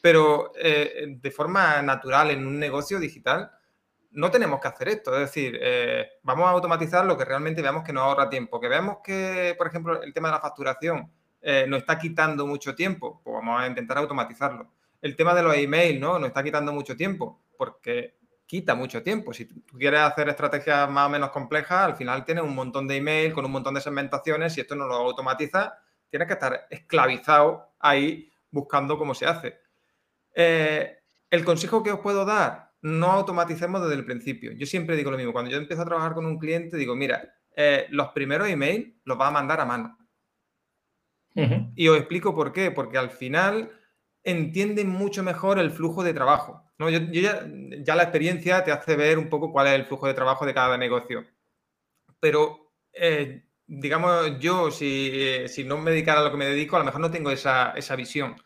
Pero 0.00 0.52
eh, 0.56 1.16
de 1.20 1.30
forma 1.30 1.82
natural 1.82 2.30
en 2.30 2.46
un 2.46 2.58
negocio 2.58 2.98
digital, 2.98 3.50
no 4.10 4.30
tenemos 4.30 4.60
que 4.60 4.68
hacer 4.68 4.88
esto. 4.88 5.14
Es 5.14 5.20
decir, 5.20 5.58
eh, 5.60 6.08
vamos 6.22 6.46
a 6.46 6.50
automatizar 6.50 7.04
lo 7.06 7.16
que 7.16 7.24
realmente 7.24 7.62
veamos 7.62 7.84
que 7.84 7.92
nos 7.92 8.02
ahorra 8.02 8.28
tiempo. 8.28 8.60
Que 8.60 8.68
veamos 8.68 8.98
que, 9.04 9.54
por 9.56 9.68
ejemplo, 9.68 10.02
el 10.02 10.12
tema 10.12 10.28
de 10.28 10.34
la 10.34 10.40
facturación 10.40 11.12
eh, 11.40 11.66
nos 11.68 11.80
está 11.80 11.98
quitando 11.98 12.46
mucho 12.46 12.74
tiempo, 12.74 13.20
pues 13.22 13.34
vamos 13.34 13.60
a 13.60 13.66
intentar 13.66 13.98
automatizarlo. 13.98 14.72
El 15.00 15.14
tema 15.14 15.34
de 15.34 15.42
los 15.44 15.54
emails, 15.54 16.00
¿no? 16.00 16.18
Nos 16.18 16.28
está 16.28 16.42
quitando 16.42 16.72
mucho 16.72 16.96
tiempo, 16.96 17.40
porque 17.56 18.17
quita 18.48 18.74
mucho 18.74 19.02
tiempo. 19.02 19.32
Si 19.34 19.44
tú 19.44 19.78
quieres 19.78 20.00
hacer 20.00 20.28
estrategias 20.30 20.90
más 20.90 21.06
o 21.06 21.10
menos 21.10 21.30
complejas, 21.30 21.84
al 21.84 21.96
final 21.96 22.24
tienes 22.24 22.42
un 22.42 22.54
montón 22.54 22.88
de 22.88 22.96
email 22.96 23.32
con 23.34 23.44
un 23.44 23.52
montón 23.52 23.74
de 23.74 23.82
segmentaciones. 23.82 24.54
Si 24.54 24.62
esto 24.62 24.74
no 24.74 24.86
lo 24.86 24.94
automatiza, 24.94 25.78
tienes 26.08 26.26
que 26.26 26.34
estar 26.34 26.66
esclavizado 26.70 27.74
ahí 27.78 28.32
buscando 28.50 28.96
cómo 28.96 29.14
se 29.14 29.26
hace. 29.26 29.60
Eh, 30.34 30.98
el 31.30 31.44
consejo 31.44 31.82
que 31.82 31.92
os 31.92 32.00
puedo 32.00 32.24
dar, 32.24 32.72
no 32.80 33.12
automaticemos 33.12 33.82
desde 33.82 33.96
el 33.96 34.06
principio. 34.06 34.52
Yo 34.52 34.64
siempre 34.64 34.96
digo 34.96 35.10
lo 35.10 35.18
mismo. 35.18 35.32
Cuando 35.32 35.50
yo 35.50 35.58
empiezo 35.58 35.82
a 35.82 35.86
trabajar 35.86 36.14
con 36.14 36.24
un 36.24 36.38
cliente, 36.38 36.78
digo, 36.78 36.96
mira, 36.96 37.34
eh, 37.54 37.86
los 37.90 38.08
primeros 38.08 38.48
emails 38.48 38.94
los 39.04 39.20
va 39.20 39.28
a 39.28 39.32
mandar 39.32 39.60
a 39.60 39.66
mano. 39.66 39.98
Y 41.76 41.86
os 41.86 41.98
explico 41.98 42.34
por 42.34 42.52
qué. 42.52 42.70
Porque 42.70 42.98
al 42.98 43.10
final 43.10 43.70
entienden 44.28 44.88
mucho 44.90 45.22
mejor 45.22 45.58
el 45.58 45.70
flujo 45.70 46.04
de 46.04 46.12
trabajo. 46.12 46.62
¿no? 46.78 46.90
Yo, 46.90 47.00
ya, 47.10 47.94
la 47.96 48.02
experiencia 48.02 48.62
te 48.62 48.72
hace 48.72 48.94
ver 48.94 49.18
un 49.18 49.28
poco 49.28 49.50
cuál 49.50 49.68
es 49.68 49.74
el 49.74 49.86
flujo 49.86 50.06
de 50.06 50.14
trabajo 50.14 50.44
de 50.44 50.54
cada 50.54 50.76
negocio. 50.76 51.24
Pero, 52.20 52.72
eh, 52.92 53.44
digamos, 53.66 54.38
yo, 54.38 54.70
si, 54.70 55.48
no 55.64 55.78
me 55.78 55.92
dedicara 55.92 56.20
a 56.20 56.24
lo 56.24 56.30
que 56.30 56.36
me 56.36 56.46
dedico, 56.46 56.76
a 56.76 56.80
lo 56.80 56.84
mejor 56.84 57.00
no 57.00 57.10
tengo 57.10 57.30
esa, 57.30 57.74
visión. 57.96 58.36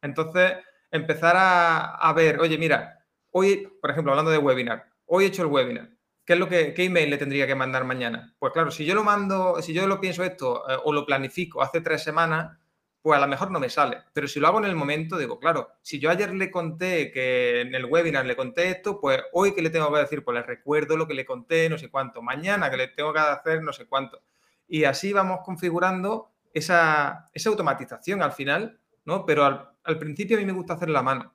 Entonces, 0.00 0.54
empezar 0.90 1.36
a, 1.36 1.96
a 1.96 2.12
ver, 2.12 2.38
oye, 2.40 2.56
mira, 2.56 3.04
hoy, 3.32 3.68
por 3.80 3.90
ejemplo, 3.90 4.12
hablando 4.12 4.30
de 4.30 4.38
webinar, 4.38 4.92
hoy 5.06 5.24
he 5.24 5.28
hecho 5.28 5.42
el 5.42 5.48
webinar. 5.48 5.90
¿Qué 6.24 6.34
es 6.34 6.38
lo 6.38 6.48
que, 6.48 6.72
qué 6.72 6.84
email 6.84 7.10
le 7.10 7.18
tendría 7.18 7.48
que 7.48 7.56
mandar 7.56 7.84
mañana? 7.84 8.36
Pues 8.38 8.52
claro, 8.52 8.70
si 8.70 8.84
yo 8.84 8.94
lo 8.94 9.02
mando, 9.02 9.60
si 9.60 9.72
yo 9.72 9.88
lo 9.88 10.00
pienso 10.00 10.22
esto 10.22 10.70
eh, 10.70 10.76
o 10.84 10.92
lo 10.92 11.04
planifico 11.04 11.62
hace 11.62 11.80
tres 11.80 12.04
semanas, 12.04 12.58
pues 13.02 13.18
a 13.18 13.20
lo 13.20 13.28
mejor 13.28 13.50
no 13.50 13.60
me 13.60 13.68
sale. 13.68 13.98
Pero 14.12 14.28
si 14.28 14.40
lo 14.40 14.46
hago 14.46 14.58
en 14.58 14.66
el 14.66 14.76
momento, 14.76 15.18
digo, 15.18 15.38
claro, 15.38 15.72
si 15.82 15.98
yo 15.98 16.10
ayer 16.10 16.32
le 16.34 16.50
conté 16.50 17.10
que 17.10 17.60
en 17.62 17.74
el 17.74 17.86
webinar 17.86 18.24
le 18.24 18.36
conté 18.36 18.70
esto, 18.70 19.00
pues 19.00 19.20
hoy 19.32 19.54
que 19.54 19.62
le 19.62 19.70
tengo 19.70 19.92
que 19.92 20.00
decir, 20.00 20.24
pues 20.24 20.36
le 20.36 20.42
recuerdo 20.42 20.96
lo 20.96 21.08
que 21.08 21.14
le 21.14 21.26
conté, 21.26 21.68
no 21.68 21.78
sé 21.78 21.90
cuánto. 21.90 22.22
Mañana 22.22 22.70
que 22.70 22.76
le 22.76 22.88
tengo 22.88 23.12
que 23.12 23.18
hacer, 23.18 23.62
no 23.62 23.72
sé 23.72 23.86
cuánto. 23.86 24.22
Y 24.68 24.84
así 24.84 25.12
vamos 25.12 25.40
configurando 25.44 26.32
esa, 26.54 27.26
automatización 27.44 28.22
al 28.22 28.32
final, 28.32 28.80
¿no? 29.04 29.26
Pero 29.26 29.44
al, 29.44 29.70
al 29.84 29.98
principio 29.98 30.36
a 30.36 30.40
mí 30.40 30.46
me 30.46 30.52
gusta 30.52 30.74
hacer 30.74 30.88
la 30.88 31.02
mano. 31.02 31.34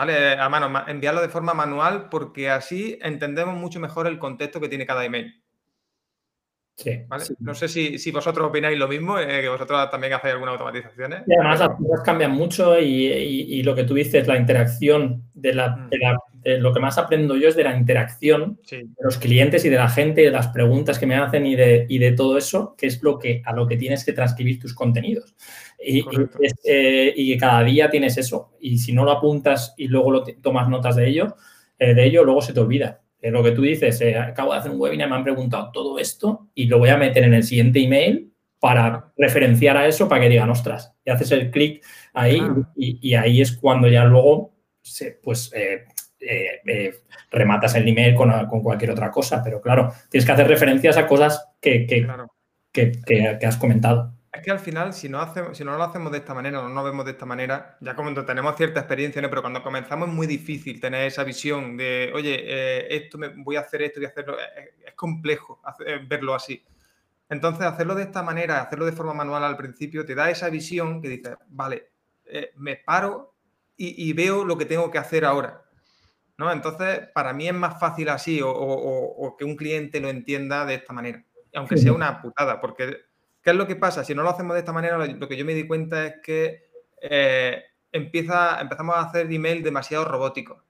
¿vale? 0.00 0.32
A 0.32 0.48
mano, 0.48 0.84
enviarlo 0.86 1.20
de 1.20 1.28
forma 1.28 1.52
manual 1.52 2.08
porque 2.08 2.48
así 2.48 2.98
entendemos 3.02 3.54
mucho 3.56 3.80
mejor 3.80 4.06
el 4.06 4.18
contexto 4.18 4.58
que 4.58 4.68
tiene 4.70 4.86
cada 4.86 5.04
email. 5.04 5.39
Sí, 6.82 7.02
No 7.40 7.54
sé 7.54 7.68
si, 7.68 8.10
vosotros 8.10 8.48
opináis 8.48 8.78
lo 8.78 8.88
mismo, 8.88 9.18
eh, 9.18 9.42
que 9.42 9.48
vosotros 9.50 9.90
también 9.90 10.14
hacéis 10.14 10.32
alguna 10.32 10.52
automatización. 10.52 11.12
Y 11.26 11.34
además 11.34 11.60
las 11.60 11.68
cosas 11.70 12.00
cambian 12.04 12.30
mucho 12.32 12.78
y, 12.80 13.62
lo 13.62 13.74
que 13.74 13.84
tú 13.84 13.94
dices, 13.94 14.26
la 14.26 14.38
interacción 14.38 15.24
de, 15.34 15.54
la, 15.54 15.76
mm. 15.76 16.60
lo 16.60 16.72
que 16.72 16.80
más 16.80 16.96
aprendo 16.96 17.36
yo 17.36 17.48
es 17.48 17.56
de 17.56 17.64
la 17.64 17.76
interacción 17.76 18.58
de 18.70 18.88
los 18.98 19.18
clientes 19.18 19.64
y 19.66 19.68
de 19.68 19.76
la 19.76 19.90
gente, 19.90 20.22
de 20.22 20.30
las 20.30 20.48
preguntas 20.48 20.98
que 20.98 21.06
me 21.06 21.16
hacen 21.16 21.44
y 21.44 21.54
de, 21.54 21.86
de 21.86 22.12
todo 22.12 22.38
eso, 22.38 22.74
que 22.78 22.86
es 22.86 23.02
lo 23.02 23.18
que, 23.18 23.42
a 23.44 23.52
lo 23.52 23.66
que 23.66 23.76
tienes 23.76 24.02
que 24.02 24.14
transcribir 24.14 24.58
tus 24.58 24.72
contenidos. 24.72 25.34
Y, 25.78 26.02
eh, 26.64 27.12
y, 27.14 27.36
cada 27.36 27.62
día 27.62 27.90
tienes 27.90 28.16
eso. 28.16 28.52
Y 28.58 28.78
si 28.78 28.92
no 28.92 29.04
lo 29.04 29.12
apuntas 29.12 29.74
y 29.76 29.88
luego 29.88 30.10
lo 30.10 30.24
tomas 30.24 30.68
notas 30.68 30.96
de 30.96 31.08
ello, 31.08 31.36
eh, 31.78 31.94
de 31.94 32.04
ello, 32.06 32.24
luego 32.24 32.40
se 32.40 32.54
te 32.54 32.60
olvida. 32.60 33.00
Eh, 33.20 33.30
lo 33.30 33.42
que 33.42 33.52
tú 33.52 33.62
dices, 33.62 34.02
acabo 34.16 34.52
de 34.52 34.58
hacer 34.58 34.70
un 34.70 34.80
webinar, 34.80 35.08
me 35.08 35.16
han 35.16 35.24
preguntado 35.24 35.70
todo 35.72 35.98
esto 35.98 36.48
y 36.54 36.66
lo 36.66 36.78
voy 36.78 36.90
a 36.90 36.96
meter 36.96 37.24
en 37.24 37.34
el 37.34 37.42
siguiente 37.42 37.80
email 37.80 38.32
para 38.58 39.12
referenciar 39.16 39.76
a 39.76 39.86
eso 39.86 40.08
para 40.08 40.22
que 40.22 40.28
digan, 40.28 40.50
ostras, 40.50 40.94
y 41.04 41.10
haces 41.10 41.30
el 41.32 41.50
clic 41.50 41.84
ahí 42.12 42.42
y, 42.76 43.14
ahí 43.14 43.40
es 43.40 43.56
cuando 43.56 43.88
ya 43.88 44.04
luego 44.04 44.54
se, 44.82 45.12
pues 45.22 45.50
rematas 47.30 47.74
el 47.74 47.88
email 47.88 48.14
con, 48.14 48.30
cualquier 48.62 48.90
otra 48.90 49.10
cosa. 49.10 49.42
Pero 49.42 49.62
claro, 49.62 49.92
tienes 50.10 50.26
que 50.26 50.32
hacer 50.32 50.46
referencias 50.46 50.98
a 50.98 51.06
cosas 51.06 51.48
que, 51.60 51.86
que 51.86 53.46
has 53.46 53.56
comentado. 53.56 54.19
Es 54.32 54.42
que 54.42 54.50
al 54.52 54.60
final, 54.60 54.92
si 54.94 55.08
no, 55.08 55.20
hacemos, 55.20 55.58
si 55.58 55.64
no 55.64 55.76
lo 55.76 55.82
hacemos 55.82 56.12
de 56.12 56.18
esta 56.18 56.34
manera, 56.34 56.62
no 56.62 56.68
nos 56.68 56.84
vemos 56.84 57.04
de 57.04 57.10
esta 57.12 57.26
manera, 57.26 57.76
ya 57.80 57.96
como 57.96 58.12
tenemos 58.24 58.56
cierta 58.56 58.80
experiencia, 58.80 59.20
pero 59.28 59.42
cuando 59.42 59.60
comenzamos 59.60 60.08
es 60.08 60.14
muy 60.14 60.28
difícil 60.28 60.80
tener 60.80 61.06
esa 61.06 61.24
visión 61.24 61.76
de, 61.76 62.12
oye, 62.14 62.36
eh, 62.44 62.86
esto 62.94 63.18
me, 63.18 63.28
voy 63.28 63.56
a 63.56 63.60
hacer 63.60 63.82
esto, 63.82 63.98
voy 63.98 64.06
a 64.06 64.10
hacerlo. 64.10 64.36
Es, 64.38 64.94
complejo 64.94 65.60
eh, 65.86 66.00
verlo 66.06 66.34
así. 66.34 66.62
Entonces, 67.28 67.62
hacerlo 67.64 67.94
de 67.94 68.02
esta 68.02 68.22
manera, 68.22 68.60
hacerlo 68.60 68.84
de 68.84 68.92
forma 68.92 69.14
manual 69.14 69.42
al 69.44 69.56
principio, 69.56 70.04
te 70.04 70.14
da 70.14 70.30
esa 70.30 70.48
visión 70.50 71.00
que 71.00 71.08
dices, 71.08 71.36
vale, 71.48 71.90
eh, 72.26 72.52
me 72.56 72.76
paro 72.76 73.34
y, 73.76 74.12
veo 74.12 74.44
lo 74.44 74.58
que 74.58 74.66
tengo 74.66 74.90
que 74.90 74.98
hacer 74.98 75.24
ahora. 75.24 75.62
¿no? 76.36 76.52
Entonces, 76.52 77.08
para 77.14 77.32
mí 77.32 77.48
es 77.48 77.54
más 77.54 77.80
fácil 77.80 78.10
así 78.10 78.40
o, 78.44 79.36
que 79.38 79.44
un 79.44 79.56
cliente 79.56 80.00
lo 80.00 80.10
entienda 80.10 80.66
de 80.66 80.74
esta 80.74 80.92
manera, 80.92 81.24
aunque 81.54 81.78
sea 81.78 81.94
una 81.94 82.20
putada, 82.20 82.60
porque 82.60 83.09
¿Qué 83.42 83.50
es 83.50 83.56
lo 83.56 83.66
que 83.66 83.76
pasa? 83.76 84.04
Si 84.04 84.14
no 84.14 84.22
lo 84.22 84.30
hacemos 84.30 84.54
de 84.54 84.60
esta 84.60 84.72
manera, 84.72 84.98
lo 84.98 85.28
que 85.28 85.36
yo 85.36 85.44
me 85.44 85.54
di 85.54 85.66
cuenta 85.66 86.06
es 86.06 86.14
que 86.22 86.70
eh, 87.00 87.62
empieza, 87.92 88.60
empezamos 88.60 88.96
a 88.96 89.00
hacer 89.00 89.32
email 89.32 89.62
demasiado 89.62 90.04
robótico 90.04 90.62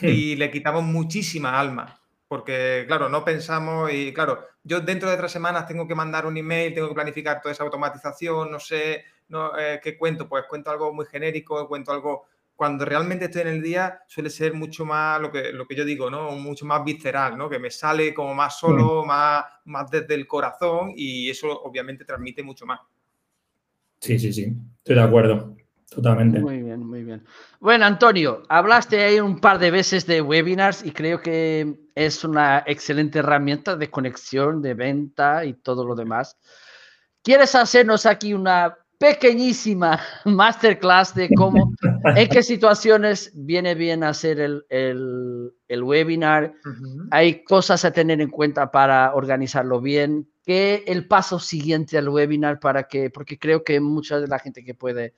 hmm. 0.00 0.06
y 0.06 0.36
le 0.36 0.50
quitamos 0.50 0.82
muchísima 0.82 1.58
alma. 1.58 2.00
Porque, 2.26 2.84
claro, 2.86 3.08
no 3.08 3.24
pensamos 3.24 3.92
y, 3.92 4.12
claro, 4.12 4.46
yo 4.64 4.80
dentro 4.80 5.10
de 5.10 5.16
tres 5.16 5.30
semanas 5.30 5.66
tengo 5.66 5.86
que 5.86 5.94
mandar 5.94 6.26
un 6.26 6.36
email, 6.36 6.72
tengo 6.74 6.88
que 6.88 6.94
planificar 6.94 7.40
toda 7.40 7.52
esa 7.52 7.64
automatización, 7.64 8.50
no 8.50 8.58
sé 8.58 9.04
no, 9.28 9.56
eh, 9.58 9.80
qué 9.82 9.96
cuento, 9.96 10.28
pues 10.28 10.44
cuento 10.48 10.70
algo 10.70 10.92
muy 10.92 11.06
genérico, 11.06 11.68
cuento 11.68 11.92
algo 11.92 12.26
cuando 12.56 12.84
realmente 12.84 13.26
estoy 13.26 13.42
en 13.42 13.48
el 13.48 13.62
día 13.62 14.00
suele 14.06 14.30
ser 14.30 14.54
mucho 14.54 14.84
más 14.84 15.20
lo 15.20 15.30
que, 15.30 15.52
lo 15.52 15.66
que 15.66 15.74
yo 15.74 15.84
digo, 15.84 16.10
¿no? 16.10 16.30
Mucho 16.32 16.64
más 16.64 16.84
visceral, 16.84 17.36
¿no? 17.36 17.48
Que 17.48 17.58
me 17.58 17.70
sale 17.70 18.14
como 18.14 18.34
más 18.34 18.58
solo, 18.58 19.04
más, 19.04 19.44
más 19.64 19.90
desde 19.90 20.14
el 20.14 20.26
corazón 20.26 20.92
y 20.94 21.28
eso 21.28 21.50
obviamente 21.62 22.04
transmite 22.04 22.42
mucho 22.42 22.64
más. 22.64 22.80
Sí, 24.00 24.18
sí, 24.18 24.32
sí. 24.32 24.56
Estoy 24.78 24.94
de 24.96 25.02
acuerdo. 25.02 25.56
Totalmente. 25.90 26.40
Muy 26.40 26.62
bien, 26.62 26.80
muy 26.86 27.04
bien. 27.04 27.24
Bueno, 27.60 27.84
Antonio, 27.84 28.42
hablaste 28.48 29.02
ahí 29.02 29.20
un 29.20 29.38
par 29.38 29.58
de 29.58 29.70
veces 29.70 30.06
de 30.06 30.20
webinars 30.20 30.84
y 30.84 30.90
creo 30.90 31.20
que 31.20 31.74
es 31.94 32.24
una 32.24 32.64
excelente 32.66 33.20
herramienta 33.20 33.76
de 33.76 33.90
conexión, 33.90 34.60
de 34.60 34.74
venta 34.74 35.44
y 35.44 35.54
todo 35.54 35.84
lo 35.84 35.94
demás. 35.94 36.36
¿Quieres 37.22 37.54
hacernos 37.54 38.06
aquí 38.06 38.34
una 38.34 38.76
pequeñísima 38.98 40.00
masterclass 40.24 41.14
de 41.14 41.28
cómo, 41.34 41.72
en 42.16 42.28
qué 42.28 42.42
situaciones 42.42 43.32
viene 43.34 43.74
bien 43.74 44.04
hacer 44.04 44.40
el, 44.40 44.64
el, 44.68 45.82
webinar. 45.82 46.54
Hay 47.10 47.44
cosas 47.44 47.84
a 47.84 47.92
tener 47.92 48.20
en 48.20 48.30
cuenta 48.30 48.70
para 48.70 49.14
organizarlo 49.14 49.80
bien. 49.80 50.28
¿Qué 50.44 50.84
el 50.86 51.06
paso 51.08 51.38
siguiente 51.38 51.98
al 51.98 52.08
webinar 52.08 52.60
para 52.60 52.84
que, 52.84 53.10
porque 53.10 53.38
creo 53.38 53.64
que 53.64 53.80
mucha 53.80 54.20
de 54.20 54.28
la 54.28 54.38
gente 54.38 54.64
que 54.64 54.74
puede, 54.74 55.14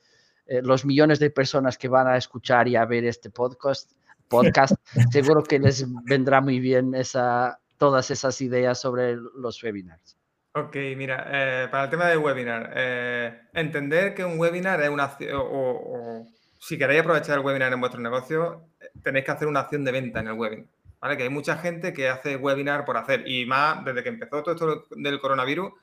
eh, 0.47 0.61
los 0.61 0.85
millones 0.85 1.19
de 1.19 1.29
personas 1.29 1.77
que 1.77 1.89
van 1.89 2.07
a 2.07 2.17
escuchar 2.17 2.67
y 2.67 2.75
a 2.75 2.85
ver 2.85 3.05
este 3.05 3.29
podcast, 3.29 3.91
podcast 4.27 4.75
seguro 5.11 5.43
que 5.43 5.59
les 5.59 5.85
vendrá 6.05 6.41
muy 6.41 6.59
bien 6.59 6.95
esa, 6.95 7.59
todas 7.77 8.09
esas 8.11 8.39
ideas 8.41 8.79
sobre 8.79 9.15
los 9.15 9.61
webinars. 9.61 10.16
Ok, 10.57 10.75
mira, 10.95 11.27
eh, 11.29 11.67
para 11.69 11.83
el 11.83 11.89
tema 11.91 12.07
del 12.07 12.17
webinar, 12.17 12.71
eh, 12.73 13.41
entender 13.53 14.15
que 14.15 14.25
un 14.25 14.39
webinar 14.39 14.81
es 14.81 14.89
una 14.89 15.03
acción, 15.03 15.39
o, 15.39 16.25
si 16.57 16.79
queréis 16.79 17.01
aprovechar 17.01 17.37
el 17.37 17.45
webinar 17.45 17.71
en 17.71 17.79
vuestro 17.79 18.01
negocio, 18.01 18.63
tenéis 19.03 19.23
que 19.23 19.31
hacer 19.31 19.47
una 19.47 19.59
acción 19.59 19.85
de 19.85 19.91
venta 19.91 20.19
en 20.19 20.29
el 20.29 20.33
webinar, 20.33 20.65
¿vale? 20.99 21.15
Que 21.15 21.23
hay 21.23 21.29
mucha 21.29 21.57
gente 21.57 21.93
que 21.93 22.09
hace 22.09 22.37
webinar 22.37 22.85
por 22.85 22.97
hacer, 22.97 23.27
y 23.27 23.45
más 23.45 23.85
desde 23.85 24.01
que 24.01 24.09
empezó 24.09 24.41
todo 24.41 24.55
esto 24.55 24.95
del 24.95 25.19
coronavirus, 25.19 25.73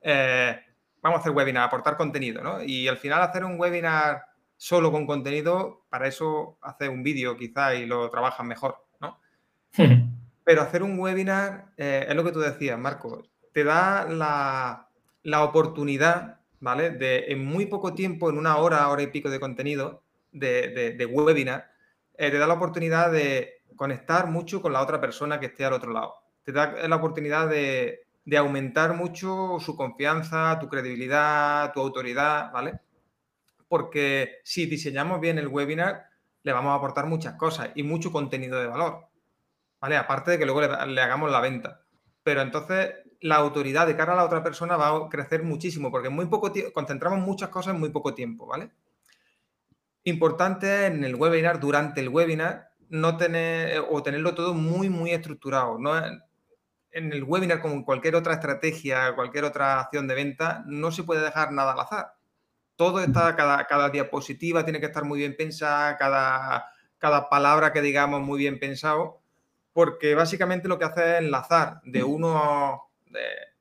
eh, 0.00 0.58
vamos 1.02 1.18
a 1.18 1.20
hacer 1.20 1.32
webinar, 1.32 1.64
aportar 1.64 1.98
contenido, 1.98 2.42
¿no? 2.42 2.62
Y 2.62 2.88
al 2.88 2.96
final 2.96 3.20
hacer 3.20 3.44
un 3.44 3.60
webinar 3.60 4.24
solo 4.56 4.90
con 4.90 5.06
contenido, 5.06 5.84
para 5.90 6.08
eso 6.08 6.56
hace 6.62 6.88
un 6.88 7.02
vídeo 7.02 7.36
quizá 7.36 7.74
y 7.74 7.84
lo 7.84 8.08
trabajas 8.08 8.46
mejor, 8.46 8.82
¿no? 8.98 9.18
Pero 10.44 10.62
hacer 10.62 10.82
un 10.82 10.98
webinar, 10.98 11.66
es 11.76 12.14
lo 12.14 12.24
que 12.24 12.32
tú 12.32 12.40
decías, 12.40 12.78
Marco, 12.78 13.22
te 13.52 13.64
da 13.64 14.06
la, 14.08 15.42
oportunidad, 15.44 16.40
¿vale? 16.60 16.90
De 16.90 17.26
en 17.28 17.44
muy 17.44 17.66
poco 17.66 17.94
tiempo, 17.94 18.30
en 18.30 18.38
una 18.38 18.56
hora, 18.56 18.88
hora 18.88 19.02
y 19.02 19.08
pico 19.08 19.30
de 19.30 19.40
contenido 19.40 20.02
de, 20.32 21.08
webinar, 21.10 21.70
eh, 22.16 22.30
te 22.30 22.38
da 22.38 22.46
la 22.46 22.54
oportunidad 22.54 23.12
de 23.12 23.62
conectar 23.76 24.26
mucho 24.28 24.62
con 24.62 24.72
la 24.72 24.82
otra 24.82 25.00
persona 25.00 25.40
que 25.40 25.46
esté 25.46 25.64
al 25.64 25.74
otro 25.74 25.92
lado. 25.92 26.14
Te 26.44 26.52
da 26.52 26.88
la 26.88 26.96
oportunidad 26.96 27.48
de, 27.48 28.06
de 28.24 28.36
aumentar 28.36 28.94
mucho 28.94 29.58
su 29.60 29.76
confianza, 29.76 30.58
tu 30.58 30.68
credibilidad, 30.68 31.72
tu 31.72 31.80
autoridad, 31.80 32.52
¿vale? 32.52 32.80
Porque 33.68 34.40
si 34.44 34.66
diseñamos 34.66 35.20
bien 35.20 35.38
el 35.38 35.48
webinar, 35.48 36.06
le 36.42 36.52
vamos 36.52 36.72
a 36.72 36.74
aportar 36.74 37.06
muchas 37.06 37.34
cosas 37.34 37.70
y 37.74 37.82
mucho 37.82 38.12
contenido 38.12 38.60
de 38.60 38.66
valor, 38.66 39.06
¿vale? 39.80 39.96
Aparte 39.96 40.32
de 40.32 40.38
que 40.38 40.46
luego 40.46 40.60
le 40.60 41.00
hagamos 41.00 41.30
la 41.30 41.40
venta. 41.40 41.82
Pero 42.22 42.42
entonces 42.42 42.94
la 43.22 43.36
autoridad 43.36 43.86
de 43.86 43.96
cara 43.96 44.12
a 44.12 44.16
la 44.16 44.24
otra 44.24 44.42
persona 44.42 44.76
va 44.76 44.88
a 44.88 45.08
crecer 45.08 45.42
muchísimo, 45.42 45.90
porque 45.90 46.08
en 46.08 46.14
muy 46.14 46.26
poco 46.26 46.52
concentramos 46.72 47.20
muchas 47.20 47.48
cosas 47.48 47.74
en 47.74 47.80
muy 47.80 47.90
poco 47.90 48.14
tiempo, 48.14 48.46
¿vale? 48.46 48.70
Importante 50.04 50.86
en 50.86 51.04
el 51.04 51.14
webinar, 51.14 51.60
durante 51.60 52.00
el 52.00 52.08
webinar, 52.08 52.70
no 52.88 53.16
tener 53.16 53.84
o 53.90 54.02
tenerlo 54.02 54.34
todo 54.34 54.54
muy, 54.54 54.90
muy 54.90 55.12
estructurado. 55.12 55.78
No, 55.78 55.96
en 56.90 57.12
el 57.12 57.22
webinar, 57.22 57.60
como 57.60 57.74
en 57.74 57.84
cualquier 57.84 58.16
otra 58.16 58.34
estrategia, 58.34 59.14
cualquier 59.14 59.44
otra 59.44 59.80
acción 59.80 60.08
de 60.08 60.14
venta, 60.14 60.64
no 60.66 60.90
se 60.90 61.04
puede 61.04 61.22
dejar 61.22 61.52
nada 61.52 61.72
al 61.72 61.80
azar. 61.80 62.14
Todo 62.74 63.00
está, 63.00 63.36
cada, 63.36 63.64
cada 63.66 63.88
diapositiva 63.88 64.64
tiene 64.64 64.80
que 64.80 64.86
estar 64.86 65.04
muy 65.04 65.20
bien 65.20 65.36
pensada, 65.36 65.96
cada, 65.96 66.66
cada 66.98 67.28
palabra 67.30 67.72
que 67.72 67.80
digamos 67.80 68.20
muy 68.20 68.40
bien 68.40 68.58
pensado, 68.58 69.20
porque 69.72 70.16
básicamente 70.16 70.68
lo 70.68 70.78
que 70.78 70.86
hace 70.86 71.12
es 71.12 71.18
enlazar 71.20 71.80
de 71.84 72.02
uno 72.02 72.91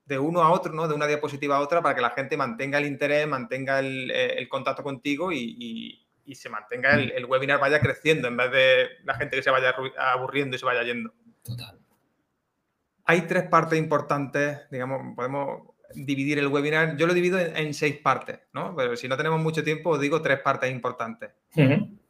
de, 0.05 0.19
uno 0.19 0.41
a 0.41 0.51
otro, 0.51 0.73
¿no? 0.73 0.87
De 0.87 0.93
una 0.93 1.07
diapositiva 1.07 1.57
a 1.57 1.61
otra 1.61 1.81
para 1.81 1.95
que 1.95 2.01
la 2.01 2.09
gente 2.11 2.35
mantenga 2.35 2.77
el 2.77 2.85
interés, 2.85 3.27
mantenga 3.27 3.79
el, 3.79 4.11
eh, 4.11 4.47
contacto 4.49 4.83
contigo 4.83 5.31
y, 5.31 5.97
se 6.33 6.49
mantenga 6.49 6.93
el, 6.93 7.25
webinar 7.25 7.59
vaya 7.59 7.81
creciendo 7.81 8.29
en 8.29 8.37
vez 8.37 8.51
de 8.51 8.87
la 9.03 9.15
gente 9.15 9.35
que 9.35 9.43
se 9.43 9.49
vaya 9.49 9.75
aburriendo 9.97 10.55
y 10.55 10.59
se 10.59 10.65
vaya 10.65 10.83
yendo. 10.83 11.13
Total. 11.43 11.77
Hay 13.05 13.21
tres 13.23 13.43
partes 13.43 13.77
importantes, 13.77 14.59
digamos, 14.69 15.13
podemos 15.15 15.71
dividir 15.93 16.39
el 16.39 16.47
webinar. 16.47 16.95
Yo 16.95 17.07
lo 17.07 17.13
divido 17.13 17.37
en, 17.37 17.73
seis 17.73 17.97
partes, 17.97 18.39
¿no? 18.53 18.73
Pero 18.75 18.95
si 18.95 19.07
no 19.07 19.17
tenemos 19.17 19.41
mucho 19.41 19.63
tiempo, 19.63 19.89
os 19.89 19.99
digo 19.99 20.21
tres 20.21 20.39
partes 20.39 20.71
importantes. 20.71 21.31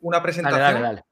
Una 0.01 0.21
presentación. 0.21 0.61
Dale, 0.61 0.79
dale, 0.81 1.03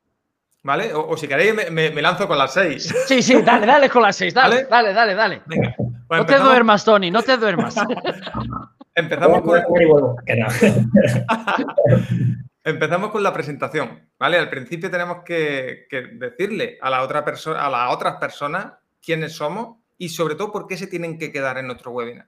¿Vale? 0.62 0.94
O, 0.94 1.16
si 1.16 1.28
queréis, 1.28 1.72
me, 1.72 2.02
lanzo 2.02 2.28
con 2.28 2.38
las 2.38 2.54
seis. 2.54 2.94
Sí, 3.08 3.22
sí, 3.22 3.42
dale, 3.42 3.66
dale 3.66 3.90
con 3.90 4.02
las 4.02 4.16
seis. 4.16 4.34
Dale, 4.34 4.66
dale, 4.66 4.94
dale, 4.94 5.16
dale. 5.16 5.42
Venga. 5.46 5.76
No 6.10 6.26
te 6.26 6.40
duermas, 6.40 6.84
Tony, 6.84 7.12
no 7.12 7.22
te 7.22 7.38
duermas. 7.38 7.76
empezamos 8.96 9.42
con. 9.42 9.60
empezamos 12.64 13.12
con 13.12 13.24
la 13.24 13.32
presentación, 13.32 14.10
¿vale? 14.18 14.38
Al 14.38 14.50
principio 14.50 14.90
tenemos 14.90 15.24
que, 15.24 15.86
decirle 16.14 16.80
a 16.82 16.90
la 16.90 17.04
otra 17.04 17.24
persona, 17.24 17.66
a 17.66 17.70
las 17.70 17.94
otras 17.94 18.16
personas 18.16 18.74
quiénes 19.02 19.34
somos 19.34 19.78
y 19.98 20.10
sobre 20.10 20.36
todo 20.36 20.52
por 20.52 20.68
qué 20.68 20.78
se 20.78 20.88
tienen 20.88 21.20
que 21.20 21.32
quedar 21.32 21.60
en 21.60 21.68
nuestro 21.68 21.92
webinar. 21.92 22.28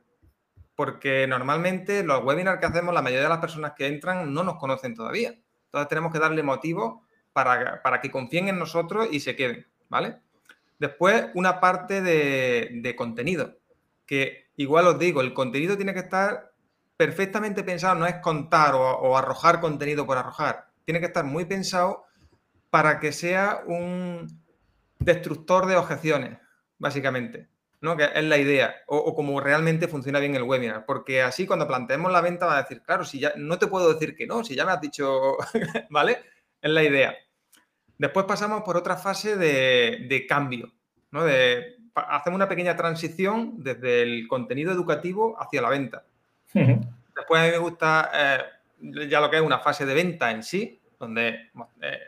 Porque 0.76 1.26
normalmente 1.28 2.04
los 2.04 2.24
webinars 2.24 2.60
que 2.60 2.68
hacemos, 2.68 2.94
la 2.94 3.02
mayoría 3.02 3.24
de 3.24 3.30
las 3.30 3.40
personas 3.40 3.74
que 3.76 3.88
entran 3.88 4.32
no 4.34 4.44
nos 4.44 4.58
conocen 4.58 4.94
todavía. 4.94 5.34
Entonces 5.66 5.90
tenemos 5.90 6.14
que 6.14 6.20
darle 6.20 6.44
motivos 6.44 7.02
para, 7.34 7.82
para 7.82 8.00
que 8.00 8.12
confíen 8.12 8.48
en 8.48 8.60
nosotros 8.60 9.08
y 9.12 9.22
se 9.22 9.36
queden, 9.36 9.66
¿vale? 9.90 10.18
Después, 10.78 11.30
una 11.36 11.60
parte 11.60 12.02
de 12.02 12.96
contenido 12.96 13.61
que 14.12 14.50
igual 14.58 14.88
os 14.88 15.00
digo, 15.00 15.22
el 15.22 15.34
contenido 15.34 15.78
tiene 15.78 15.94
que 15.94 16.02
estar 16.02 16.52
perfectamente 16.98 17.64
pensado, 17.64 17.96
no 17.96 18.06
es 18.06 18.16
contar 18.16 18.76
o, 18.76 19.18
arrojar 19.18 19.62
contenido 19.62 20.06
por 20.06 20.18
arrojar, 20.18 20.68
tiene 20.84 21.00
que 21.00 21.06
estar 21.06 21.24
muy 21.24 21.46
pensado 21.46 22.04
para 22.70 23.00
que 23.00 23.14
sea 23.14 23.64
un 23.66 24.28
destructor 25.00 25.66
de 25.66 25.78
objeciones, 25.78 26.38
básicamente. 26.78 27.48
¿no? 27.80 27.96
Que 27.96 28.10
es 28.14 28.24
la 28.26 28.38
idea, 28.38 28.76
o, 28.86 29.16
como 29.16 29.40
realmente 29.40 29.88
funciona 29.88 30.20
bien 30.20 30.36
el 30.36 30.44
webinar, 30.44 30.86
porque 30.86 31.22
así 31.22 31.48
cuando 31.48 31.66
planteemos 31.66 32.12
la 32.12 32.20
venta 32.20 32.46
va 32.46 32.58
a 32.58 32.64
decir, 32.64 32.82
claro, 32.82 33.06
si 33.06 33.18
ya 33.18 33.32
no 33.38 33.60
te 33.60 33.68
puedo 33.68 33.94
decir 33.94 34.14
que 34.18 34.28
no, 34.28 34.44
si 34.44 34.56
ya 34.56 34.66
me 34.66 34.74
has 34.74 34.82
dicho, 34.82 35.38
¿vale? 35.90 36.20
Es 36.62 36.70
la 36.70 36.84
idea. 36.84 37.16
Después 37.98 38.26
pasamos 38.26 38.64
por 38.64 38.76
otra 38.76 38.98
fase 38.98 39.38
de, 39.38 40.06
de 40.10 40.28
cambio, 40.28 40.74
¿no? 41.12 41.24
De 41.24 41.81
hacemos 41.96 42.36
una 42.36 42.48
pequeña 42.48 42.76
transición 42.76 43.64
desde 43.64 44.02
el 44.04 44.28
contenido 44.28 44.72
educativo 44.72 45.36
hacia 45.42 45.62
la 45.62 45.70
venta. 45.70 46.04
Después 46.54 47.42
a 47.42 47.46
mí 47.46 47.52
me 47.52 47.58
gusta 47.58 48.12
eh, 48.14 49.08
ya 49.08 49.20
lo 49.20 49.30
que 49.30 49.38
es 49.38 49.42
una 49.42 49.60
fase 49.60 49.86
de 49.86 49.94
venta 49.94 50.32
en 50.32 50.44
sí, 50.44 50.80
donde 51.00 51.50
eh, 51.82 52.00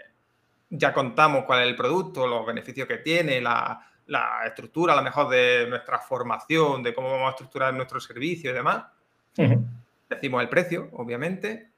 ya 0.69 0.93
contamos 0.93 1.45
cuál 1.45 1.63
es 1.63 1.67
el 1.67 1.75
producto, 1.75 2.27
los 2.27 2.45
beneficios 2.45 2.87
que 2.87 2.97
tiene, 2.97 3.41
la, 3.41 3.89
estructura 4.45 4.93
a 4.93 4.95
lo 4.97 5.03
mejor 5.03 5.29
de 5.29 5.65
nuestra 5.67 5.99
formación, 5.99 6.83
de 6.83 6.93
cómo 6.93 7.11
vamos 7.11 7.27
a 7.27 7.29
estructurar 7.31 7.73
nuestro 7.73 7.99
servicio 7.99 8.51
y 8.51 8.53
demás. 8.53 8.83
Decimos 10.09 10.41
el 10.41 10.49
precio, 10.49 10.89
obviamente. 10.93 11.72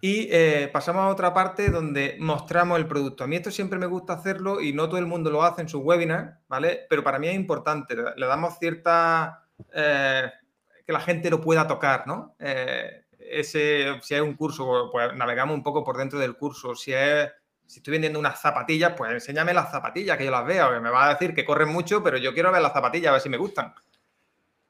Y 0.00 0.28
eh, 0.30 0.70
pasamos 0.72 1.02
a 1.02 1.08
otra 1.08 1.34
parte 1.34 1.70
donde 1.70 2.16
mostramos 2.18 2.78
el 2.78 2.86
producto. 2.86 3.24
A 3.24 3.26
mí 3.26 3.36
esto 3.36 3.50
siempre 3.50 3.78
me 3.78 3.86
gusta 3.86 4.14
hacerlo 4.14 4.60
y 4.60 4.72
no 4.72 4.88
todo 4.88 4.98
el 4.98 5.06
mundo 5.06 5.30
lo 5.30 5.42
hace 5.42 5.60
en 5.62 5.68
sus 5.68 5.82
webinars, 5.82 6.38
¿vale? 6.48 6.86
Pero 6.88 7.04
para 7.04 7.18
mí 7.18 7.28
es 7.28 7.34
importante. 7.34 7.94
Le 8.16 8.26
damos 8.26 8.58
cierta... 8.58 9.46
Eh, 9.74 10.30
que 10.86 10.92
la 10.92 11.00
gente 11.00 11.30
lo 11.30 11.40
pueda 11.40 11.68
tocar, 11.68 12.06
¿no? 12.06 12.34
Eh, 12.38 13.04
ese, 13.18 14.00
si 14.02 14.14
hay 14.14 14.20
un 14.20 14.34
curso, 14.34 14.88
pues 14.90 15.14
navegamos 15.14 15.54
un 15.54 15.62
poco 15.62 15.84
por 15.84 15.96
dentro 15.96 16.18
del 16.18 16.36
curso. 16.36 16.74
Si 16.74 16.92
es, 16.92 17.30
si 17.66 17.78
estoy 17.78 17.92
vendiendo 17.92 18.18
unas 18.18 18.40
zapatillas, 18.40 18.94
pues 18.96 19.12
enséñame 19.12 19.54
las 19.54 19.70
zapatillas, 19.70 20.16
que 20.18 20.24
yo 20.24 20.30
las. 20.30 20.44
Que 20.44 20.80
me 20.80 20.90
va 20.90 21.06
a 21.06 21.14
decir 21.14 21.34
que 21.34 21.44
corren 21.44 21.68
mucho, 21.68 22.02
pero 22.02 22.16
yo 22.16 22.34
quiero 22.34 22.50
ver 22.50 22.62
las 22.62 22.72
zapatillas, 22.72 23.10
a 23.10 23.12
ver 23.12 23.20
si 23.20 23.28
me 23.28 23.36
gustan. 23.36 23.72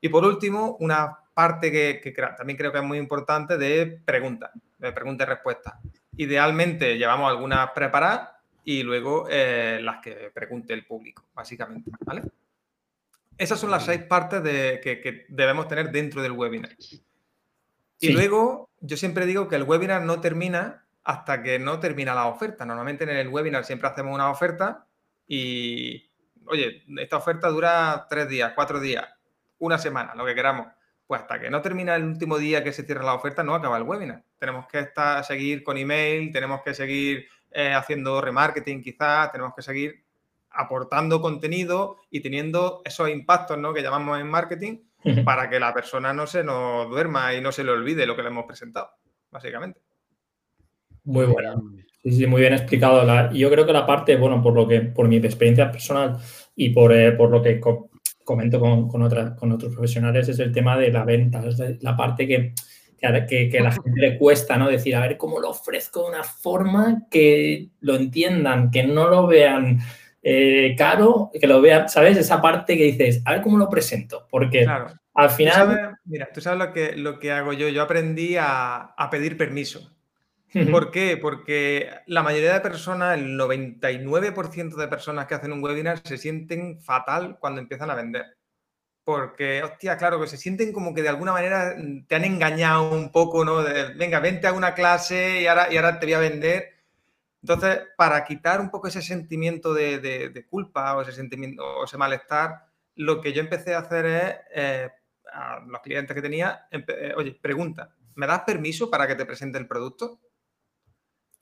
Y 0.01 0.09
por 0.09 0.25
último, 0.25 0.77
una 0.81 1.19
parte 1.33 1.73
que, 1.73 2.13
también 2.37 2.59
creo 2.59 2.73
que 2.73 2.79
es 2.79 2.85
muy 2.85 2.99
importante 2.99 3.57
de 3.57 3.87
preguntas, 4.05 4.51
de 4.81 4.93
preguntas 4.93 5.27
y 5.27 5.31
respuestas. 5.31 5.75
Idealmente 6.17 6.97
llevamos 6.97 7.31
algunas 7.31 7.71
preparadas 7.71 8.31
y 8.65 8.83
luego 8.83 9.27
eh, 9.31 9.81
las 9.83 10.01
que 10.01 10.31
pregunte 10.35 10.73
el 10.73 10.85
público, 10.85 11.25
básicamente. 11.35 11.91
¿vale? 12.01 12.23
Esas 13.37 13.59
son 13.59 13.71
las 13.71 13.85
seis 13.85 14.03
partes 14.03 14.43
de, 14.43 14.81
que, 14.83 15.27
debemos 15.29 15.69
tener 15.69 15.91
dentro 15.91 16.23
del 16.23 16.33
webinar. 16.33 16.77
Y 17.99 18.13
luego, 18.13 18.71
yo 18.81 18.97
siempre 18.97 19.27
digo 19.27 19.49
que 19.49 19.57
el 19.57 19.63
webinar 19.63 20.03
no 20.03 20.21
termina 20.21 20.85
hasta 21.05 21.43
que 21.43 21.59
no 21.59 21.81
termina 21.81 22.15
la 22.15 22.27
oferta. 22.27 22.65
Normalmente 22.65 23.05
en 23.05 23.11
el 23.11 23.29
webinar 23.29 23.65
siempre 23.65 23.89
hacemos 23.89 24.15
una 24.15 24.31
oferta 24.31 24.87
y, 25.27 26.11
oye, 26.47 26.85
esta 26.99 27.17
oferta 27.17 27.49
dura 27.49 28.07
tres 28.09 28.29
días, 28.29 28.53
cuatro 28.55 28.81
días, 28.81 29.07
una 29.59 29.79
semana, 29.79 30.15
lo 30.15 30.27
que 30.27 30.35
queramos. 30.35 30.67
Pues 31.11 31.23
hasta 31.23 31.41
que 31.41 31.51
no 31.51 31.61
termina 31.61 31.97
el 31.97 32.05
último 32.05 32.39
día 32.39 32.63
que 32.63 32.73
se 32.73 32.85
cierra 32.85 33.03
la 33.03 33.15
oferta, 33.15 33.43
no 33.43 33.57
acaba 33.57 33.77
el 33.77 33.83
webinar. 33.83 34.23
Tenemos 34.39 34.69
que 34.69 34.79
estar, 34.79 35.25
seguir 35.25 35.65
con 35.65 35.77
email, 35.77 36.31
tenemos 36.31 36.63
que 36.63 36.73
seguir 36.73 37.27
eh, 37.51 37.73
haciendo 37.73 38.21
remarketing 38.21 38.81
quizás, 38.81 39.33
tenemos 39.33 39.53
que 39.57 39.63
seguir 39.63 40.05
aportando 40.51 41.21
contenido 41.21 41.97
y 42.13 42.21
teniendo 42.21 42.81
esos 42.85 43.11
impactos 43.11 43.59
¿no? 43.59 43.75
que 43.75 43.83
llamamos 43.83 44.21
en 44.21 44.29
marketing 44.29 44.79
para 45.25 45.51
que 45.51 45.59
la 45.59 45.75
persona 45.75 46.13
no 46.13 46.29
se 46.29 46.45
nos 46.45 46.89
duerma 46.89 47.35
y 47.35 47.41
no 47.41 47.51
se 47.51 47.65
le 47.65 47.73
olvide 47.73 48.07
lo 48.07 48.15
que 48.15 48.23
le 48.23 48.29
hemos 48.29 48.45
presentado, 48.45 48.91
básicamente. 49.33 49.81
Muy 51.03 51.27
bueno. 51.27 51.61
Sí, 52.05 52.13
sí, 52.13 52.27
muy 52.29 52.43
bien 52.43 52.53
explicado. 52.53 53.33
yo 53.33 53.51
creo 53.51 53.67
que 53.67 53.73
la 53.73 53.85
parte, 53.85 54.15
bueno, 54.15 54.41
por 54.41 54.55
lo 54.55 54.69
que, 54.69 54.83
por 54.83 55.09
mi 55.09 55.17
experiencia 55.17 55.73
personal 55.73 56.19
y 56.55 56.69
por, 56.69 56.93
eh, 56.93 57.11
por 57.11 57.31
lo 57.31 57.43
que 57.43 57.59
comento 58.31 58.61
con, 58.61 58.87
con, 58.89 59.09
con 59.35 59.53
otros 59.53 59.75
profesionales, 59.75 60.29
es 60.29 60.39
el 60.39 60.53
tema 60.53 60.79
de 60.79 60.93
la 60.93 61.05
venta. 61.05 61.43
Es 61.45 61.83
la 61.83 61.97
parte 61.97 62.29
que, 62.29 62.55
que, 63.29 63.49
que, 63.49 63.59
a 63.59 63.63
la 63.63 63.73
gente 63.73 64.01
le 64.01 64.19
cuesta, 64.19 64.57
¿no? 64.57 64.69
Decir, 64.69 64.95
a 64.95 65.01
ver 65.01 65.17
cómo 65.17 65.41
lo 65.41 65.51
ofrezco 65.51 66.05
de 66.05 66.11
una 66.11 66.23
forma 66.23 67.07
que 67.11 67.71
lo 67.81 67.97
entiendan, 67.97 68.71
que 68.71 68.85
no 68.85 69.09
lo 69.09 69.27
vean 69.27 69.81
eh, 70.23 70.77
caro, 70.79 71.31
que 71.39 71.47
lo 71.49 71.61
vean, 71.61 71.89
¿sabes? 71.89 72.17
Esa 72.17 72.41
parte 72.41 72.77
que 72.77 72.85
dices, 72.85 73.21
a 73.25 73.33
ver 73.33 73.43
cómo 73.43 73.59
lo 73.59 73.69
presento, 73.69 74.29
porque 74.31 74.65
al 75.15 75.31
final... 75.31 75.99
mira, 76.05 76.29
tú 76.33 76.41
sabes 76.41 76.59
lo 76.59 76.73
que, 76.73 76.97
lo 76.97 77.19
que 77.19 77.33
hago 77.33 77.53
yo, 77.53 77.69
yo 77.69 77.83
aprendí 77.83 78.37
a, 78.37 78.77
a 78.97 79.11
pedir 79.11 79.37
permiso. 79.37 79.91
¿Por 80.71 80.91
qué? 80.91 81.17
Porque 81.17 81.89
la 82.07 82.23
mayoría 82.23 82.55
de 82.55 82.61
personas, 82.61 83.17
el 83.19 83.39
99% 83.39 84.75
de 84.75 84.89
personas 84.89 85.27
que 85.27 85.35
hacen 85.35 85.53
un 85.53 85.63
webinar 85.63 86.01
se 86.05 86.19
sienten 86.19 86.81
fatal 86.81 87.39
cuando 87.39 87.61
empiezan 87.61 87.91
a 87.91 87.95
vender. 87.95 88.37
Porque, 89.05 89.63
hostia, 89.63 89.97
claro, 89.97 90.21
que 90.21 90.27
se 90.27 90.37
sienten 90.37 90.73
como 90.73 90.95
que 90.95 91.03
de 91.03 91.09
alguna 91.09 91.33
manera 91.33 91.75
mm, 91.77 92.07
te 92.07 92.17
han 92.17 92.25
engañado 92.25 92.93
un 92.93 93.11
poco, 93.13 93.45
¿no? 93.45 93.63
Venga, 93.97 94.21
vente 94.21 94.47
a 94.47 94.53
una 94.53 94.75
clase 94.75 95.43
y 95.43 95.47
ahora, 95.47 95.73
y 95.73 95.77
ahora 95.77 95.99
te 95.99 96.07
voy 96.07 96.15
a 96.15 96.19
vender. 96.21 96.75
Entonces, 97.43 97.81
para 97.97 98.25
quitar 98.25 98.61
un 98.61 98.71
poco 98.71 98.89
ese 98.89 99.03
sentimiento 99.03 99.73
de, 99.73 100.47
culpa 100.51 100.97
o 100.97 101.03
ese 101.03 101.13
sentimiento 101.13 101.65
o 101.65 101.85
ese 101.85 101.97
malestar, 101.97 102.67
lo 102.97 103.21
que 103.21 103.33
yo 103.33 103.41
empecé 103.41 103.75
a 103.75 103.79
hacer 103.79 104.07
es, 104.07 104.35
eh, 104.55 104.91
a 105.33 105.61
los 105.67 105.81
clientes 105.81 106.15
que 106.15 106.23
tenía, 106.23 106.67
eh, 106.71 107.15
oye, 107.17 107.39
pregunta, 107.41 107.95
¿me 108.17 108.27
das 108.27 108.41
permiso 108.41 108.91
para 108.91 109.07
que 109.07 109.15
te 109.15 109.25
presente 109.25 109.59
el 109.59 109.67
producto? 109.67 110.21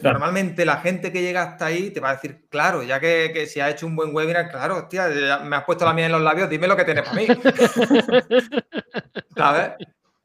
Normalmente 0.01 0.65
la 0.65 0.77
gente 0.77 1.11
que 1.11 1.23
llega 1.23 1.43
hasta 1.43 1.67
ahí 1.67 1.91
te 1.91 1.99
va 1.99 2.11
a 2.11 2.15
decir, 2.15 2.47
claro, 2.49 2.85
ya 2.85 3.01
que, 3.01 3.47
si 3.47 3.59
ha 3.59 3.69
hecho 3.69 3.87
un 3.87 3.97
buen 3.97 4.15
webinar, 4.15 4.49
claro, 4.49 4.77
hostia, 4.77 5.09
me 5.45 5.57
has 5.57 5.65
puesto 5.65 5.85
la 5.85 5.93
mía 5.93 6.07
en 6.07 6.13
los 6.13 6.23
labios, 6.23 6.49
dime 6.49 6.69
lo 6.69 6.77
que 6.77 6.85
tienes 6.85 7.03
para 7.03 7.17
mí. 7.17 7.27
¿Sabes? 9.37 9.73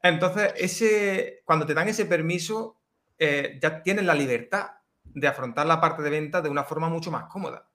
Entonces, 0.00 0.52
ese, 0.56 1.42
cuando 1.44 1.66
te 1.66 1.74
dan 1.74 1.88
ese 1.88 2.06
permiso, 2.06 2.78
eh, 3.18 3.58
ya 3.60 3.82
tienes 3.82 4.04
la 4.04 4.14
libertad 4.14 4.70
de 5.02 5.26
afrontar 5.26 5.66
la 5.66 5.80
parte 5.80 6.02
de 6.02 6.10
venta 6.10 6.40
de 6.40 6.50
una 6.50 6.62
forma 6.62 6.88
mucho 6.88 7.10
más 7.10 7.24
cómoda. 7.24 7.68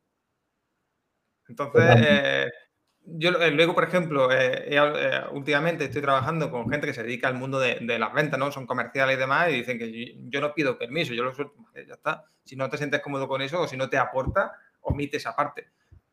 Entonces, 1.50 2.50
yo 3.18 3.32
eh, 3.41 3.51
luego, 3.51 3.74
por 3.74 3.84
ejemplo, 3.84 4.32
eh, 4.32 4.66
eh, 4.68 5.22
últimamente 5.32 5.86
estoy 5.86 6.01
trabajando 6.01 6.51
con 6.51 6.70
gente 6.70 6.88
que 6.88 6.93
se 6.93 7.03
dedica 7.03 7.28
al 7.28 7.36
mundo 7.36 7.60
de, 7.60 7.80
las 7.99 8.14
ventas, 8.14 8.39
¿no? 8.39 8.51
Son 8.51 8.66
comerciales 8.66 9.16
y 9.16 9.20
demás, 9.20 9.49
y 9.49 9.53
dicen 9.53 9.78
que 9.78 10.16
yo, 10.30 10.41
no 10.41 10.53
pido 10.53 10.78
permiso, 10.78 11.14
yo 11.14 11.24
lo 11.24 11.34
suelto, 11.34 11.55
ya 11.76 11.93
está. 11.93 12.26
Si 12.43 12.55
no 12.55 12.70
te 12.70 12.78
sientes 12.78 13.01
cómodo 13.01 13.28
con 13.28 13.41
eso 13.41 13.62
o 13.62 13.68
si 13.68 13.78
no 13.78 13.89
te 13.89 13.97
aporta, 13.97 14.51
omite 14.82 15.18
esa 15.18 15.36
parte. 15.36 15.68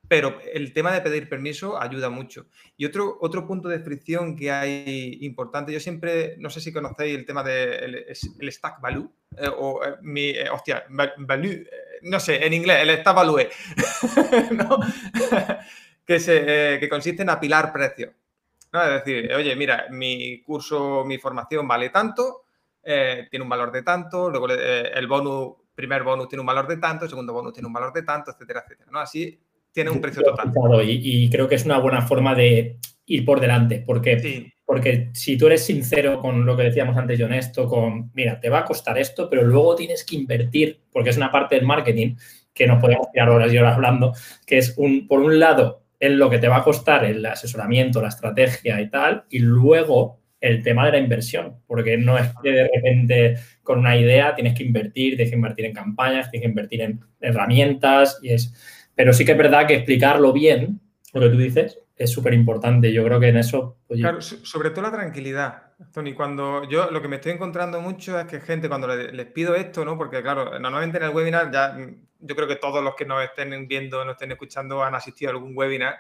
Pero 0.09 0.39
el 0.53 0.73
tema 0.73 0.93
de 0.93 1.01
pedir 1.01 1.29
permiso 1.29 1.81
ayuda 1.81 2.11
mucho. 2.11 2.47
Y 2.77 2.85
otro, 2.85 3.19
otro 3.21 3.47
punto 3.47 3.69
de 3.69 3.81
fricción 3.81 4.37
que 4.37 4.53
hay 4.53 5.19
importante, 5.23 5.73
yo 5.73 5.81
siempre, 5.81 6.37
no 6.39 6.49
sé 6.49 6.61
si 6.61 6.73
conocéis 6.73 7.19
el 7.19 7.27
tema 7.27 7.43
del 7.43 8.07
el 8.41 8.53
stack 8.53 8.81
value, 8.81 9.11
o 9.59 9.81
mi, 10.03 10.33
hostia, 10.53 10.85
value, 10.89 11.67
no 12.03 12.21
sé, 12.21 12.47
en 12.47 12.53
inglés, 12.53 12.79
el 12.83 13.01
stack 13.01 13.17
value. 13.17 13.49
¿no? 14.53 14.79
que, 16.07 16.21
se, 16.21 16.75
eh, 16.75 16.81
que 16.81 16.89
consiste 16.89 17.23
en 17.23 17.31
apilar 17.31 17.73
precios. 17.73 18.13
¿no? 18.73 18.83
Es 18.83 19.05
decir, 19.05 19.33
oye, 19.35 19.55
mira, 19.57 19.87
mi 19.91 20.43
curso, 20.43 21.05
mi 21.05 21.19
formación 21.19 21.67
vale 21.67 21.91
tanto, 21.91 22.45
eh, 22.83 23.27
tiene 23.31 23.43
un 23.43 23.49
valor 23.49 23.73
de 23.73 23.83
tanto, 23.83 24.31
luego 24.31 24.49
eh, 24.51 24.93
el 24.95 25.07
bonus, 25.09 25.55
primer 25.75 26.05
bonus 26.05 26.29
tiene 26.29 26.41
un 26.41 26.47
valor 26.47 26.69
de 26.69 26.77
tanto, 26.77 27.05
el 27.05 27.11
segundo 27.11 27.33
bonus 27.33 27.53
tiene 27.53 27.67
un 27.67 27.73
valor 27.73 27.93
de 27.93 28.03
tanto, 28.03 28.31
etcétera, 28.31 28.63
etcétera. 28.65 28.91
¿no? 28.93 29.01
Así 29.01 29.39
tiene 29.73 29.91
un 29.91 30.01
precio 30.01 30.23
total. 30.23 30.53
Y, 30.89 31.25
y, 31.25 31.31
creo 31.31 31.49
que 31.49 31.57
es 31.57 31.65
una 31.67 31.79
buena 31.79 32.01
forma 32.01 32.35
de 32.35 32.79
ir 33.05 33.25
por 33.25 33.41
delante, 33.41 33.83
porque, 33.87 34.53
porque 34.65 35.11
si 35.13 35.37
tú 35.37 35.47
eres 35.49 35.67
sincero 35.67 36.19
con 36.21 36.47
lo 36.47 36.57
que 36.57 36.63
decíamos 36.63 36.97
antes 36.97 37.21
y 37.21 37.23
honesto, 37.23 37.69
con, 37.69 38.11
mira, 38.15 38.41
te 38.41 38.49
va 38.49 38.61
a 38.61 38.65
costar 38.65 38.97
esto, 38.97 39.29
pero 39.29 39.43
luego 39.43 39.77
tienes 39.77 40.05
que 40.05 40.17
invertir, 40.17 40.81
porque 40.91 41.11
es 41.11 41.17
una 41.19 41.31
parte 41.31 41.57
del 41.57 41.67
marketing 41.67 42.17
que 42.55 42.67
nos 42.67 42.81
podemos 42.81 43.11
tirar 43.13 43.29
horas 43.29 43.53
y 43.53 43.59
horas 43.59 43.75
hablando, 43.75 44.15
que 44.47 44.59
es, 44.59 44.75
un, 44.79 45.07
por 45.07 45.21
un 45.21 45.39
lado, 45.39 45.86
en 45.99 46.19
lo 46.19 46.31
que 46.31 46.39
te 46.39 46.49
va 46.49 46.59
a 46.59 46.65
costar 46.65 47.05
el 47.05 47.25
asesoramiento, 47.25 48.03
la 48.03 48.09
estrategia 48.09 48.81
y 48.81 48.91
tal, 48.91 49.25
y 49.31 49.39
luego 49.39 50.21
el 50.41 50.63
tema 50.63 50.87
de 50.87 50.93
la 50.93 50.99
inversión, 50.99 51.57
porque 51.67 51.97
no 51.97 52.19
es 52.19 52.29
que 52.43 52.51
de 52.51 52.71
repente 52.73 53.37
con 53.63 53.79
una 53.79 53.97
idea 53.97 54.35
tienes 54.35 54.55
que 54.57 54.63
invertir, 54.63 55.17
tienes 55.17 55.31
que 55.31 55.37
invertir 55.37 55.65
en 55.65 55.73
campañas, 55.73 56.31
tienes 56.31 56.45
que 56.45 56.51
invertir 56.51 56.83
en 56.83 57.01
herramientas, 57.21 58.19
y 58.23 58.31
es, 58.31 58.55
pero 58.95 59.13
sí 59.13 59.25
que 59.25 59.33
es 59.33 59.39
verdad 59.39 59.67
que 59.67 59.75
explicarlo 59.75 60.33
bien, 60.33 60.81
lo 61.13 61.21
que 61.21 61.29
tú 61.31 61.39
dices, 61.39 61.79
es 61.97 62.11
súper 62.11 62.35
importante. 62.35 62.93
Yo 62.93 63.05
creo 63.05 63.19
que 63.19 63.29
en 63.29 63.39
eso... 63.39 63.79
Claro, 63.89 64.21
sobre 64.21 64.71
todo 64.71 64.83
la 64.83 64.93
tranquilidad. 64.93 65.66
Tony, 65.93 66.15
cuando 66.15 66.65
yo 66.65 66.91
lo 66.91 67.03
que 67.03 67.09
me 67.09 67.17
estoy 67.17 67.33
encontrando 67.33 67.81
mucho 67.81 68.19
es 68.19 68.27
que 68.27 68.41
gente, 68.41 68.69
cuando 68.69 68.89
les, 68.89 69.27
pido 69.27 69.55
esto, 69.55 69.85
¿no? 69.85 69.99
Porque 69.99 70.23
claro, 70.23 70.59
normalmente 70.59 70.97
en 70.97 71.05
el 71.05 71.11
webinar 71.11 71.51
ya 71.51 71.77
yo 72.19 72.35
creo 72.35 72.49
que 72.49 72.57
todos 72.57 72.83
los 72.83 72.95
que 72.95 73.05
nos 73.05 73.23
estén 73.23 73.69
viendo, 73.69 74.03
nos 74.05 74.15
estén 74.15 74.33
escuchando 74.33 74.83
han 74.83 74.95
asistido 74.95 75.31
a 75.31 75.35
algún 75.35 75.53
webinar 75.55 75.99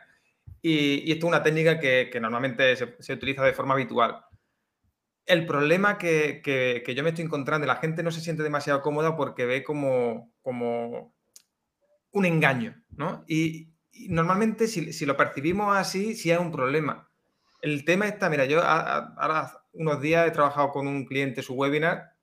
y, 0.62 1.12
esto 1.12 1.26
es 1.26 1.28
una 1.28 1.42
técnica 1.42 1.78
que, 1.78 2.10
normalmente 2.20 2.74
se, 2.76 3.12
utiliza 3.12 3.44
de 3.44 3.52
forma 3.52 3.74
habitual. 3.74 4.24
El 5.26 5.44
problema 5.44 5.98
que, 5.98 6.82
yo 6.96 7.02
me 7.02 7.10
estoy 7.10 7.24
encontrando, 7.24 7.66
la 7.66 7.76
gente 7.76 8.02
no 8.02 8.10
se 8.10 8.20
siente 8.20 8.42
demasiado 8.42 8.80
cómoda 8.80 9.16
porque 9.16 9.44
ve 9.44 9.62
como, 9.62 10.32
como 10.40 11.14
un 12.12 12.24
engaño, 12.24 12.82
¿no? 12.90 13.24
Y, 13.28 13.74
normalmente 14.08 14.68
si, 14.68 14.92
si, 14.92 15.04
lo 15.04 15.16
percibimos 15.16 15.76
así, 15.76 16.14
sí 16.14 16.30
es 16.30 16.38
un 16.38 16.52
problema. 16.52 17.10
El 17.60 17.84
tema 17.84 18.06
está, 18.06 18.30
mira, 18.30 18.44
yo 18.46 18.62
ahora 18.62 19.65
unos 19.78 20.00
días 20.00 20.26
he 20.26 20.30
trabajado 20.30 20.70
con 20.70 20.86
un 20.86 21.04
cliente 21.04 21.42
su 21.42 21.54
webinar 21.54 22.16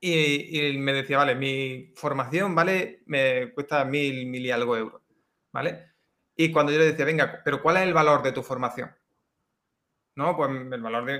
y, 0.00 0.76
me 0.78 0.92
decía, 0.92 1.18
vale, 1.18 1.34
mi 1.34 1.92
formación, 1.96 2.54
¿vale? 2.54 3.02
Me 3.06 3.52
cuesta 3.52 3.84
mil, 3.84 4.26
mil 4.26 4.46
y 4.46 4.50
algo 4.50 4.76
euros, 4.76 5.02
¿vale? 5.52 5.92
Y 6.36 6.52
cuando 6.52 6.70
yo 6.70 6.78
le 6.78 6.86
decía, 6.86 7.04
venga, 7.04 7.42
pero 7.44 7.60
¿cuál 7.60 7.78
es 7.78 7.82
el 7.82 7.92
valor 7.92 8.22
de 8.22 8.32
tu 8.32 8.42
formación? 8.42 8.90
No, 10.14 10.36
pues 10.36 10.50
el 10.50 10.82
valor 10.82 11.04
de, 11.04 11.14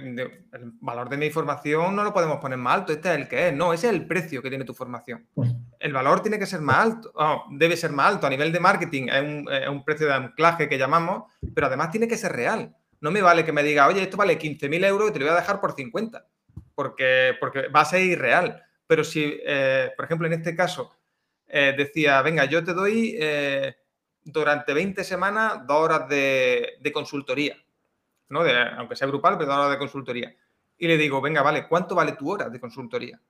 el 0.52 0.72
valor 0.80 1.09
de 1.09 1.16
mi 1.16 1.30
formación 1.30 1.94
no 1.94 2.02
lo 2.02 2.12
podemos 2.12 2.38
poner 2.38 2.59
más 2.59 2.74
alto, 2.74 2.92
este 2.92 3.11
es 3.11 3.16
el 3.16 3.28
que 3.28 3.48
es, 3.48 3.54
no, 3.54 3.72
ese 3.72 3.86
es 3.88 3.92
el 3.92 4.06
precio 4.06 4.42
que 4.42 4.48
tiene 4.48 4.64
tu 4.64 4.74
formación. 4.74 5.28
Pues 5.34 5.52
el 5.78 5.92
valor 5.92 6.20
tiene 6.20 6.38
que 6.38 6.46
ser 6.46 6.61
más 6.61 6.78
alto, 6.78 7.12
debe 7.50 7.76
ser 7.76 7.92
más 7.92 8.14
alto 8.14 8.26
a 8.26 8.30
nivel 8.30 8.52
de 8.52 8.61
marketing, 8.61 9.06
es 9.09 9.22
un, 9.22 9.52
es 9.52 9.68
un 9.68 9.84
precio 9.84 10.06
de 10.06 10.14
anclaje 10.14 10.68
que 10.68 10.78
llamamos, 10.78 11.32
pero 11.54 11.68
además 11.68 11.90
tiene 11.90 12.09
que 12.09 12.16
ser 12.16 12.32
real. 12.32 12.76
No 13.01 13.11
me 13.11 13.22
vale 13.22 13.44
que 13.44 13.53
me 13.53 13.62
diga, 13.62 13.86
oye, 13.86 14.03
esto 14.03 14.16
vale 14.16 14.38
15.000 14.38 14.84
euros 14.84 15.11
y 15.11 15.12
te 15.12 15.18
lo 15.18 15.26
voy 15.26 15.34
a 15.34 15.40
dejar 15.40 15.61
por 15.61 15.74
50, 15.74 16.26
porque, 16.74 17.36
porque 17.38 17.68
va 17.68 17.82
a 17.82 17.84
ser 17.84 18.03
irreal. 18.03 18.62
Pero 18.86 19.05
si, 19.05 19.40
eh, 19.44 19.92
por 19.96 20.05
ejemplo, 20.07 20.26
en 20.26 20.32
este 20.32 20.57
caso, 20.57 20.96
eh, 21.46 21.74
decía, 21.76 22.20
venga, 22.22 22.44
yo 22.46 22.64
te 22.64 22.74
doy 22.74 23.16
eh, 23.18 23.76
durante 24.24 24.72
20 24.74 25.05
semanas 25.05 25.66
dos 25.66 25.76
horas 25.76 26.09
de, 26.09 26.90
consultoría, 26.92 27.57
¿no? 28.30 28.40
aunque 28.76 28.96
sea 28.96 29.07
grupal, 29.07 29.36
pero 29.38 29.51
dos 29.51 29.59
horas 29.59 29.70
de 29.72 29.78
consultoría. 29.78 30.34
Y 30.78 30.86
le 30.86 30.96
digo, 30.96 31.20
venga, 31.20 31.42
vale, 31.42 31.68
¿cuánto 31.68 31.94
vale 31.94 32.12
tu 32.12 32.30
hora 32.30 32.49
de 32.49 32.61
consultoría? 32.61 33.20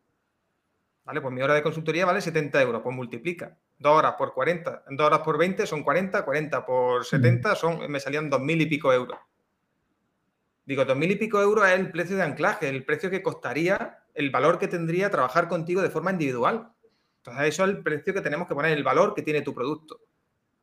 Vale, 1.04 1.20
pues 1.22 1.32
mi 1.32 1.40
hora 1.40 1.54
de 1.54 1.62
consultoría 1.62 2.04
vale 2.04 2.20
70 2.20 2.60
euros, 2.60 2.82
pues 2.82 2.94
multiplica. 2.94 3.56
Dos 3.78 3.92
horas 3.92 4.14
por 4.18 4.34
40, 4.34 4.84
dos 4.90 5.06
horas 5.06 5.20
por 5.20 5.38
20 5.38 5.66
son 5.66 5.82
40, 5.82 6.24
40 6.24 6.66
por 6.66 7.04
70 7.04 7.54
son, 7.54 7.90
me 7.90 7.98
salían 7.98 8.30
2.000 8.30 8.62
y 8.62 8.66
pico 8.66 8.92
euros. 8.92 9.18
Digo, 10.68 10.84
dos 10.84 10.98
mil 10.98 11.10
y 11.10 11.16
pico 11.16 11.40
euros 11.40 11.66
es 11.66 11.78
el 11.78 11.90
precio 11.90 12.14
de 12.14 12.22
anclaje, 12.22 12.68
el 12.68 12.84
precio 12.84 13.08
que 13.08 13.22
costaría, 13.22 14.04
el 14.12 14.28
valor 14.28 14.58
que 14.58 14.68
tendría 14.68 15.08
trabajar 15.08 15.48
contigo 15.48 15.80
de 15.80 15.88
forma 15.88 16.10
individual. 16.10 16.70
Entonces, 17.22 17.48
eso 17.48 17.64
es 17.64 17.70
el 17.70 17.82
precio 17.82 18.12
que 18.12 18.20
tenemos 18.20 18.46
que 18.46 18.54
poner, 18.54 18.76
el 18.76 18.84
valor 18.84 19.14
que 19.14 19.22
tiene 19.22 19.40
tu 19.40 19.54
producto. 19.54 19.98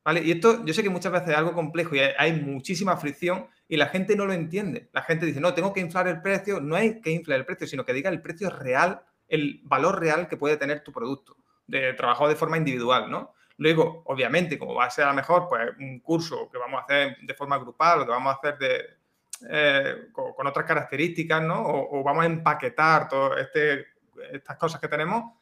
¿Vale? 0.03 0.21
Y 0.21 0.33
esto 0.33 0.63
yo 0.63 0.75
sé 0.75 0.83
que 0.83 0.91
muchas 0.91 1.11
veces 1.11 1.29
es 1.29 1.35
algo 1.35 1.53
complejo 1.53 1.95
y 1.95 2.01
hay 2.01 2.39
muchísima 2.39 2.95
fricción 2.97 3.47
y 3.67 3.77
la 3.77 3.87
gente 3.87 4.15
no 4.15 4.27
lo 4.27 4.33
entiende. 4.33 4.89
La 4.93 5.01
gente 5.01 5.25
dice, 5.25 5.41
no, 5.41 5.55
tengo 5.55 5.73
que 5.73 5.79
inflar 5.79 6.07
el 6.07 6.21
precio. 6.21 6.61
No 6.61 6.75
hay 6.75 7.01
que 7.01 7.09
inflar 7.09 7.39
el 7.39 7.45
precio, 7.47 7.65
sino 7.65 7.83
que 7.83 7.93
diga 7.93 8.11
el 8.11 8.21
precio 8.21 8.51
real, 8.51 9.01
el 9.27 9.61
valor 9.63 9.99
real 9.99 10.27
que 10.27 10.37
puede 10.37 10.57
tener 10.57 10.83
tu 10.83 10.91
producto, 10.91 11.35
de 11.65 11.93
trabajo 11.93 12.29
de 12.29 12.35
forma 12.35 12.57
individual, 12.57 13.09
¿no? 13.09 13.33
Luego, 13.57 14.03
obviamente, 14.05 14.59
como 14.59 14.75
va 14.75 14.85
a 14.85 14.91
ser 14.91 15.05
a 15.05 15.09
lo 15.09 15.15
mejor 15.15 15.49
pues, 15.49 15.67
un 15.79 15.99
curso 16.01 16.47
que 16.51 16.59
vamos 16.59 16.79
a 16.79 16.83
hacer 16.83 17.17
de 17.23 17.33
forma 17.33 17.57
grupal 17.57 18.01
o 18.01 18.05
que 18.05 18.11
vamos 18.11 18.35
a 18.35 18.37
hacer 18.37 18.59
de, 18.59 19.04
eh, 19.49 20.07
con, 20.11 20.47
otras 20.47 20.65
características, 20.65 21.41
¿no? 21.41 21.61
O, 21.65 22.03
vamos 22.03 22.23
a 22.23 22.27
empaquetar 22.27 23.07
todas 23.09 23.41
este, 23.41 23.85
estas 24.31 24.57
cosas 24.57 24.79
que 24.79 24.87
tenemos, 24.87 25.33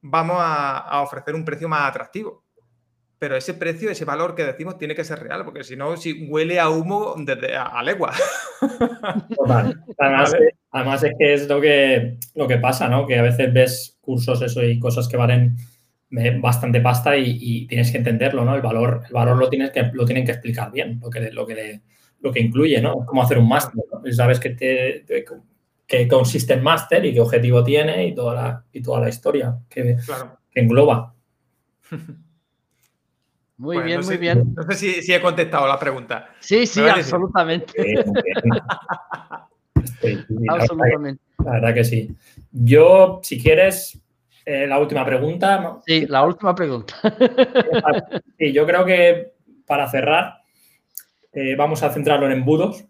vamos 0.00 0.36
a, 0.38 1.00
ofrecer 1.02 1.34
un 1.34 1.44
precio 1.44 1.68
más 1.68 1.88
atractivo. 1.88 2.42
Pero 3.18 3.36
ese 3.36 3.54
precio, 3.54 3.88
ese 3.88 4.04
valor 4.04 4.34
que 4.34 4.44
decimos 4.44 4.76
tiene 4.76 4.96
que 4.96 5.04
ser 5.04 5.20
real, 5.20 5.44
porque 5.44 5.62
si 5.62 5.76
no, 5.76 5.96
si 5.96 6.26
huele 6.28 6.58
a 6.58 6.68
humo 6.68 7.14
desde 7.16 7.56
a, 7.56 7.80
legua. 7.82 8.12
Además, 10.72 11.04
es 11.04 11.14
que 11.16 11.34
es 11.34 11.48
lo 11.48 11.60
que, 11.60 12.18
lo 12.34 12.48
que 12.48 12.58
pasa, 12.58 12.88
¿no? 12.88 13.06
Que 13.06 13.20
a 13.20 13.22
veces 13.22 13.52
ves 13.52 13.98
cursos 14.00 14.42
eso 14.42 14.64
y 14.64 14.80
cosas 14.80 15.06
que 15.06 15.16
valen 15.16 15.56
bastante 16.40 16.80
pasta 16.80 17.16
y, 17.16 17.66
tienes 17.68 17.92
que 17.92 17.98
entenderlo, 17.98 18.44
¿no? 18.44 18.56
El 18.56 18.62
valor, 18.62 19.02
el 19.06 19.12
valor 19.12 19.36
lo, 19.36 19.48
tienes 19.48 19.70
que, 19.70 19.90
lo 19.92 20.04
tienen 20.04 20.24
que 20.24 20.32
explicar 20.32 20.72
bien, 20.72 20.98
lo 21.00 21.08
que, 21.08 21.30
lo 21.30 21.46
que, 21.46 21.80
lo 22.22 22.32
que 22.32 22.40
incluye, 22.40 22.80
¿no? 22.80 23.04
Cómo 23.04 23.22
hacer 23.22 23.38
un 23.38 23.48
máster, 23.48 23.74
¿no? 23.92 24.12
sabes 24.12 24.40
que, 24.40 24.50
te, 24.50 25.04
que 25.86 26.08
consiste 26.08 26.54
en 26.54 26.62
máster 26.62 27.04
y 27.04 27.12
qué 27.12 27.20
objetivo 27.20 27.62
tiene 27.62 28.06
y 28.06 28.14
toda 28.14 28.34
la, 28.34 28.64
y 28.72 28.80
toda 28.80 29.00
la 29.00 29.08
historia 29.08 29.58
que, 29.68 29.96
engloba. 30.54 31.14
Muy 33.58 33.80
bien, 33.82 34.00
muy 34.04 34.16
bien. 34.16 34.54
No 34.56 34.62
sé 34.64 35.02
si, 35.02 35.12
he 35.12 35.20
contestado 35.20 35.68
la 35.68 35.78
pregunta. 35.78 36.30
Sí, 36.40 36.66
sí, 36.66 36.80
absolutamente. 36.80 37.72
absolutamente. 40.48 41.22
La 41.44 41.52
verdad 41.52 41.74
que 41.74 41.84
sí. 41.84 42.10
Yo, 42.50 43.20
si 43.22 43.40
quieres, 43.40 44.02
eh, 44.44 44.66
la 44.66 44.80
última 44.80 45.06
pregunta. 45.06 45.78
Sí, 45.86 46.06
la 46.08 46.24
última 46.24 46.56
pregunta. 46.56 46.96
sí, 48.36 48.52
yo 48.52 48.66
creo 48.66 48.84
que 48.84 49.32
para 49.64 49.88
cerrar, 49.88 50.41
eh, 51.32 51.54
vamos 51.56 51.82
a 51.82 51.90
centrarlo 51.90 52.26
en 52.26 52.32
embudos, 52.32 52.84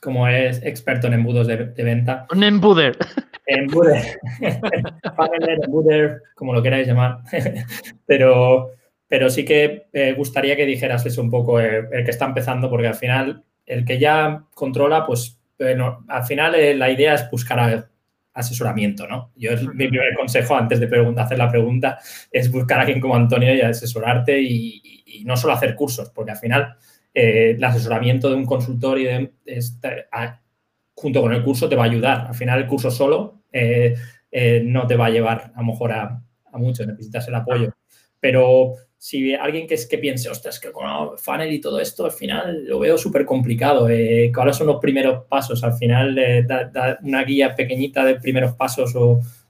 como, 0.00 0.28
es 0.28 0.60
experto 0.64 1.06
en 1.06 1.14
embudos 1.14 1.46
de, 1.46 1.56
venta. 1.56 2.26
Un 2.32 2.42
embuder. 2.42 2.96
Embuder. 3.46 4.18
embuder, 5.62 6.22
como 6.34 6.52
lo 6.52 6.60
queráis 6.60 6.88
llamar. 6.88 7.20
pero, 8.06 8.72
pero 9.06 9.30
sí 9.30 9.44
que 9.44 9.86
me 9.92 10.08
eh, 10.08 10.12
gustaría 10.14 10.56
que 10.56 10.66
dijeras 10.66 11.06
eso 11.06 11.22
un 11.22 11.30
poco, 11.30 11.60
el 11.60 12.04
que 12.04 12.10
está 12.10 12.24
empezando, 12.24 12.68
porque 12.68 12.88
al 12.88 12.96
final, 12.96 13.44
el 13.64 13.84
que 13.84 14.00
ya 14.00 14.44
controla, 14.52 15.06
pues 15.06 15.38
bueno, 15.56 16.04
al 16.08 16.24
final 16.24 16.78
la 16.78 16.90
idea 16.90 17.14
es 17.14 17.30
buscar 17.30 17.60
a, 17.60 17.88
asesoramiento, 18.36 19.08
¿no? 19.08 19.32
Yo 19.34 19.50
es 19.52 19.62
mi 19.62 19.88
primer 19.88 20.14
consejo 20.14 20.54
antes 20.54 20.78
de 20.78 20.86
hacer 21.16 21.38
la 21.38 21.50
pregunta 21.50 21.98
es 22.30 22.52
buscar 22.52 22.78
a 22.78 22.82
alguien 22.82 23.00
como 23.00 23.16
Antonio 23.16 23.54
y 23.54 23.62
asesorarte 23.62 24.40
y, 24.40 24.92
no 25.24 25.36
solo 25.36 25.54
hacer 25.54 25.74
cursos, 25.74 26.10
porque 26.10 26.32
al 26.32 26.36
final 26.36 26.76
eh, 27.18 27.52
el 27.56 27.64
asesoramiento 27.64 28.28
de 28.28 28.34
un 28.34 28.44
consultor 28.44 28.98
y 28.98 29.08
junto 30.92 31.22
con 31.22 31.32
el 31.32 31.42
curso 31.42 31.66
te 31.66 31.74
va 31.74 31.84
a 31.84 31.86
ayudar. 31.86 32.26
Al 32.26 32.34
final 32.34 32.60
el 32.60 32.66
curso 32.66 32.90
solo 32.90 33.40
eh, 33.50 33.96
eh, 34.30 34.60
no 34.62 34.86
te 34.86 34.96
va 34.96 35.06
a 35.06 35.10
llevar 35.10 35.50
a 35.54 35.60
lo 35.60 35.68
mejor 35.68 35.92
a, 35.92 36.22
mucho, 36.52 36.84
necesitas 36.84 37.26
el 37.28 37.36
apoyo. 37.36 37.72
Pero 38.20 38.74
si 38.98 39.32
alguien 39.34 39.66
que, 39.66 39.76
es, 39.76 39.86
que 39.86 39.96
piense, 39.96 40.28
ostras, 40.28 40.60
que 40.60 40.70
con 40.72 41.16
funnel 41.16 41.54
y 41.54 41.60
todo 41.60 41.80
esto, 41.80 42.04
al 42.04 42.10
final 42.10 42.66
lo 42.66 42.80
veo 42.80 42.98
súper 42.98 43.24
complicado. 43.24 43.88
Eh, 43.88 44.30
¿Cuáles 44.34 44.56
son 44.56 44.66
los 44.66 44.76
primeros 44.78 45.24
pasos? 45.24 45.64
Al 45.64 45.72
final, 45.72 46.14
da, 46.46 46.98
una 47.02 47.24
guía 47.24 47.54
pequeñita 47.54 48.04
de 48.04 48.16
primeros 48.16 48.52
pasos 48.56 48.92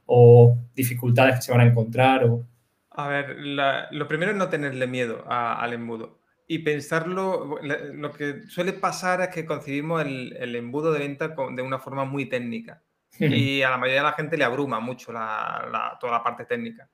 o, 0.07 0.57
dificultades 0.73 1.35
que 1.35 1.43
se 1.43 1.51
van 1.51 1.63
a 1.63 1.67
encontrar. 1.67 2.27
O... 2.27 2.47
A 2.91 3.09
ver, 3.09 3.37
lo 3.41 4.07
primero 4.07 4.31
es 4.31 4.39
no 4.39 4.49
tenerle 4.49 4.87
miedo 4.87 5.25
al 5.27 5.73
embudo. 5.73 6.26
Y 6.47 6.61
pensarlo, 6.61 7.59
lo 7.61 8.13
que 8.13 8.43
suele 8.47 8.73
pasar 8.73 9.21
es 9.21 9.29
que 9.29 9.45
concebimos 9.45 10.03
el, 10.03 10.55
embudo 10.55 10.93
de 10.93 11.01
venta 11.01 11.29
de 11.29 11.63
una 11.63 11.79
forma 11.79 12.05
muy 12.05 12.27
técnica. 12.27 12.83
y 13.19 13.63
a 13.63 13.71
la 13.71 13.79
mayoría 13.79 14.03
de 14.03 14.09
la 14.09 14.13
gente 14.13 14.37
le 14.37 14.45
abruma 14.45 14.79
mucho 14.79 15.07
toda 15.07 16.13
la 16.13 16.23
parte 16.23 16.45
técnica 16.45 16.89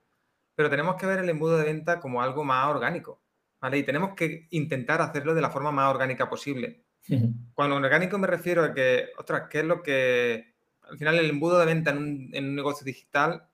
pero 0.55 0.69
tenemos 0.69 0.95
que 0.95 1.05
ver 1.05 1.19
el 1.19 1.29
embudo 1.29 1.57
de 1.57 1.65
venta 1.65 1.99
como 1.99 2.21
algo 2.21 2.43
más 2.43 2.67
orgánico, 2.67 3.21
¿vale? 3.59 3.79
Y 3.79 3.83
tenemos 3.83 4.13
que 4.15 4.47
intentar 4.51 5.01
hacerlo 5.01 5.33
de 5.33 5.41
la 5.41 5.49
forma 5.49 5.71
más 5.71 5.89
orgánica 5.89 6.29
posible. 6.29 6.85
Cuando 7.53 7.75
orgánico 7.75 8.17
me 8.17 8.27
refiero 8.27 8.63
a 8.63 8.73
que, 8.73 9.09
ostras, 9.17 9.43
¿qué 9.49 9.59
es 9.59 9.65
lo 9.65 9.81
que... 9.81 10.53
Al 10.81 10.97
final 10.97 11.17
el 11.17 11.29
embudo 11.29 11.59
de 11.59 11.65
venta 11.65 11.91
en 11.91 11.97
un, 11.97 12.55
negocio 12.55 12.85
digital 12.85 13.47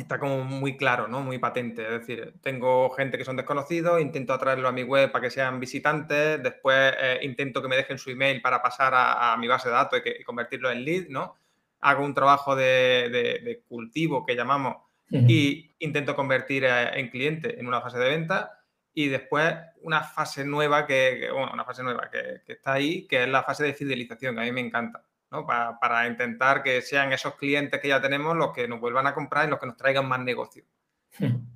está 0.00 0.18
como 0.18 0.44
muy 0.44 0.76
claro, 0.76 1.08
¿no? 1.08 1.20
Muy 1.20 1.38
patente. 1.38 1.82
Es 1.82 2.00
decir, 2.00 2.34
tengo 2.42 2.90
gente 2.90 3.18
que 3.18 3.24
son 3.24 3.36
desconocidos, 3.36 4.00
intento 4.00 4.32
atraerlo 4.32 4.68
a 4.68 4.72
mi 4.72 4.82
web 4.82 5.12
para 5.12 5.22
que 5.22 5.30
sean 5.30 5.60
visitantes, 5.60 6.42
después 6.42 6.94
eh, 7.00 7.20
intento 7.22 7.62
que 7.62 7.68
me 7.68 7.76
dejen 7.76 7.98
su 7.98 8.10
email 8.10 8.42
para 8.42 8.62
pasar 8.62 8.92
a, 8.94 9.36
mi 9.38 9.48
base 9.48 9.68
de 9.68 9.74
datos 9.74 10.02
y, 10.04 10.24
convertirlo 10.24 10.70
en 10.70 10.84
lead, 10.84 11.08
¿no? 11.08 11.36
Hago 11.80 12.04
un 12.04 12.14
trabajo 12.14 12.56
de 12.56 13.62
cultivo 13.68 14.26
que 14.26 14.36
llamamos 14.36 14.76
y 15.10 15.74
intento 15.80 16.14
convertir 16.14 16.64
en 16.64 17.08
cliente 17.08 17.58
en 17.58 17.66
una 17.66 17.80
fase 17.80 17.98
de 17.98 18.08
venta 18.08 18.62
y 18.94 19.08
después 19.08 19.54
una 19.82 20.02
fase 20.02 20.44
nueva 20.44 20.86
que, 20.86 21.28
bueno, 21.32 21.52
una 21.52 21.64
fase 21.64 21.82
nueva 21.82 22.10
que, 22.10 22.42
está 22.46 22.74
ahí, 22.74 23.06
que 23.06 23.24
es 23.24 23.28
la 23.28 23.42
fase 23.42 23.64
de 23.64 23.74
fidelización, 23.74 24.34
que 24.34 24.40
a 24.40 24.44
mí 24.44 24.52
me 24.52 24.60
encanta, 24.60 25.02
¿no? 25.30 25.46
Para, 25.46 26.06
intentar 26.06 26.62
que 26.62 26.82
sean 26.82 27.12
esos 27.12 27.36
clientes 27.36 27.80
que 27.80 27.88
ya 27.88 28.00
tenemos 28.00 28.36
los 28.36 28.52
que 28.52 28.68
nos 28.68 28.80
vuelvan 28.80 29.06
a 29.06 29.14
comprar 29.14 29.46
y 29.46 29.50
los 29.50 29.58
que 29.58 29.66
nos 29.66 29.76
traigan 29.76 30.08
más 30.08 30.20
negocio. 30.20 30.64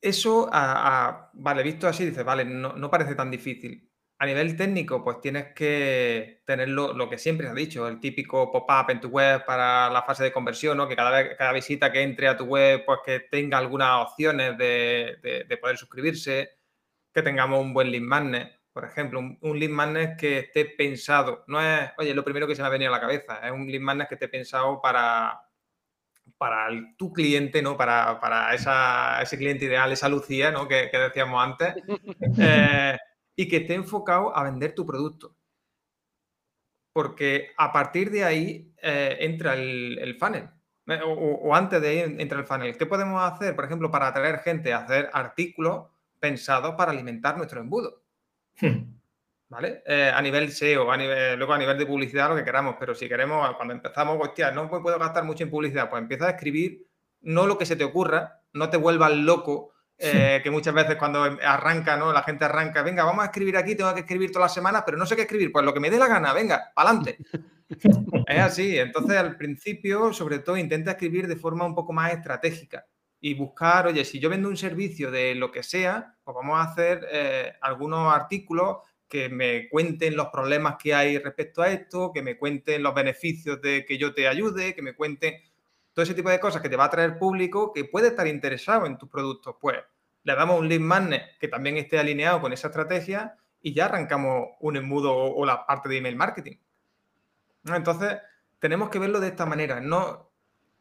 Eso, 0.00 0.48
vale, 1.32 1.62
visto 1.64 1.88
así, 1.88 2.06
dices, 2.06 2.24
vale, 2.24 2.44
no, 2.44 2.74
no 2.74 2.88
parece 2.90 3.16
tan 3.16 3.30
difícil. 3.32 3.88
A 4.20 4.26
nivel 4.26 4.56
técnico, 4.56 5.04
pues 5.04 5.20
tienes 5.20 5.54
que 5.54 6.42
tener 6.44 6.68
lo, 6.70 7.08
que 7.08 7.18
siempre 7.18 7.46
se 7.46 7.52
ha 7.52 7.54
dicho, 7.54 7.86
el 7.86 8.00
típico 8.00 8.50
pop-up 8.50 8.90
en 8.90 9.00
tu 9.00 9.08
web 9.08 9.44
para 9.44 9.88
la 9.90 10.02
fase 10.02 10.24
de 10.24 10.32
conversión, 10.32 10.76
¿no? 10.76 10.88
que 10.88 10.96
cada, 10.96 11.10
vez, 11.10 11.36
cada 11.36 11.52
visita 11.52 11.92
que 11.92 12.02
entre 12.02 12.26
a 12.26 12.36
tu 12.36 12.44
web, 12.44 12.84
pues 12.84 12.98
que 13.06 13.20
tenga 13.20 13.58
algunas 13.58 14.08
opciones 14.08 14.58
de, 14.58 15.58
poder 15.60 15.76
suscribirse, 15.76 16.50
que 17.14 17.22
tengamos 17.22 17.60
un 17.60 17.72
buen 17.72 17.92
lead 17.92 18.02
magnet, 18.02 18.57
por 18.78 18.84
ejemplo, 18.84 19.18
un, 19.18 19.58
lead 19.58 19.72
magnet 19.72 20.16
que 20.16 20.38
esté 20.38 20.64
pensado, 20.64 21.42
no 21.48 21.60
es, 21.60 21.90
oye, 21.98 22.14
lo 22.14 22.22
primero 22.22 22.46
que 22.46 22.54
se 22.54 22.62
me 22.62 22.68
ha 22.68 22.70
venido 22.70 22.94
a 22.94 22.96
la 22.96 23.00
cabeza, 23.00 23.40
es 23.44 23.50
un 23.50 23.66
lead 23.66 23.80
magnet 23.80 24.06
que 24.08 24.14
esté 24.14 24.28
pensado 24.28 24.80
para, 24.80 25.36
para 26.36 26.68
tu 26.96 27.12
cliente, 27.12 27.60
¿no? 27.60 27.76
Para, 27.76 28.20
para 28.20 28.54
ese 28.54 29.36
cliente 29.36 29.64
ideal, 29.64 29.90
esa 29.90 30.08
Lucía, 30.08 30.52
¿no? 30.52 30.68
Que, 30.68 30.90
decíamos 30.92 31.44
antes. 31.44 31.74
Eh, 32.38 32.96
y 33.34 33.48
que 33.48 33.56
esté 33.56 33.74
enfocado 33.74 34.36
a 34.36 34.44
vender 34.44 34.76
tu 34.76 34.86
producto. 34.86 35.34
Porque 36.92 37.50
a 37.56 37.72
partir 37.72 38.12
de 38.12 38.22
ahí 38.22 38.72
eh, 38.80 39.16
entra 39.22 39.54
el, 39.54 40.16
funnel. 40.20 40.50
Eh, 40.86 41.00
o, 41.04 41.52
antes 41.52 41.82
de 41.82 41.88
ahí 41.88 42.16
entra 42.20 42.38
el 42.38 42.46
funnel. 42.46 42.78
¿Qué 42.78 42.86
podemos 42.86 43.20
hacer, 43.20 43.56
por 43.56 43.64
ejemplo, 43.64 43.90
para 43.90 44.06
atraer 44.06 44.38
gente 44.38 44.72
a 44.72 44.84
hacer 44.84 45.10
artículos 45.12 45.86
pensados 46.20 46.76
para 46.76 46.92
alimentar 46.92 47.36
nuestro 47.36 47.60
embudo? 47.60 48.04
Hmm. 48.60 48.98
¿Vale? 49.50 49.82
Eh, 49.86 50.12
a 50.14 50.20
nivel 50.20 50.52
SEO, 50.52 50.90
a 50.90 50.96
nivel, 50.96 51.38
luego 51.38 51.54
a 51.54 51.58
nivel 51.58 51.78
de 51.78 51.86
publicidad, 51.86 52.28
lo 52.28 52.36
que 52.36 52.44
queramos, 52.44 52.76
pero 52.78 52.94
si 52.94 53.08
queremos, 53.08 53.56
cuando 53.56 53.72
empezamos, 53.72 54.18
hostia, 54.20 54.50
no 54.50 54.68
puedo 54.68 54.98
gastar 54.98 55.24
mucho 55.24 55.42
en 55.42 55.50
publicidad, 55.50 55.88
pues 55.88 56.02
empieza 56.02 56.26
a 56.26 56.30
escribir 56.30 56.86
no 57.22 57.46
lo 57.46 57.56
que 57.56 57.64
se 57.64 57.74
te 57.74 57.84
ocurra, 57.84 58.42
no 58.52 58.68
te 58.68 58.76
vuelvas 58.76 59.12
loco 59.12 59.72
eh, 59.96 60.40
que 60.42 60.50
muchas 60.50 60.74
veces 60.74 60.96
cuando 60.96 61.22
arranca, 61.22 61.96
¿no? 61.96 62.12
La 62.12 62.22
gente 62.22 62.44
arranca, 62.44 62.82
venga, 62.82 63.04
vamos 63.04 63.22
a 63.22 63.28
escribir 63.28 63.56
aquí, 63.56 63.74
tengo 63.74 63.92
que 63.94 64.00
escribir 64.00 64.30
todas 64.30 64.46
las 64.46 64.54
semanas, 64.54 64.82
pero 64.84 64.98
no 64.98 65.06
sé 65.06 65.16
qué 65.16 65.22
escribir, 65.22 65.50
pues 65.50 65.64
lo 65.64 65.72
que 65.72 65.80
me 65.80 65.90
dé 65.90 65.98
la 65.98 66.08
gana, 66.08 66.34
venga, 66.34 66.70
para 66.74 66.90
adelante. 66.90 67.18
es 68.26 68.38
así, 68.38 68.78
entonces 68.78 69.16
al 69.16 69.36
principio, 69.36 70.12
sobre 70.12 70.40
todo, 70.40 70.58
intenta 70.58 70.92
escribir 70.92 71.26
de 71.26 71.36
forma 71.36 71.64
un 71.64 71.74
poco 71.74 71.94
más 71.94 72.12
estratégica 72.12 72.86
y 73.20 73.34
buscar, 73.34 73.86
oye, 73.86 74.04
si 74.04 74.18
yo 74.20 74.30
vendo 74.30 74.48
un 74.48 74.56
servicio 74.56 75.10
de 75.10 75.34
lo 75.34 75.50
que 75.50 75.62
sea, 75.62 76.14
pues 76.22 76.34
vamos 76.34 76.58
a 76.58 76.70
hacer 76.70 77.06
eh, 77.10 77.52
algunos 77.60 78.12
artículos 78.14 78.78
que 79.08 79.28
me 79.28 79.68
cuenten 79.68 80.16
los 80.16 80.28
problemas 80.28 80.76
que 80.80 80.94
hay 80.94 81.18
respecto 81.18 81.62
a 81.62 81.68
esto, 81.68 82.12
que 82.12 82.22
me 82.22 82.36
cuenten 82.36 82.82
los 82.82 82.94
beneficios 82.94 83.60
de 83.60 83.84
que 83.84 83.98
yo 83.98 84.14
te 84.14 84.28
ayude, 84.28 84.74
que 84.74 84.82
me 84.82 84.94
cuenten 84.94 85.34
todo 85.92 86.02
ese 86.02 86.14
tipo 86.14 86.30
de 86.30 86.38
cosas 86.38 86.62
que 86.62 86.68
te 86.68 86.76
va 86.76 86.84
a 86.84 86.90
traer 86.90 87.18
público 87.18 87.72
que 87.72 87.84
puede 87.84 88.08
estar 88.08 88.26
interesado 88.26 88.86
en 88.86 88.98
tus 88.98 89.08
productos. 89.08 89.56
Pues 89.60 89.78
le 90.22 90.34
damos 90.34 90.60
un 90.60 90.68
lead 90.68 90.80
magnet 90.80 91.38
que 91.40 91.48
también 91.48 91.76
esté 91.78 91.98
alineado 91.98 92.40
con 92.40 92.52
esa 92.52 92.68
estrategia 92.68 93.36
y 93.62 93.72
ya 93.72 93.86
arrancamos 93.86 94.48
un 94.60 94.76
embudo 94.76 95.14
o, 95.14 95.44
la 95.44 95.66
parte 95.66 95.88
de 95.88 95.96
email 95.96 96.16
marketing. 96.16 96.56
Entonces, 97.64 98.18
tenemos 98.58 98.90
que 98.90 98.98
verlo 98.98 99.20
de 99.20 99.28
esta 99.28 99.46
manera, 99.46 99.80
no 99.80 100.27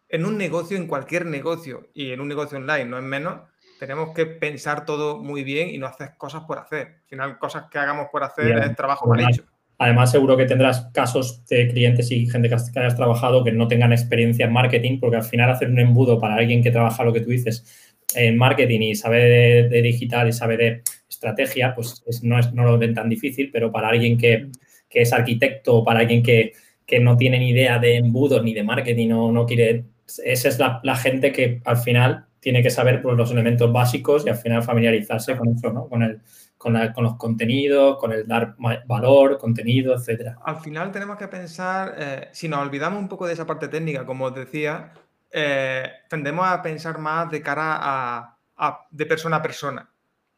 en 0.10 0.26
un 0.26 0.38
negocio, 0.38 0.78
en 0.78 0.88
cualquier 0.88 1.26
negocio 1.26 1.90
y 1.94 2.12
en 2.12 2.22
un 2.22 2.28
negocio 2.28 2.58
online, 2.58 2.86
no 2.86 2.98
es 2.98 3.04
menos, 3.04 3.42
tenemos 3.80 4.14
que 4.14 4.26
pensar 4.26 4.86
todo 4.86 5.18
muy 5.22 5.44
bien 5.44 5.70
y 5.70 5.78
no 5.78 5.88
hacer 5.88 6.12
cosas 6.18 6.44
por 6.44 6.58
hacer. 6.58 6.88
Al 6.88 7.08
final, 7.08 7.38
cosas 7.38 7.66
que 7.70 7.78
hagamos 7.78 8.08
por 8.12 8.24
hacer 8.24 8.58
es 8.58 8.76
trabajo 8.76 9.08
mal 9.08 9.30
hecho. 9.30 9.44
Además, 9.80 10.12
seguro 10.12 10.36
que 10.36 10.46
tendrás 10.46 10.90
casos 10.92 11.46
de 11.46 11.68
clientes 11.68 12.10
y 12.12 12.26
gente 12.28 12.50
que 12.50 12.56
hayas 12.56 12.96
trabajado 12.96 13.44
que 13.44 13.52
no 13.52 13.68
tengan 13.68 13.94
experiencia 13.94 14.46
en 14.46 14.54
marketing, 14.54 15.00
porque 15.00 15.18
al 15.18 15.24
final 15.24 15.52
hacer 15.52 15.70
un 15.70 15.80
embudo 15.80 16.20
para 16.20 16.36
alguien 16.36 16.64
que 16.64 16.72
trabaja 16.72 17.04
lo 17.04 17.14
que 17.14 17.22
tú 17.22 17.30
dices 17.30 17.94
en 18.16 18.38
marketing 18.38 18.82
y 18.82 18.96
sabe 18.96 19.68
de, 19.70 19.82
digital 19.84 20.28
y 20.28 20.34
sabe 20.34 20.58
de 20.58 20.82
estrategia, 21.08 21.76
pues 21.76 22.04
no, 22.24 22.40
es, 22.40 22.54
no 22.54 22.64
lo 22.64 22.78
ven 22.80 22.96
tan 22.96 23.08
difícil, 23.08 23.52
pero 23.52 23.72
para 23.72 23.90
alguien 23.90 24.18
que, 24.18 24.48
es 24.90 25.14
arquitecto, 25.14 25.84
para 25.84 26.00
alguien 26.00 26.24
que, 26.24 26.54
no 27.02 27.18
tiene 27.18 27.38
ni 27.38 27.50
idea 27.50 27.78
de 27.78 27.98
embudos 27.98 28.42
ni 28.44 28.54
de 28.54 28.64
marketing 28.64 29.12
o 29.12 29.32
no 29.32 29.46
quiere, 29.46 29.84
esa 30.24 30.48
es 30.48 30.60
la, 30.60 30.96
gente 30.96 31.32
que 31.32 31.62
al 31.66 31.78
final 31.78 32.28
tiene 32.40 32.64
que 32.64 32.70
saber 32.70 33.02
pues, 33.02 33.18
los 33.18 33.32
elementos 33.32 33.72
básicos 33.72 34.26
y 34.26 34.30
al 34.30 34.38
final 34.38 34.64
familiarizarse 34.64 35.36
con 35.36 35.50
eso, 35.50 35.72
¿no? 35.72 35.88
Con 35.88 36.04
el, 36.04 36.22
con, 36.58 36.74
los 37.04 37.16
contenidos, 37.16 37.98
con 37.98 38.12
el 38.12 38.28
dar 38.28 38.56
valor, 38.86 39.38
contenido, 39.38 39.94
etcétera. 39.94 40.38
Al 40.44 40.58
final 40.58 40.92
tenemos 40.92 41.18
que 41.18 41.28
pensar, 41.28 41.96
eh, 41.98 42.30
si 42.32 42.48
nos 42.48 42.60
olvidamos 42.60 43.00
un 43.00 43.08
poco 43.08 43.28
de 43.28 43.34
esa 43.34 43.46
parte 43.46 43.68
técnica, 43.68 44.06
como 44.06 44.26
os 44.26 44.36
decía, 44.36 44.94
eh, 45.32 45.90
tendemos 46.10 46.48
a 46.48 46.62
pensar 46.62 46.98
más 47.00 47.30
de 47.30 47.42
cara 47.42 47.78
a, 47.80 48.88
de 48.90 49.06
persona 49.06 49.38
a 49.38 49.42
persona. 49.42 49.90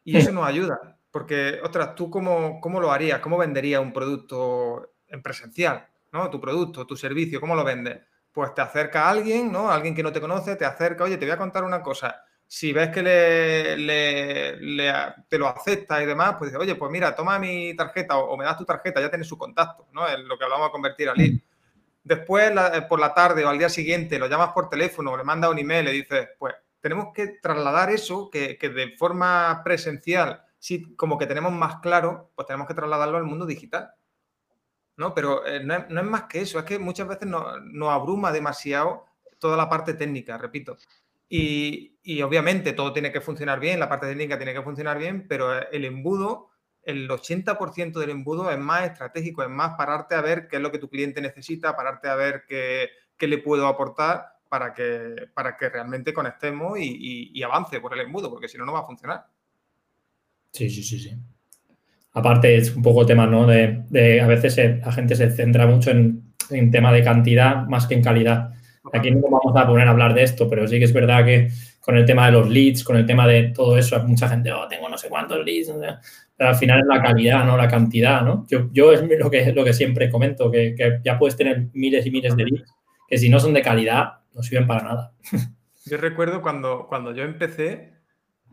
Y 0.02 0.16
eso 0.16 0.32
nos 0.32 0.46
ayuda, 0.46 0.96
porque, 1.10 1.60
ostras, 1.62 1.94
¿tú 1.94 2.10
cómo, 2.10 2.60
cómo 2.60 2.80
lo 2.80 2.90
harías? 2.90 3.20
¿Cómo 3.20 3.38
venderías 3.38 3.80
un 3.80 3.92
producto 3.92 4.94
en 5.08 5.22
presencial? 5.22 5.86
¿no? 6.12 6.30
Tu 6.30 6.40
producto, 6.40 6.86
tu 6.86 6.96
servicio, 6.96 7.40
¿cómo 7.40 7.54
lo 7.54 7.64
vendes? 7.64 8.00
Pues 8.32 8.54
te 8.54 8.62
acerca 8.62 9.04
a 9.04 9.10
alguien, 9.10 9.50
¿no? 9.50 9.70
Alguien 9.70 9.94
que 9.94 10.02
no 10.02 10.12
te 10.12 10.20
conoce, 10.20 10.56
te 10.56 10.64
acerca, 10.64 11.04
oye, 11.04 11.16
te 11.16 11.24
voy 11.24 11.32
a 11.32 11.38
contar 11.38 11.64
una 11.64 11.82
cosa 11.82 12.24
si 12.52 12.72
ves 12.72 12.88
que 12.88 13.00
le, 13.00 14.56
te 15.28 15.38
lo 15.38 15.46
acepta 15.46 16.02
y 16.02 16.06
demás, 16.06 16.34
pues 16.36 16.50
dices, 16.50 16.60
oye, 16.60 16.74
pues 16.74 16.90
mira, 16.90 17.14
toma 17.14 17.38
mi 17.38 17.76
tarjeta 17.76 18.18
o, 18.18 18.36
me 18.36 18.44
das 18.44 18.58
tu 18.58 18.64
tarjeta, 18.64 19.00
ya 19.00 19.08
tienes 19.08 19.28
su 19.28 19.38
contacto, 19.38 19.86
¿no? 19.92 20.08
Es 20.08 20.18
lo 20.18 20.36
que 20.36 20.42
hablamos 20.42 20.66
de 20.66 20.72
convertir 20.72 21.08
a 21.08 21.14
lead. 21.14 21.38
Después, 22.02 22.50
eh, 22.50 22.82
por 22.88 22.98
la 22.98 23.14
tarde 23.14 23.44
o 23.44 23.48
al 23.48 23.56
día 23.56 23.68
siguiente, 23.68 24.18
lo 24.18 24.26
llamas 24.26 24.50
por 24.52 24.68
teléfono, 24.68 25.16
le 25.16 25.22
mandas 25.22 25.48
un 25.48 25.60
email, 25.60 25.84
le 25.84 25.92
dices, 25.92 26.30
pues 26.40 26.56
tenemos 26.80 27.14
que 27.14 27.38
trasladar 27.40 27.90
eso 27.90 28.28
que, 28.30 28.58
de 28.58 28.96
forma 28.96 29.62
presencial, 29.62 30.42
si 30.58 30.96
como 30.96 31.18
que 31.18 31.26
tenemos 31.26 31.52
más 31.52 31.76
claro, 31.76 32.32
pues 32.34 32.48
tenemos 32.48 32.66
que 32.66 32.74
trasladarlo 32.74 33.16
al 33.16 33.24
mundo 33.24 33.46
digital. 33.46 33.92
¿No? 35.00 35.14
Pero 35.14 35.46
eh, 35.46 35.64
no, 35.64 35.74
es, 35.74 36.04
más 36.04 36.24
que 36.24 36.42
eso, 36.42 36.58
es 36.58 36.64
que 36.66 36.78
muchas 36.78 37.08
veces 37.08 37.26
nos 37.26 37.90
abruma 37.90 38.30
demasiado 38.30 39.06
toda 39.38 39.56
la 39.56 39.68
parte 39.68 39.94
técnica, 39.94 40.36
repito. 40.36 40.76
Y, 41.26 41.96
obviamente 42.22 42.72
todo 42.74 42.92
tiene 42.92 43.10
que 43.10 43.20
funcionar 43.22 43.60
bien, 43.60 43.80
la 43.80 43.88
parte 43.88 44.06
técnica 44.06 44.36
tiene 44.36 44.52
que 44.52 44.62
funcionar 44.62 44.98
bien, 44.98 45.26
pero 45.26 45.58
el 45.70 45.84
embudo, 45.86 46.50
el 46.82 47.08
80% 47.08 47.98
del 47.98 48.10
embudo 48.10 48.50
es 48.50 48.58
más 48.58 48.84
estratégico, 48.84 49.42
es 49.42 49.48
más 49.48 49.74
pararte 49.78 50.16
a 50.16 50.20
ver 50.20 50.48
qué 50.48 50.56
es 50.56 50.62
lo 50.62 50.70
que 50.70 50.78
tu 50.78 50.90
cliente 50.90 51.22
necesita, 51.22 51.74
pararte 51.74 52.08
a 52.08 52.14
ver 52.14 52.44
qué, 52.46 52.90
le 53.26 53.38
puedo 53.38 53.66
aportar 53.68 54.26
para 54.50 54.74
que, 54.74 55.28
para 55.32 55.56
que 55.56 55.70
realmente 55.70 56.12
conectemos 56.12 56.78
y, 56.78 57.42
avance 57.42 57.80
por 57.80 57.94
el 57.94 58.00
embudo, 58.00 58.28
porque 58.28 58.48
si 58.48 58.58
no, 58.58 58.66
no 58.66 58.74
va 58.74 58.80
a 58.80 58.86
funcionar. 58.86 59.24
Sí, 60.52 60.68
sí, 60.68 60.82
sí, 60.82 60.98
sí. 60.98 61.16
Aparte, 62.12 62.56
es 62.56 62.74
un 62.74 62.82
poco 62.82 63.06
tema, 63.06 63.26
¿no? 63.26 63.46
De, 63.46 64.20
a 64.20 64.26
veces 64.26 64.56
la 64.84 64.92
gente 64.92 65.14
se 65.14 65.30
centra 65.30 65.66
mucho 65.66 65.90
en, 65.90 66.34
en 66.50 66.70
tema 66.70 66.92
de 66.92 67.04
cantidad 67.04 67.66
más 67.66 67.86
que 67.86 67.94
en 67.94 68.02
calidad. 68.02 68.50
Aquí 68.92 69.10
no 69.10 69.20
vamos 69.22 69.54
a 69.54 69.66
poner 69.66 69.86
a 69.86 69.90
hablar 69.90 70.14
de 70.14 70.22
esto, 70.22 70.48
pero 70.48 70.66
sí 70.66 70.78
que 70.78 70.86
es 70.86 70.92
verdad 70.92 71.24
que 71.24 71.50
con 71.80 71.96
el 71.96 72.04
tema 72.04 72.26
de 72.26 72.32
los 72.32 72.48
leads, 72.48 72.84
con 72.84 72.96
el 72.96 73.06
tema 73.06 73.26
de 73.26 73.48
todo 73.54 73.76
eso, 73.76 73.96
hay 73.96 74.02
mucha 74.06 74.28
gente, 74.28 74.52
oh, 74.52 74.66
tengo 74.68 74.88
no 74.88 74.98
sé 74.98 75.08
cuántos 75.08 75.44
leads, 75.44 75.72
pero 76.36 76.50
al 76.50 76.56
final 76.56 76.80
es 76.80 76.86
la 76.86 77.02
calidad, 77.02 77.44
no 77.44 77.56
la 77.56 77.68
cantidad, 77.68 78.22
¿no? 78.22 78.46
Yo, 78.48 78.68
yo 78.72 78.92
es 78.92 79.02
lo 79.02 79.30
que, 79.30 79.52
lo 79.52 79.64
que 79.64 79.72
siempre 79.72 80.10
comento, 80.10 80.50
que, 80.50 81.00
ya 81.04 81.18
puedes 81.18 81.36
tener 81.36 81.68
miles 81.72 82.06
y 82.06 82.10
miles 82.10 82.36
de 82.36 82.44
leads, 82.44 82.74
que 83.08 83.18
si 83.18 83.28
no 83.28 83.40
son 83.40 83.52
de 83.52 83.62
calidad, 83.62 84.20
no 84.34 84.42
sirven 84.42 84.66
para 84.66 84.84
nada. 84.84 85.12
Yo 85.86 85.96
recuerdo 85.96 86.42
cuando, 86.42 86.86
cuando 86.88 87.14
yo 87.14 87.24
empecé, 87.24 87.94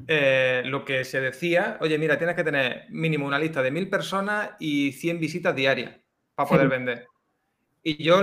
eh, 0.07 0.63
lo 0.65 0.85
que 0.85 1.03
se 1.03 1.19
decía, 1.19 1.77
oye, 1.81 1.97
mira, 1.97 2.17
tienes 2.17 2.35
que 2.35 2.43
tener 2.43 2.85
mínimo 2.89 3.25
una 3.25 3.39
lista 3.39 3.61
de 3.61 3.71
mil 3.71 3.89
personas 3.89 4.51
y 4.59 4.91
100 4.91 5.19
visitas 5.19 5.55
diarias 5.55 5.95
para 6.35 6.49
poder 6.49 6.67
vender. 6.67 7.07
Y 7.81 8.03
yo 8.03 8.21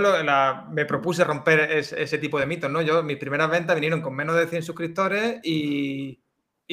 me 0.69 0.85
propuse 0.85 1.23
romper 1.23 1.59
ese 1.71 2.17
tipo 2.19 2.39
de 2.39 2.45
mitos, 2.45 2.69
¿no? 2.69 2.81
Yo, 2.81 3.01
mis 3.03 3.17
primeras 3.17 3.49
ventas 3.49 3.75
vinieron 3.75 4.01
con 4.01 4.15
menos 4.15 4.35
de 4.35 4.47
100 4.47 4.63
suscriptores 4.63 5.39
y, 5.43 6.21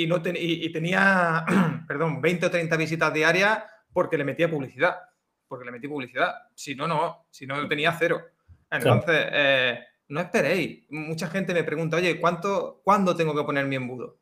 no 0.06 0.22
y, 0.24 0.72
tenía, 0.72 1.44
perdón, 1.88 2.20
20 2.20 2.46
o 2.46 2.50
30 2.50 2.76
visitas 2.76 3.12
diarias 3.12 3.64
porque 3.92 4.18
le 4.18 4.24
metía 4.24 4.50
publicidad. 4.50 4.96
Porque 5.48 5.64
le 5.64 5.72
metí 5.72 5.88
publicidad. 5.88 6.34
Si 6.54 6.74
no, 6.74 6.86
no. 6.86 7.26
Si 7.30 7.46
no, 7.46 7.66
tenía 7.66 7.92
cero. 7.98 8.20
Entonces, 8.70 9.26
eh, 9.32 9.78
no 10.08 10.20
esperéis. 10.20 10.84
Mucha 10.90 11.28
gente 11.28 11.54
me 11.54 11.64
pregunta, 11.64 11.96
oye, 11.96 12.20
¿cuánto, 12.20 12.82
¿cuándo 12.84 13.16
tengo 13.16 13.34
que 13.34 13.44
poner 13.44 13.66
mi 13.66 13.76
embudo? 13.76 14.18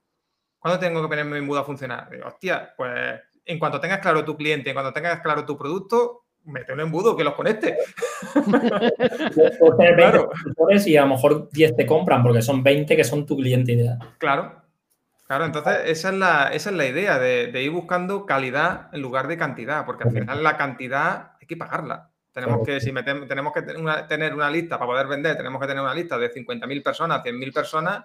¿Cuándo 0.60 0.78
tengo 0.78 1.02
que 1.02 1.08
poner 1.08 1.24
mi 1.24 1.38
embudo 1.38 1.58
a 1.58 1.64
funcionar? 1.64 2.08
Digo, 2.10 2.28
hostia, 2.28 2.72
pues 2.76 3.18
en 3.44 3.58
cuanto 3.58 3.80
tengas 3.80 3.98
claro 3.98 4.24
tu 4.24 4.36
cliente, 4.36 4.70
en 4.70 4.74
cuanto 4.74 4.92
tengas 4.92 5.20
claro 5.20 5.44
tu 5.44 5.58
producto, 5.58 6.26
mete 6.44 6.72
un 6.72 6.80
embudo 6.80 7.16
que 7.16 7.24
los 7.24 7.34
conecte. 7.34 7.78
claro. 9.96 10.30
Y 10.86 10.96
a 10.96 11.02
lo 11.02 11.08
mejor 11.08 11.48
10 11.50 11.76
te 11.76 11.86
compran 11.86 12.22
porque 12.22 12.42
son 12.42 12.62
20 12.62 12.94
que 12.94 13.04
son 13.04 13.26
tu 13.26 13.36
cliente 13.36 13.72
ideal. 13.72 13.98
Claro. 14.18 14.60
Claro, 15.26 15.44
entonces 15.44 15.78
esa 15.84 16.08
es 16.08 16.14
la, 16.16 16.48
esa 16.52 16.70
es 16.70 16.76
la 16.76 16.86
idea 16.86 17.18
de, 17.20 17.62
ir 17.62 17.70
buscando 17.70 18.26
calidad 18.26 18.88
en 18.92 19.00
lugar 19.00 19.28
de 19.28 19.36
cantidad, 19.36 19.86
porque 19.86 20.02
al 20.02 20.10
final 20.10 20.42
la 20.42 20.56
cantidad 20.56 21.36
hay 21.40 21.46
que 21.46 21.56
pagarla. 21.56 22.10
Tenemos 22.32 22.66
que, 22.66 22.80
si 22.80 22.92
tenemos 22.92 23.52
que 23.52 23.62
tener 23.62 24.34
una, 24.34 24.50
lista 24.50 24.76
para 24.76 24.90
poder 24.90 25.06
vender, 25.06 25.36
tenemos 25.36 25.60
que 25.60 25.68
tener 25.68 25.84
una 25.84 25.94
lista 25.94 26.18
de 26.18 26.32
50.000 26.32 26.82
personas, 26.82 27.22
100.000 27.22 27.52
personas, 27.52 28.04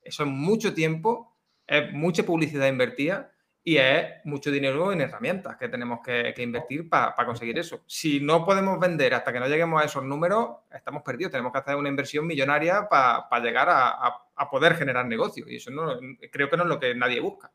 eso 0.00 0.22
es 0.22 0.28
mucho 0.28 0.72
tiempo, 0.72 1.33
es 1.66 1.92
mucha 1.92 2.22
publicidad 2.24 2.68
invertida 2.68 3.30
y 3.66 3.78
es 3.78 4.04
mucho 4.24 4.50
dinero 4.50 4.92
en 4.92 5.00
herramientas 5.00 5.56
que 5.56 5.68
tenemos 5.70 6.00
que, 6.04 6.34
invertir 6.38 6.88
para 6.88 7.14
conseguir 7.24 7.58
eso. 7.58 7.82
Si 7.86 8.20
no 8.20 8.44
podemos 8.44 8.78
vender 8.78 9.14
hasta 9.14 9.32
que 9.32 9.40
no 9.40 9.48
lleguemos 9.48 9.82
a 9.82 9.86
esos 9.86 10.04
números, 10.04 10.56
estamos 10.70 11.02
perdidos. 11.02 11.32
Tenemos 11.32 11.50
que 11.50 11.58
hacer 11.58 11.74
una 11.76 11.88
inversión 11.88 12.26
millonaria 12.26 12.86
para 12.88 13.42
llegar 13.42 13.68
a, 13.70 14.50
poder 14.50 14.74
generar 14.74 15.06
negocio. 15.06 15.46
Y 15.48 15.56
eso 15.56 15.70
no, 15.70 15.98
creo 16.30 16.50
que 16.50 16.56
no 16.58 16.64
es 16.64 16.68
lo 16.68 16.78
que 16.78 16.94
nadie 16.94 17.20
busca. 17.20 17.50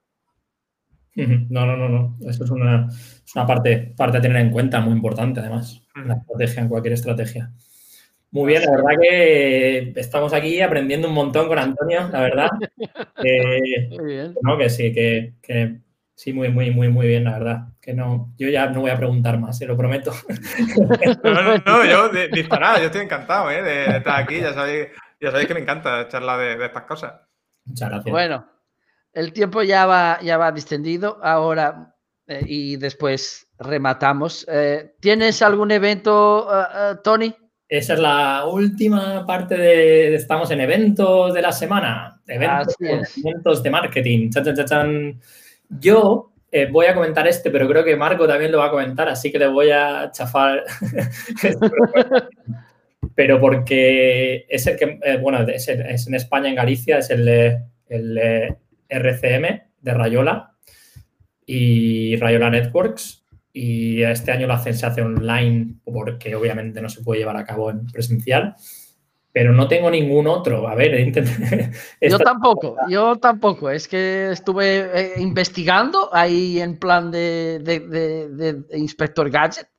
No, 1.16 1.66
no, 1.66 1.78
no, 1.78 1.90
no. 1.90 2.18
Eso 2.28 2.44
es 2.44 2.50
una, 2.50 2.88
parte, 3.46 3.94
parte 3.96 4.18
a 4.18 4.22
tener 4.22 4.38
en 4.38 4.52
cuenta 4.52 4.80
muy 4.80 4.94
importante, 4.94 5.42
además, 5.42 5.84
en 5.96 6.08
la 6.08 6.16
estrategia, 6.16 6.64
en 6.64 6.70
cualquier 6.70 6.94
estrategia. 6.94 7.52
Muy 8.32 8.48
bien, 8.48 8.64
la 8.64 8.72
verdad 8.72 9.02
que 9.02 9.94
estamos 9.96 10.34
aquí 10.34 10.62
aprendiendo 10.62 11.08
un 11.08 11.16
montón 11.16 11.48
con 11.48 11.58
Antonio, 11.58 12.10
la 12.12 12.22
verdad. 12.22 12.50
muy 13.90 14.06
bien. 14.06 14.36
No, 14.44 14.58
que 14.58 14.70
sí, 14.70 14.94
que 14.94 15.34
Sí, 16.20 16.34
muy, 16.34 16.50
muy, 16.50 16.70
muy, 16.70 16.90
muy 16.90 17.08
bien, 17.08 17.24
la 17.24 17.40
verdad. 17.40 17.68
Que 17.80 17.94
no, 17.94 18.34
yo 18.38 18.50
ya 18.50 18.68
no 18.68 18.82
voy 18.82 18.92
a 18.92 18.98
preguntar 18.98 19.40
más, 19.40 19.58
se 19.58 19.66
lo 19.66 19.78
prometo. 19.78 20.12
No, 21.24 21.42
no, 21.42 21.58
no, 21.66 21.86
yo 21.86 22.10
disparado, 22.34 22.80
yo 22.80 22.88
estoy 22.88 23.04
encantado 23.04 23.50
¿eh? 23.50 23.62
de, 23.62 23.86
estar 24.00 24.22
aquí, 24.22 24.42
ya 24.42 24.54
sabéis, 24.54 24.90
ya 25.22 25.32
sabéis 25.32 25.48
que 25.48 25.54
me 25.54 25.62
encanta 25.62 26.10
charlar 26.10 26.60
de, 26.60 26.66
estas 26.66 26.84
cosas. 26.84 27.14
Muchas 27.64 27.90
gracias. 27.90 28.12
Bueno, 28.12 28.46
el 29.14 29.32
tiempo 29.32 29.64
ya 29.64 29.86
va, 29.86 30.20
ya 30.22 30.38
va 30.38 30.52
distendido 30.52 31.20
ahora 31.24 31.96
eh, 32.28 32.42
y 32.46 32.76
después 32.76 33.48
rematamos. 33.58 34.46
Eh, 34.50 34.98
¿Tienes 35.00 35.42
algún 35.42 35.72
evento, 35.72 36.50
Tony? 37.02 37.34
Esa 37.70 37.94
es 37.94 38.00
la 38.00 38.46
última 38.46 39.28
parte 39.28 39.56
de, 39.56 40.16
estamos 40.16 40.50
en 40.50 40.60
eventos 40.62 41.32
de 41.36 41.42
la 41.44 41.52
semana. 41.52 42.20
Eventos, 42.28 42.76
eventos 43.24 43.62
de 43.62 43.70
marketing. 43.70 44.32
Chan, 44.32 44.44
chan, 44.44 44.66
chan, 44.66 45.22
yo 45.70 46.32
eh, 46.52 46.68
voy 46.72 46.88
a 46.88 46.96
comentar 46.96 47.28
este, 47.28 47.52
pero 47.52 47.68
creo 47.68 47.84
que 47.84 47.96
Marco 47.96 48.28
también 48.28 48.52
lo 48.52 48.58
va 48.58 48.66
a 48.66 48.72
comentar, 48.72 49.08
así 49.08 49.32
que 49.32 49.38
le 49.38 49.48
voy 49.48 49.70
a 49.70 50.10
chafar. 50.12 50.64
pero 53.16 53.40
porque 53.40 54.48
es 54.50 54.66
el 54.66 54.76
que, 54.76 55.00
eh, 55.04 55.18
bueno, 55.18 55.48
es, 55.48 55.68
en 55.68 56.16
España, 56.16 56.50
en 56.50 56.56
Galicia, 56.56 56.98
es 56.98 57.12
el, 57.12 57.28
el 57.88 58.58
RCM 58.90 59.62
de 59.80 59.94
Rayola 59.94 60.54
y 61.46 62.16
Rayola 62.16 62.50
Networks. 62.50 63.19
Y 63.52 64.04
este 64.04 64.32
año 64.32 64.48
lo 64.48 64.54
hacen, 64.54 64.76
se 64.76 64.86
hace 64.86 65.02
online 65.02 65.76
porque 65.84 66.36
obviamente 66.36 66.82
no 66.82 66.90
se 66.90 67.02
puede 67.02 67.20
llevar 67.20 67.38
a 67.38 67.46
cabo 67.46 67.72
en 67.72 67.88
presencial. 67.88 68.56
pero 69.32 69.54
no 69.54 69.68
tengo 69.68 69.90
ningún 69.90 70.28
otro. 70.28 70.68
A 70.68 70.76
ver, 70.76 71.00
intenté... 71.00 71.72
Yo 72.02 72.20
tampoco, 72.20 72.76
yo 72.90 73.16
tampoco. 73.18 73.70
Es 73.70 73.88
que 73.88 74.32
estuve 74.32 74.90
eh, 74.94 75.14
investigando 75.18 76.10
ahí 76.14 76.60
en 76.60 76.78
plan 76.78 77.12
de, 77.12 77.60
de, 77.60 78.78
inspector 78.78 79.30
gadget 79.30 79.70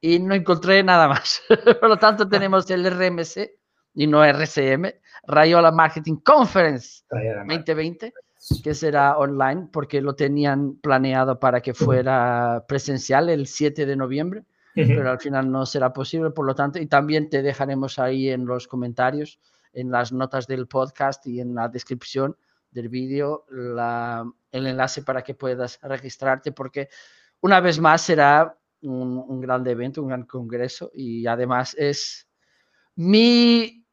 y 0.00 0.18
no 0.18 0.34
encontré 0.34 0.82
nada 0.82 1.08
más. 1.08 1.42
Por 1.80 1.88
lo 1.88 1.96
tanto, 1.98 2.28
tenemos 2.28 2.70
el 2.70 2.90
RMC 2.90 3.50
y 3.94 4.06
no 4.06 4.24
RCM, 4.24 4.92
Rayola 5.26 5.70
Marketing 5.70 6.16
Conference 6.16 7.02
2020, 7.10 8.12
que 8.62 8.74
será 8.74 9.16
online 9.18 9.68
porque 9.72 10.00
lo 10.00 10.14
tenían 10.14 10.74
planeado 10.74 11.38
para 11.38 11.60
que 11.60 11.74
fuera 11.74 12.64
presencial 12.68 13.28
el 13.28 13.46
7 13.46 13.86
de 13.86 13.96
noviembre 13.96 14.44
pero 14.74 15.10
al 15.10 15.20
final 15.20 15.50
no 15.50 15.66
será 15.66 15.92
posible, 15.92 16.30
por 16.30 16.46
lo 16.46 16.54
tanto, 16.54 16.78
y 16.78 16.86
también 16.86 17.28
te 17.28 17.42
dejaremos 17.42 17.98
ahí 17.98 18.30
en 18.30 18.46
los 18.46 18.68
comentarios, 18.68 19.40
en 19.72 19.90
las 19.90 20.12
notas 20.12 20.46
del 20.46 20.66
podcast 20.66 21.26
y 21.26 21.40
en 21.40 21.54
la 21.54 21.68
descripción 21.68 22.36
del 22.70 22.88
vídeo 22.88 23.46
el 23.50 24.66
enlace 24.66 25.02
para 25.02 25.22
que 25.22 25.34
puedas 25.34 25.80
registrarte, 25.82 26.52
porque 26.52 26.88
una 27.40 27.60
vez 27.60 27.80
más 27.80 28.02
será 28.02 28.56
un, 28.82 29.24
un 29.26 29.40
gran 29.40 29.66
evento, 29.66 30.02
un 30.02 30.08
gran 30.08 30.24
congreso 30.24 30.90
y 30.94 31.26
además 31.26 31.74
es 31.78 32.28
mi 32.94 33.84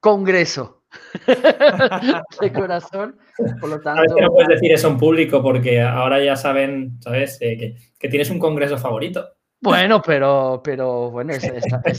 congreso. 0.00 0.83
de 2.40 2.52
corazón. 2.52 3.16
Por 3.60 3.68
lo 3.68 3.80
tanto, 3.80 4.00
a 4.00 4.02
veces 4.02 4.16
no 4.20 4.32
puedes 4.32 4.48
decir 4.48 4.72
eso 4.72 4.88
en 4.88 4.98
público 4.98 5.42
porque 5.42 5.80
ahora 5.80 6.22
ya 6.22 6.36
saben, 6.36 6.98
¿sabes? 7.00 7.38
Eh, 7.40 7.56
que, 7.56 7.76
que, 7.98 8.08
tienes 8.08 8.30
un 8.30 8.38
congreso 8.38 8.78
favorito. 8.78 9.34
Bueno, 9.64 10.02
pero, 10.02 10.60
pero 10.62 11.10
bueno, 11.10 11.32
es, 11.32 11.42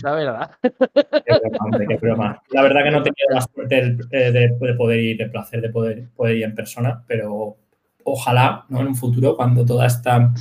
la 0.03 0.13
verdad. 0.13 0.51
Qué 0.61 1.97
broma, 1.99 2.39
La 2.51 2.61
verdad 2.61 2.83
que 2.83 2.91
no 2.91 3.01
tenido 3.01 3.27
la 3.31 3.41
suerte 3.41 3.97
eh, 4.11 4.31
de, 4.31 4.73
poder 4.75 4.99
ir, 4.99 5.21
el 5.23 5.31
placer 5.31 5.61
de 5.61 5.69
poder, 5.69 6.09
poder 6.15 6.37
ir 6.37 6.43
en 6.43 6.53
persona, 6.53 7.03
pero 7.07 7.57
ojalá, 8.03 8.65
¿no? 8.69 8.81
En 8.81 8.87
un 8.87 8.95
futuro, 8.95 9.35
cuando 9.35 9.65
toda 9.65 9.87
esta... 9.87 10.31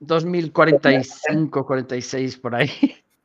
2045, 0.00 1.64
46, 1.64 2.36
por 2.36 2.54
ahí. 2.54 2.68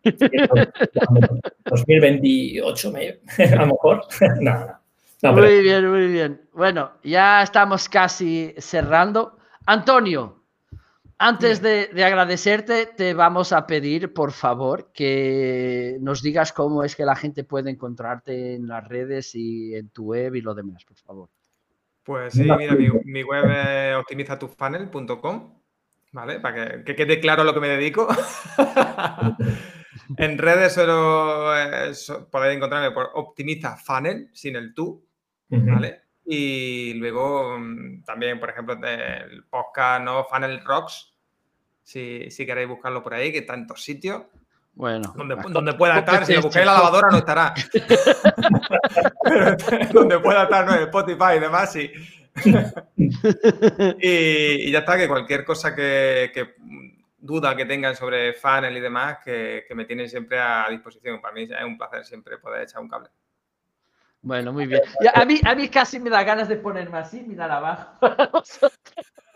2028, 0.04 2.90
a 3.40 3.56
lo 3.56 3.68
mejor. 3.68 4.02
no, 4.42 4.80
no. 5.22 5.34
muy 5.34 5.62
bien, 5.62 5.90
muy 5.90 6.08
bien. 6.08 6.42
Bueno, 6.54 6.92
ya 7.04 7.44
estamos 7.44 7.90
casi 7.90 8.56
cerrando. 8.58 9.38
Antonio, 9.66 10.40
antes 11.22 11.62
de, 11.62 11.90
agradecerte, 12.02 12.86
te 12.86 13.14
vamos 13.14 13.52
a 13.52 13.68
pedir, 13.68 14.14
por 14.14 14.32
favor, 14.32 14.90
que 14.94 15.98
nos 16.00 16.22
digas 16.22 16.54
cómo 16.54 16.86
es 16.86 16.96
que 16.96 17.04
la 17.04 17.18
gente 17.18 17.44
puede 17.44 17.70
encontrarte 17.70 18.56
en 18.56 18.70
las 18.70 18.88
redes 18.88 19.36
y 19.36 19.76
en 19.76 19.90
tu 19.90 20.06
web 20.06 20.36
y 20.36 20.42
lo 20.42 20.56
demás, 20.56 20.86
por 20.86 20.96
favor. 20.96 21.30
Pues 22.04 22.34
sí, 22.34 22.48
mira, 22.58 22.74
mi, 23.04 23.24
web 23.24 23.52
es 23.52 23.98
optimizatufunnel.com, 23.98 25.60
¿vale? 26.14 26.40
Para 26.40 26.86
que, 26.86 26.96
quede 26.96 27.20
claro 27.20 27.42
a 27.42 27.46
lo 27.46 27.54
que 27.54 27.60
me 27.60 27.68
dedico. 27.68 28.08
en 30.18 30.38
redes 30.38 30.74
solo 30.74 31.58
eh, 31.58 31.92
podéis 32.32 32.58
encontrarme 32.58 32.92
por 32.92 33.12
Optimiza 33.14 33.78
Funnel, 33.78 34.30
sin 34.34 34.56
el 34.56 34.74
tú, 34.74 35.04
¿vale? 35.50 36.02
Y 36.26 36.94
luego 36.96 37.58
mm, 37.58 38.04
también, 38.04 38.40
por 38.40 38.50
ejemplo, 38.50 38.78
el 38.84 39.44
podcast 39.46 40.04
¿no? 40.04 40.26
Funnel 40.26 40.64
Rocks, 40.64 41.14
si, 41.84 42.30
si 42.30 42.46
queréis 42.46 42.70
buscarlo 42.70 43.02
por 43.02 43.14
ahí, 43.14 43.32
que 43.32 43.40
está 43.40 43.56
en 43.56 43.66
todos 43.66 43.84
sitios. 43.84 44.24
Bueno, 44.74 45.12
donde, 45.16 45.36
donde 45.50 45.74
pueda 45.74 46.00
estar, 46.00 46.26
si 46.26 46.36
lo 46.36 46.44
buscáis 46.44 46.62
en 46.62 46.68
la 46.68 46.74
lavadora 46.74 47.10
no 47.12 47.18
estará. 47.18 47.54
donde 49.94 50.20
pueda 50.20 50.44
estar, 50.44 50.66
no, 50.66 50.76
en 50.76 50.84
Spotify 50.84 51.38
y 51.38 51.40
demás, 51.40 51.74
sí. 51.74 51.92
y, 54.02 54.72
ya 54.72 54.80
está, 54.80 54.98
que 54.98 55.08
cualquier 55.08 55.44
cosa 55.44 55.76
que, 55.76 56.32
que 56.34 56.56
duda 57.20 57.56
que 57.56 57.66
tengan 57.66 57.96
sobre 57.96 58.34
funnel 58.34 58.76
y 58.78 58.80
demás, 58.80 59.20
que, 59.24 59.66
que, 59.68 59.76
me 59.76 59.86
tienen 59.86 60.10
siempre 60.10 60.40
a 60.40 60.68
disposición. 60.70 61.22
Para 61.22 61.34
mí 61.34 61.44
es 61.44 61.64
un 61.64 61.78
placer 61.78 62.06
siempre 62.06 62.38
poder 62.38 62.64
echar 62.64 62.82
un 62.82 62.88
cable. 62.88 63.10
Bueno, 64.22 64.52
muy 64.52 64.66
bien. 64.66 64.82
a, 65.14 65.26
mí, 65.26 65.40
a 65.44 65.56
mí 65.56 65.70
casi 65.70 66.00
me 66.00 66.10
da 66.10 66.24
ganas 66.24 66.50
de 66.50 66.58
ponerme 66.58 66.98
así, 66.98 67.22
mirar 67.22 67.52
abajo. 67.52 67.98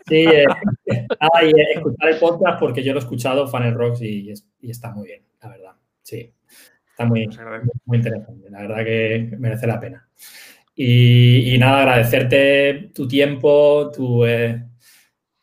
sí, 0.06 0.26
eh, 0.26 0.44
y 0.86 0.92
eh, 0.92 1.66
escuchar 1.74 2.10
el 2.10 2.18
podcast 2.18 2.60
porque 2.60 2.82
yo 2.82 2.92
lo 2.92 2.98
he 2.98 3.02
escuchado, 3.02 3.46
Funnel 3.46 3.74
Rocks, 3.74 4.02
y, 4.02 4.32
y 4.60 4.70
está 4.70 4.90
muy 4.90 5.06
bien, 5.06 5.22
la 5.42 5.48
verdad. 5.48 5.72
Sí, 6.02 6.34
está 6.90 7.06
muy, 7.06 7.26
muy 7.86 7.96
interesante. 7.96 8.50
La 8.50 8.60
verdad 8.60 8.84
que 8.84 9.34
merece 9.38 9.66
la 9.66 9.80
pena. 9.80 10.06
Y, 10.76 11.56
nada, 11.58 11.82
agradecerte 11.82 12.90
tu 12.94 13.06
tiempo, 13.06 13.90
tu... 13.92 14.24
Eh, 14.24 14.64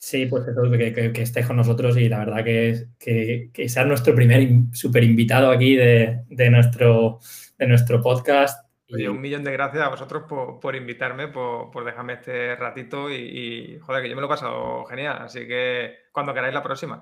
sí, 0.02 0.26
pues 0.26 0.44
que, 0.44 0.94
que, 0.94 1.14
que, 1.14 1.22
estés 1.22 1.46
con 1.46 1.56
nosotros 1.56 1.96
y 1.98 2.10
la 2.10 2.20
verdad 2.20 2.44
que, 2.44 2.88
que, 2.98 3.52
que 3.54 3.70
seas 3.70 3.86
nuestro 3.86 4.16
primer 4.16 4.48
super 4.74 5.04
invitado 5.04 5.52
aquí 5.52 5.76
de, 5.76 6.22
de, 6.28 6.50
nuestro, 6.50 7.20
de 7.58 7.68
nuestro 7.68 8.02
podcast 8.02 8.66
Oye, 8.94 9.08
un 9.08 9.22
millón 9.22 9.44
de 9.44 9.54
gracias 9.54 9.84
a 9.84 9.90
vosotros 9.90 10.24
por, 10.28 10.76
invitarme, 10.76 11.30
por, 11.30 11.86
dejarme 11.86 12.14
este 12.14 12.56
ratito 12.58 13.10
y, 13.10 13.80
joder, 13.80 14.04
que 14.04 14.10
yo 14.10 14.16
me 14.16 14.22
lo 14.22 14.28
he 14.28 14.30
pasado 14.30 14.84
genial. 14.86 15.20
Así 15.22 15.48
que 15.48 16.00
cuando 16.12 16.34
queráis 16.34 16.54
la 16.54 16.62
próxima. 16.62 17.02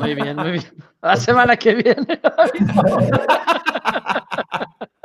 Muy 0.00 0.14
bien, 0.16 0.36
muy 0.36 0.52
bien. 0.52 0.64
La 1.02 1.16
semana 1.16 1.56
que 1.56 1.74
viene. 1.74 2.20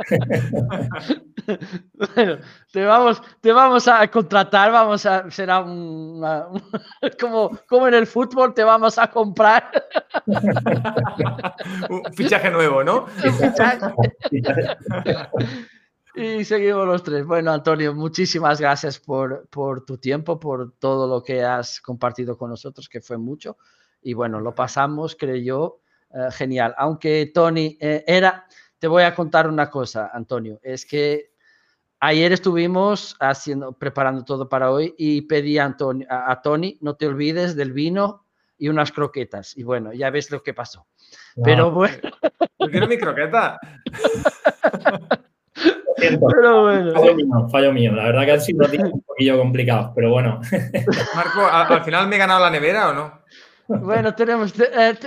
bueno, 2.16 2.38
te 2.72 2.86
vamos, 2.86 3.22
te 3.42 3.52
vamos 3.52 3.88
a 3.88 4.08
contratar, 4.08 4.72
vamos 4.72 5.06
a, 5.06 5.30
será 5.32 5.62
una, 5.62 6.48
como, 7.20 7.58
como 7.68 7.88
en 7.88 7.94
el 7.94 8.08
fútbol, 8.08 8.54
te 8.54 8.64
vamos 8.64 8.98
a 8.98 9.10
comprar. 9.10 9.72
un 11.90 12.04
fichaje 12.14 12.50
nuevo, 12.50 12.84
¿no? 12.84 13.08
Y 16.14 16.44
seguimos 16.44 16.86
los 16.86 17.04
tres. 17.04 17.26
Bueno, 17.26 17.52
Antonio, 17.52 17.94
muchísimas 17.94 18.60
gracias 18.60 19.00
por, 19.00 19.48
tu 19.86 19.98
tiempo, 19.98 20.40
por 20.40 20.74
todo 20.74 21.08
lo 21.08 21.24
que 21.24 21.42
has 21.42 21.80
compartido 21.80 22.38
con 22.38 22.50
nosotros, 22.50 22.90
que 22.90 23.00
fue 23.00 23.18
mucho. 23.18 23.58
Y 24.02 24.14
bueno, 24.14 24.42
lo 24.42 24.54
pasamos, 24.54 25.16
creo 25.16 25.38
yo, 25.38 25.80
eh, 26.14 26.28
genial. 26.32 26.76
Aunque 26.78 27.32
Tony 27.34 27.78
eh, 27.80 28.04
era, 28.06 28.46
te 28.78 28.88
voy 28.88 29.04
a 29.04 29.16
contar 29.16 29.48
una 29.48 29.70
cosa, 29.70 30.12
Antonio, 30.14 30.60
es 30.64 30.86
que 30.86 31.31
ayer 32.02 32.34
estuvimos 32.34 33.16
haciendo, 33.20 33.72
preparando 33.72 34.26
todo 34.26 34.50
para 34.50 34.72
hoy 34.72 34.94
y 34.98 35.22
pedí 35.22 35.58
a, 35.58 35.66
Antonio, 35.66 36.06
a, 36.10 36.42
Tony, 36.42 36.78
no 36.82 36.96
te 36.96 37.08
olvides 37.08 37.56
del 37.56 37.72
vino 37.72 38.26
y 38.58 38.68
unas 38.68 38.92
croquetas. 38.92 39.56
Y 39.58 39.64
bueno, 39.64 39.94
ya 39.94 40.10
ves 40.10 40.30
lo 40.32 40.44
que 40.44 40.54
pasó. 40.54 40.88
Pero 41.44 41.72
bueno. 41.72 41.96
Yo 42.60 42.68
quiero 42.70 42.88
mi 42.88 42.98
croqueta. 42.98 43.60
Pero 45.98 46.64
bueno. 46.64 46.94
Fallo 46.94 47.16
mío, 47.16 47.50
fallo 47.52 47.74
mío. 47.74 47.92
La 47.94 48.06
verdad 48.06 48.26
que 48.26 48.32
han 48.32 48.42
sido 48.42 48.66
un 48.92 49.02
poquillo 49.04 49.38
complicados, 49.38 49.92
pero 49.94 50.10
bueno. 50.10 50.42
Marco, 51.14 51.46
¿al 51.46 51.84
final 51.84 52.08
me 52.08 52.16
he 52.16 52.20
ganado 52.20 52.40
la 52.40 52.50
nevera 52.50 52.90
o 52.90 52.94
no? 52.94 53.21
Bueno, 53.80 54.14
tenemos, 54.14 54.54
eh, 54.60 54.98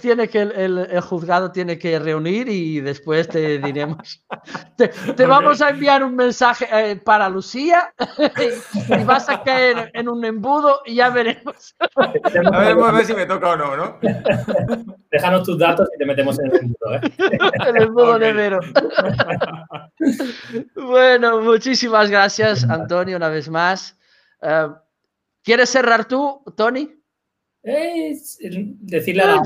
tiene 0.00 0.28
que 0.28 0.42
el, 0.42 1.00
juzgado 1.00 1.50
tiene 1.50 1.78
que 1.78 1.98
reunir 1.98 2.48
y 2.48 2.80
después 2.80 3.28
te 3.28 3.58
diremos. 3.58 4.24
Te, 5.16 5.26
vamos 5.26 5.60
a 5.60 5.70
enviar 5.70 6.02
un 6.04 6.14
mensaje 6.14 6.66
eh, 6.72 6.96
para 6.96 7.28
Lucía 7.28 7.92
y, 8.98 9.04
vas 9.04 9.28
a 9.28 9.42
caer 9.42 9.90
en 9.94 10.08
un 10.08 10.24
embudo 10.24 10.82
y 10.84 10.96
ya 10.96 11.10
veremos. 11.10 11.74
A 11.96 12.58
ver, 12.60 12.78
a 12.78 12.92
ver 12.92 13.04
si 13.04 13.14
me 13.14 13.26
toca 13.26 13.50
o 13.50 13.56
no, 13.56 13.76
¿no? 13.76 13.98
Déjanos 15.10 15.42
tus 15.44 15.58
datos 15.58 15.88
y 15.94 15.98
te 15.98 16.06
metemos 16.06 16.38
en 16.38 16.46
el 16.46 16.56
embudo, 16.60 16.94
¿eh? 16.94 17.00
El 17.68 17.82
embudo 17.82 18.18
nevero. 18.18 18.60
Bueno, 20.74 21.40
muchísimas 21.40 22.10
gracias, 22.10 22.64
Antonio, 22.64 23.16
una 23.16 23.28
vez 23.28 23.48
más. 23.48 23.96
¿Quieres 25.42 25.70
cerrar 25.70 26.04
tú, 26.06 26.42
Tony? 26.56 27.01
Es 27.62 28.38
decirle 28.40 29.22
a 29.24 29.42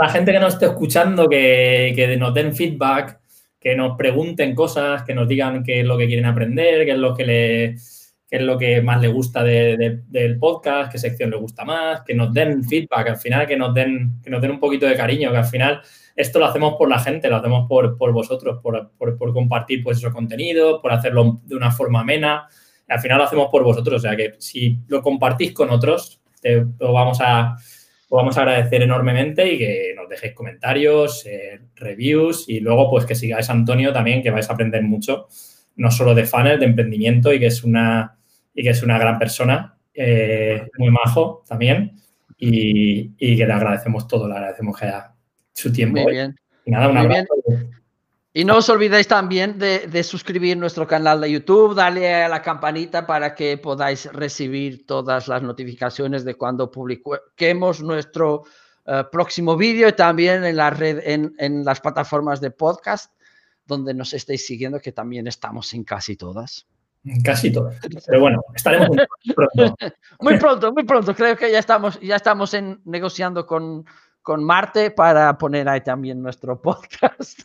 la, 0.00 0.08
gente, 0.08 0.32
que 0.32 0.40
nos 0.40 0.54
esté 0.54 0.66
escuchando 0.66 1.28
que, 1.28 2.16
nos 2.18 2.34
den 2.34 2.54
feedback, 2.54 3.20
que 3.58 3.74
nos 3.74 3.96
pregunten 3.96 4.54
cosas, 4.54 5.02
que 5.02 5.14
nos 5.14 5.28
digan 5.28 5.62
qué 5.62 5.80
es 5.80 5.86
lo 5.86 5.98
que 5.98 6.06
quieren 6.06 6.26
aprender, 6.26 6.84
qué 6.84 6.92
es 6.92 6.98
lo 6.98 7.14
que, 7.14 7.24
le, 7.24 7.64
es 7.74 8.42
lo 8.42 8.56
que 8.56 8.80
más 8.80 9.00
le 9.00 9.08
gusta 9.08 9.42
del 9.42 10.38
podcast, 10.38 10.92
qué 10.92 10.98
sección 10.98 11.30
le 11.30 11.36
gusta 11.36 11.64
más, 11.64 12.02
que 12.02 12.14
nos 12.14 12.32
den 12.32 12.64
feedback, 12.64 13.08
al 13.08 13.16
final 13.16 13.46
que 13.46 13.56
nos 13.56 13.74
den, 13.74 14.20
que 14.22 14.30
nos 14.30 14.40
den 14.40 14.52
un 14.52 14.60
poquito 14.60 14.86
de 14.86 14.96
cariño, 14.96 15.30
que 15.30 15.38
al 15.38 15.44
final 15.44 15.82
esto 16.14 16.38
lo 16.38 16.46
hacemos 16.46 16.74
por 16.76 16.88
la 16.88 16.98
gente, 16.98 17.28
lo 17.28 17.36
hacemos 17.36 17.66
por, 17.68 17.96
vosotros, 18.12 18.60
por, 18.62 18.92
por, 18.96 19.32
compartir 19.32 19.82
pues 19.82 19.98
esos 19.98 20.12
contenidos, 20.12 20.80
por 20.80 20.92
hacerlo 20.92 21.40
de 21.44 21.56
una 21.56 21.70
forma 21.70 22.00
amena. 22.00 22.46
Al 22.88 23.00
final 23.00 23.18
lo 23.18 23.24
hacemos 23.24 23.48
por 23.50 23.64
vosotros, 23.64 23.96
o 23.96 24.00
sea 24.00 24.16
que 24.16 24.34
si 24.38 24.78
lo 24.88 25.02
compartís 25.02 25.52
con 25.52 25.70
otros, 25.70 26.19
lo 26.42 26.92
vamos 26.92 27.18
a, 27.20 27.56
os 27.56 28.16
vamos 28.16 28.36
a 28.36 28.42
agradecer 28.42 28.82
enormemente 28.82 29.52
y 29.52 29.58
que 29.58 29.94
nos 29.96 30.08
dejéis 30.08 30.34
comentarios, 30.34 31.24
eh, 31.26 31.60
reviews 31.76 32.48
y 32.48 32.60
luego 32.60 32.90
pues 32.90 33.06
que 33.06 33.14
sigáis 33.14 33.48
a 33.48 33.52
Antonio 33.52 33.92
también, 33.92 34.22
que 34.22 34.30
vais 34.30 34.48
a 34.50 34.54
aprender 34.54 34.82
mucho, 34.82 35.28
no 35.76 35.90
solo 35.90 36.14
de 36.14 36.24
funnel, 36.24 36.58
de 36.58 36.66
emprendimiento 36.66 37.32
y 37.32 37.38
que 37.38 37.46
es 37.46 37.62
una, 37.62 38.18
y 38.54 38.62
que 38.62 38.70
es 38.70 38.82
una 38.82 38.98
gran 38.98 39.18
persona, 39.18 39.76
eh, 39.94 40.68
muy 40.78 40.90
majo 40.90 41.44
también 41.46 42.00
y, 42.36 43.36
que 43.36 43.46
le 43.46 43.52
agradecemos 43.52 44.08
todo, 44.08 44.26
le 44.26 44.34
agradecemos 44.34 44.78
que 44.78 44.86
haya 44.86 45.12
su 45.52 45.72
tiempo. 45.72 46.00
Muy 46.00 46.12
bien. 46.12 46.34
Y 46.64 46.70
nada, 46.70 46.88
un 46.88 46.96
abrazo. 46.96 47.34
Y 48.32 48.44
no 48.44 48.58
os 48.58 48.68
olvidéis 48.68 49.08
también 49.08 49.58
de, 49.58 50.04
suscribir 50.04 50.56
nuestro 50.56 50.86
canal 50.86 51.20
de 51.20 51.32
YouTube, 51.32 51.74
darle 51.74 52.14
a 52.14 52.28
la 52.28 52.40
campanita 52.40 53.04
para 53.04 53.34
que 53.34 53.58
podáis 53.58 54.06
recibir 54.12 54.86
todas 54.86 55.26
las 55.26 55.42
notificaciones 55.42 56.24
de 56.24 56.36
cuando 56.36 56.70
publiquemos 56.70 57.82
nuestro 57.82 58.44
eh, 58.86 59.02
próximo 59.10 59.56
vídeo 59.56 59.88
y 59.88 59.92
también 59.94 60.44
en 60.44 60.56
la 60.56 60.70
red, 60.70 61.00
en, 61.04 61.64
las 61.64 61.80
plataformas 61.80 62.40
de 62.40 62.52
podcast 62.52 63.12
donde 63.66 63.94
nos 63.94 64.14
estéis 64.14 64.46
siguiendo, 64.46 64.78
que 64.78 64.92
también 64.92 65.26
estamos 65.26 65.74
en 65.74 65.82
casi 65.82 66.16
todas. 66.16 66.66
Casi 67.24 67.50
todas. 67.50 67.80
Pero 68.06 68.20
bueno, 68.20 68.42
estaremos 68.54 68.90
muy 68.90 69.34
pronto. 69.34 69.76
muy 70.20 70.38
pronto, 70.38 70.72
muy 70.72 70.84
pronto. 70.84 71.14
Creo 71.16 71.36
que 71.36 71.50
ya 71.50 71.58
estamos, 71.58 71.98
ya 72.00 72.14
estamos 72.14 72.54
en, 72.54 72.80
negociando 72.84 73.44
con, 73.44 73.86
con 74.22 74.44
Marte 74.44 74.90
para 74.90 75.36
poner 75.38 75.68
ahí 75.68 75.80
también 75.80 76.22
nuestro 76.22 76.60
podcast. 76.60 77.42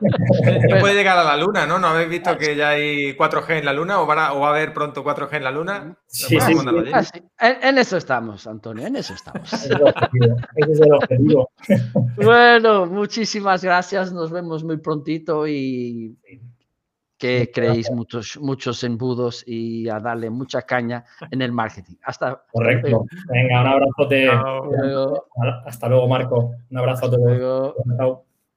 puede 0.80 0.94
llegar 0.94 1.18
a 1.18 1.24
la 1.24 1.36
luna, 1.36 1.66
¿no? 1.66 1.78
¿No 1.78 1.88
habéis 1.88 2.08
visto 2.08 2.36
que 2.36 2.56
ya 2.56 2.70
hay 2.70 3.16
4G 3.16 3.58
en 3.58 3.64
la 3.64 3.72
luna 3.72 4.00
o, 4.00 4.06
va 4.06 4.26
a 4.26 4.48
haber 4.48 4.72
pronto 4.72 5.04
4G 5.04 5.36
en 5.36 5.44
la 5.44 5.50
luna? 5.50 5.96
Sí, 6.06 6.38
sí, 6.40 6.54
ah, 7.38 7.48
En, 7.62 7.78
eso 7.78 7.96
estamos, 7.96 8.46
Antonio, 8.46 8.86
en 8.86 8.96
eso 8.96 9.14
estamos. 9.14 9.52
Ese 9.52 9.66
es 9.66 10.80
el 10.80 10.92
objetivo. 10.92 11.50
Bueno, 12.16 12.86
muchísimas 12.86 13.62
gracias, 13.64 14.12
nos 14.12 14.30
vemos 14.30 14.64
muy 14.64 14.78
prontito 14.78 15.46
y 15.46 16.16
que 17.22 17.52
creéis 17.54 17.88
muchos, 17.92 18.36
muchos 18.40 18.82
embudos 18.82 19.44
y 19.46 19.88
a 19.88 20.00
darle 20.00 20.28
mucha 20.28 20.62
caña 20.62 21.04
en 21.30 21.40
el 21.40 21.52
marketing. 21.52 21.94
Hasta 22.02 22.42
Correcto. 22.50 23.06
Venga, 23.28 23.60
un 23.60 23.66
abrazo. 23.68 25.26
Hasta 25.64 25.88
luego, 25.88 26.08
Marco. 26.08 26.50
Un 26.68 26.78
abrazo 26.78 27.06
a 27.06 27.10
todos. 27.12 28.22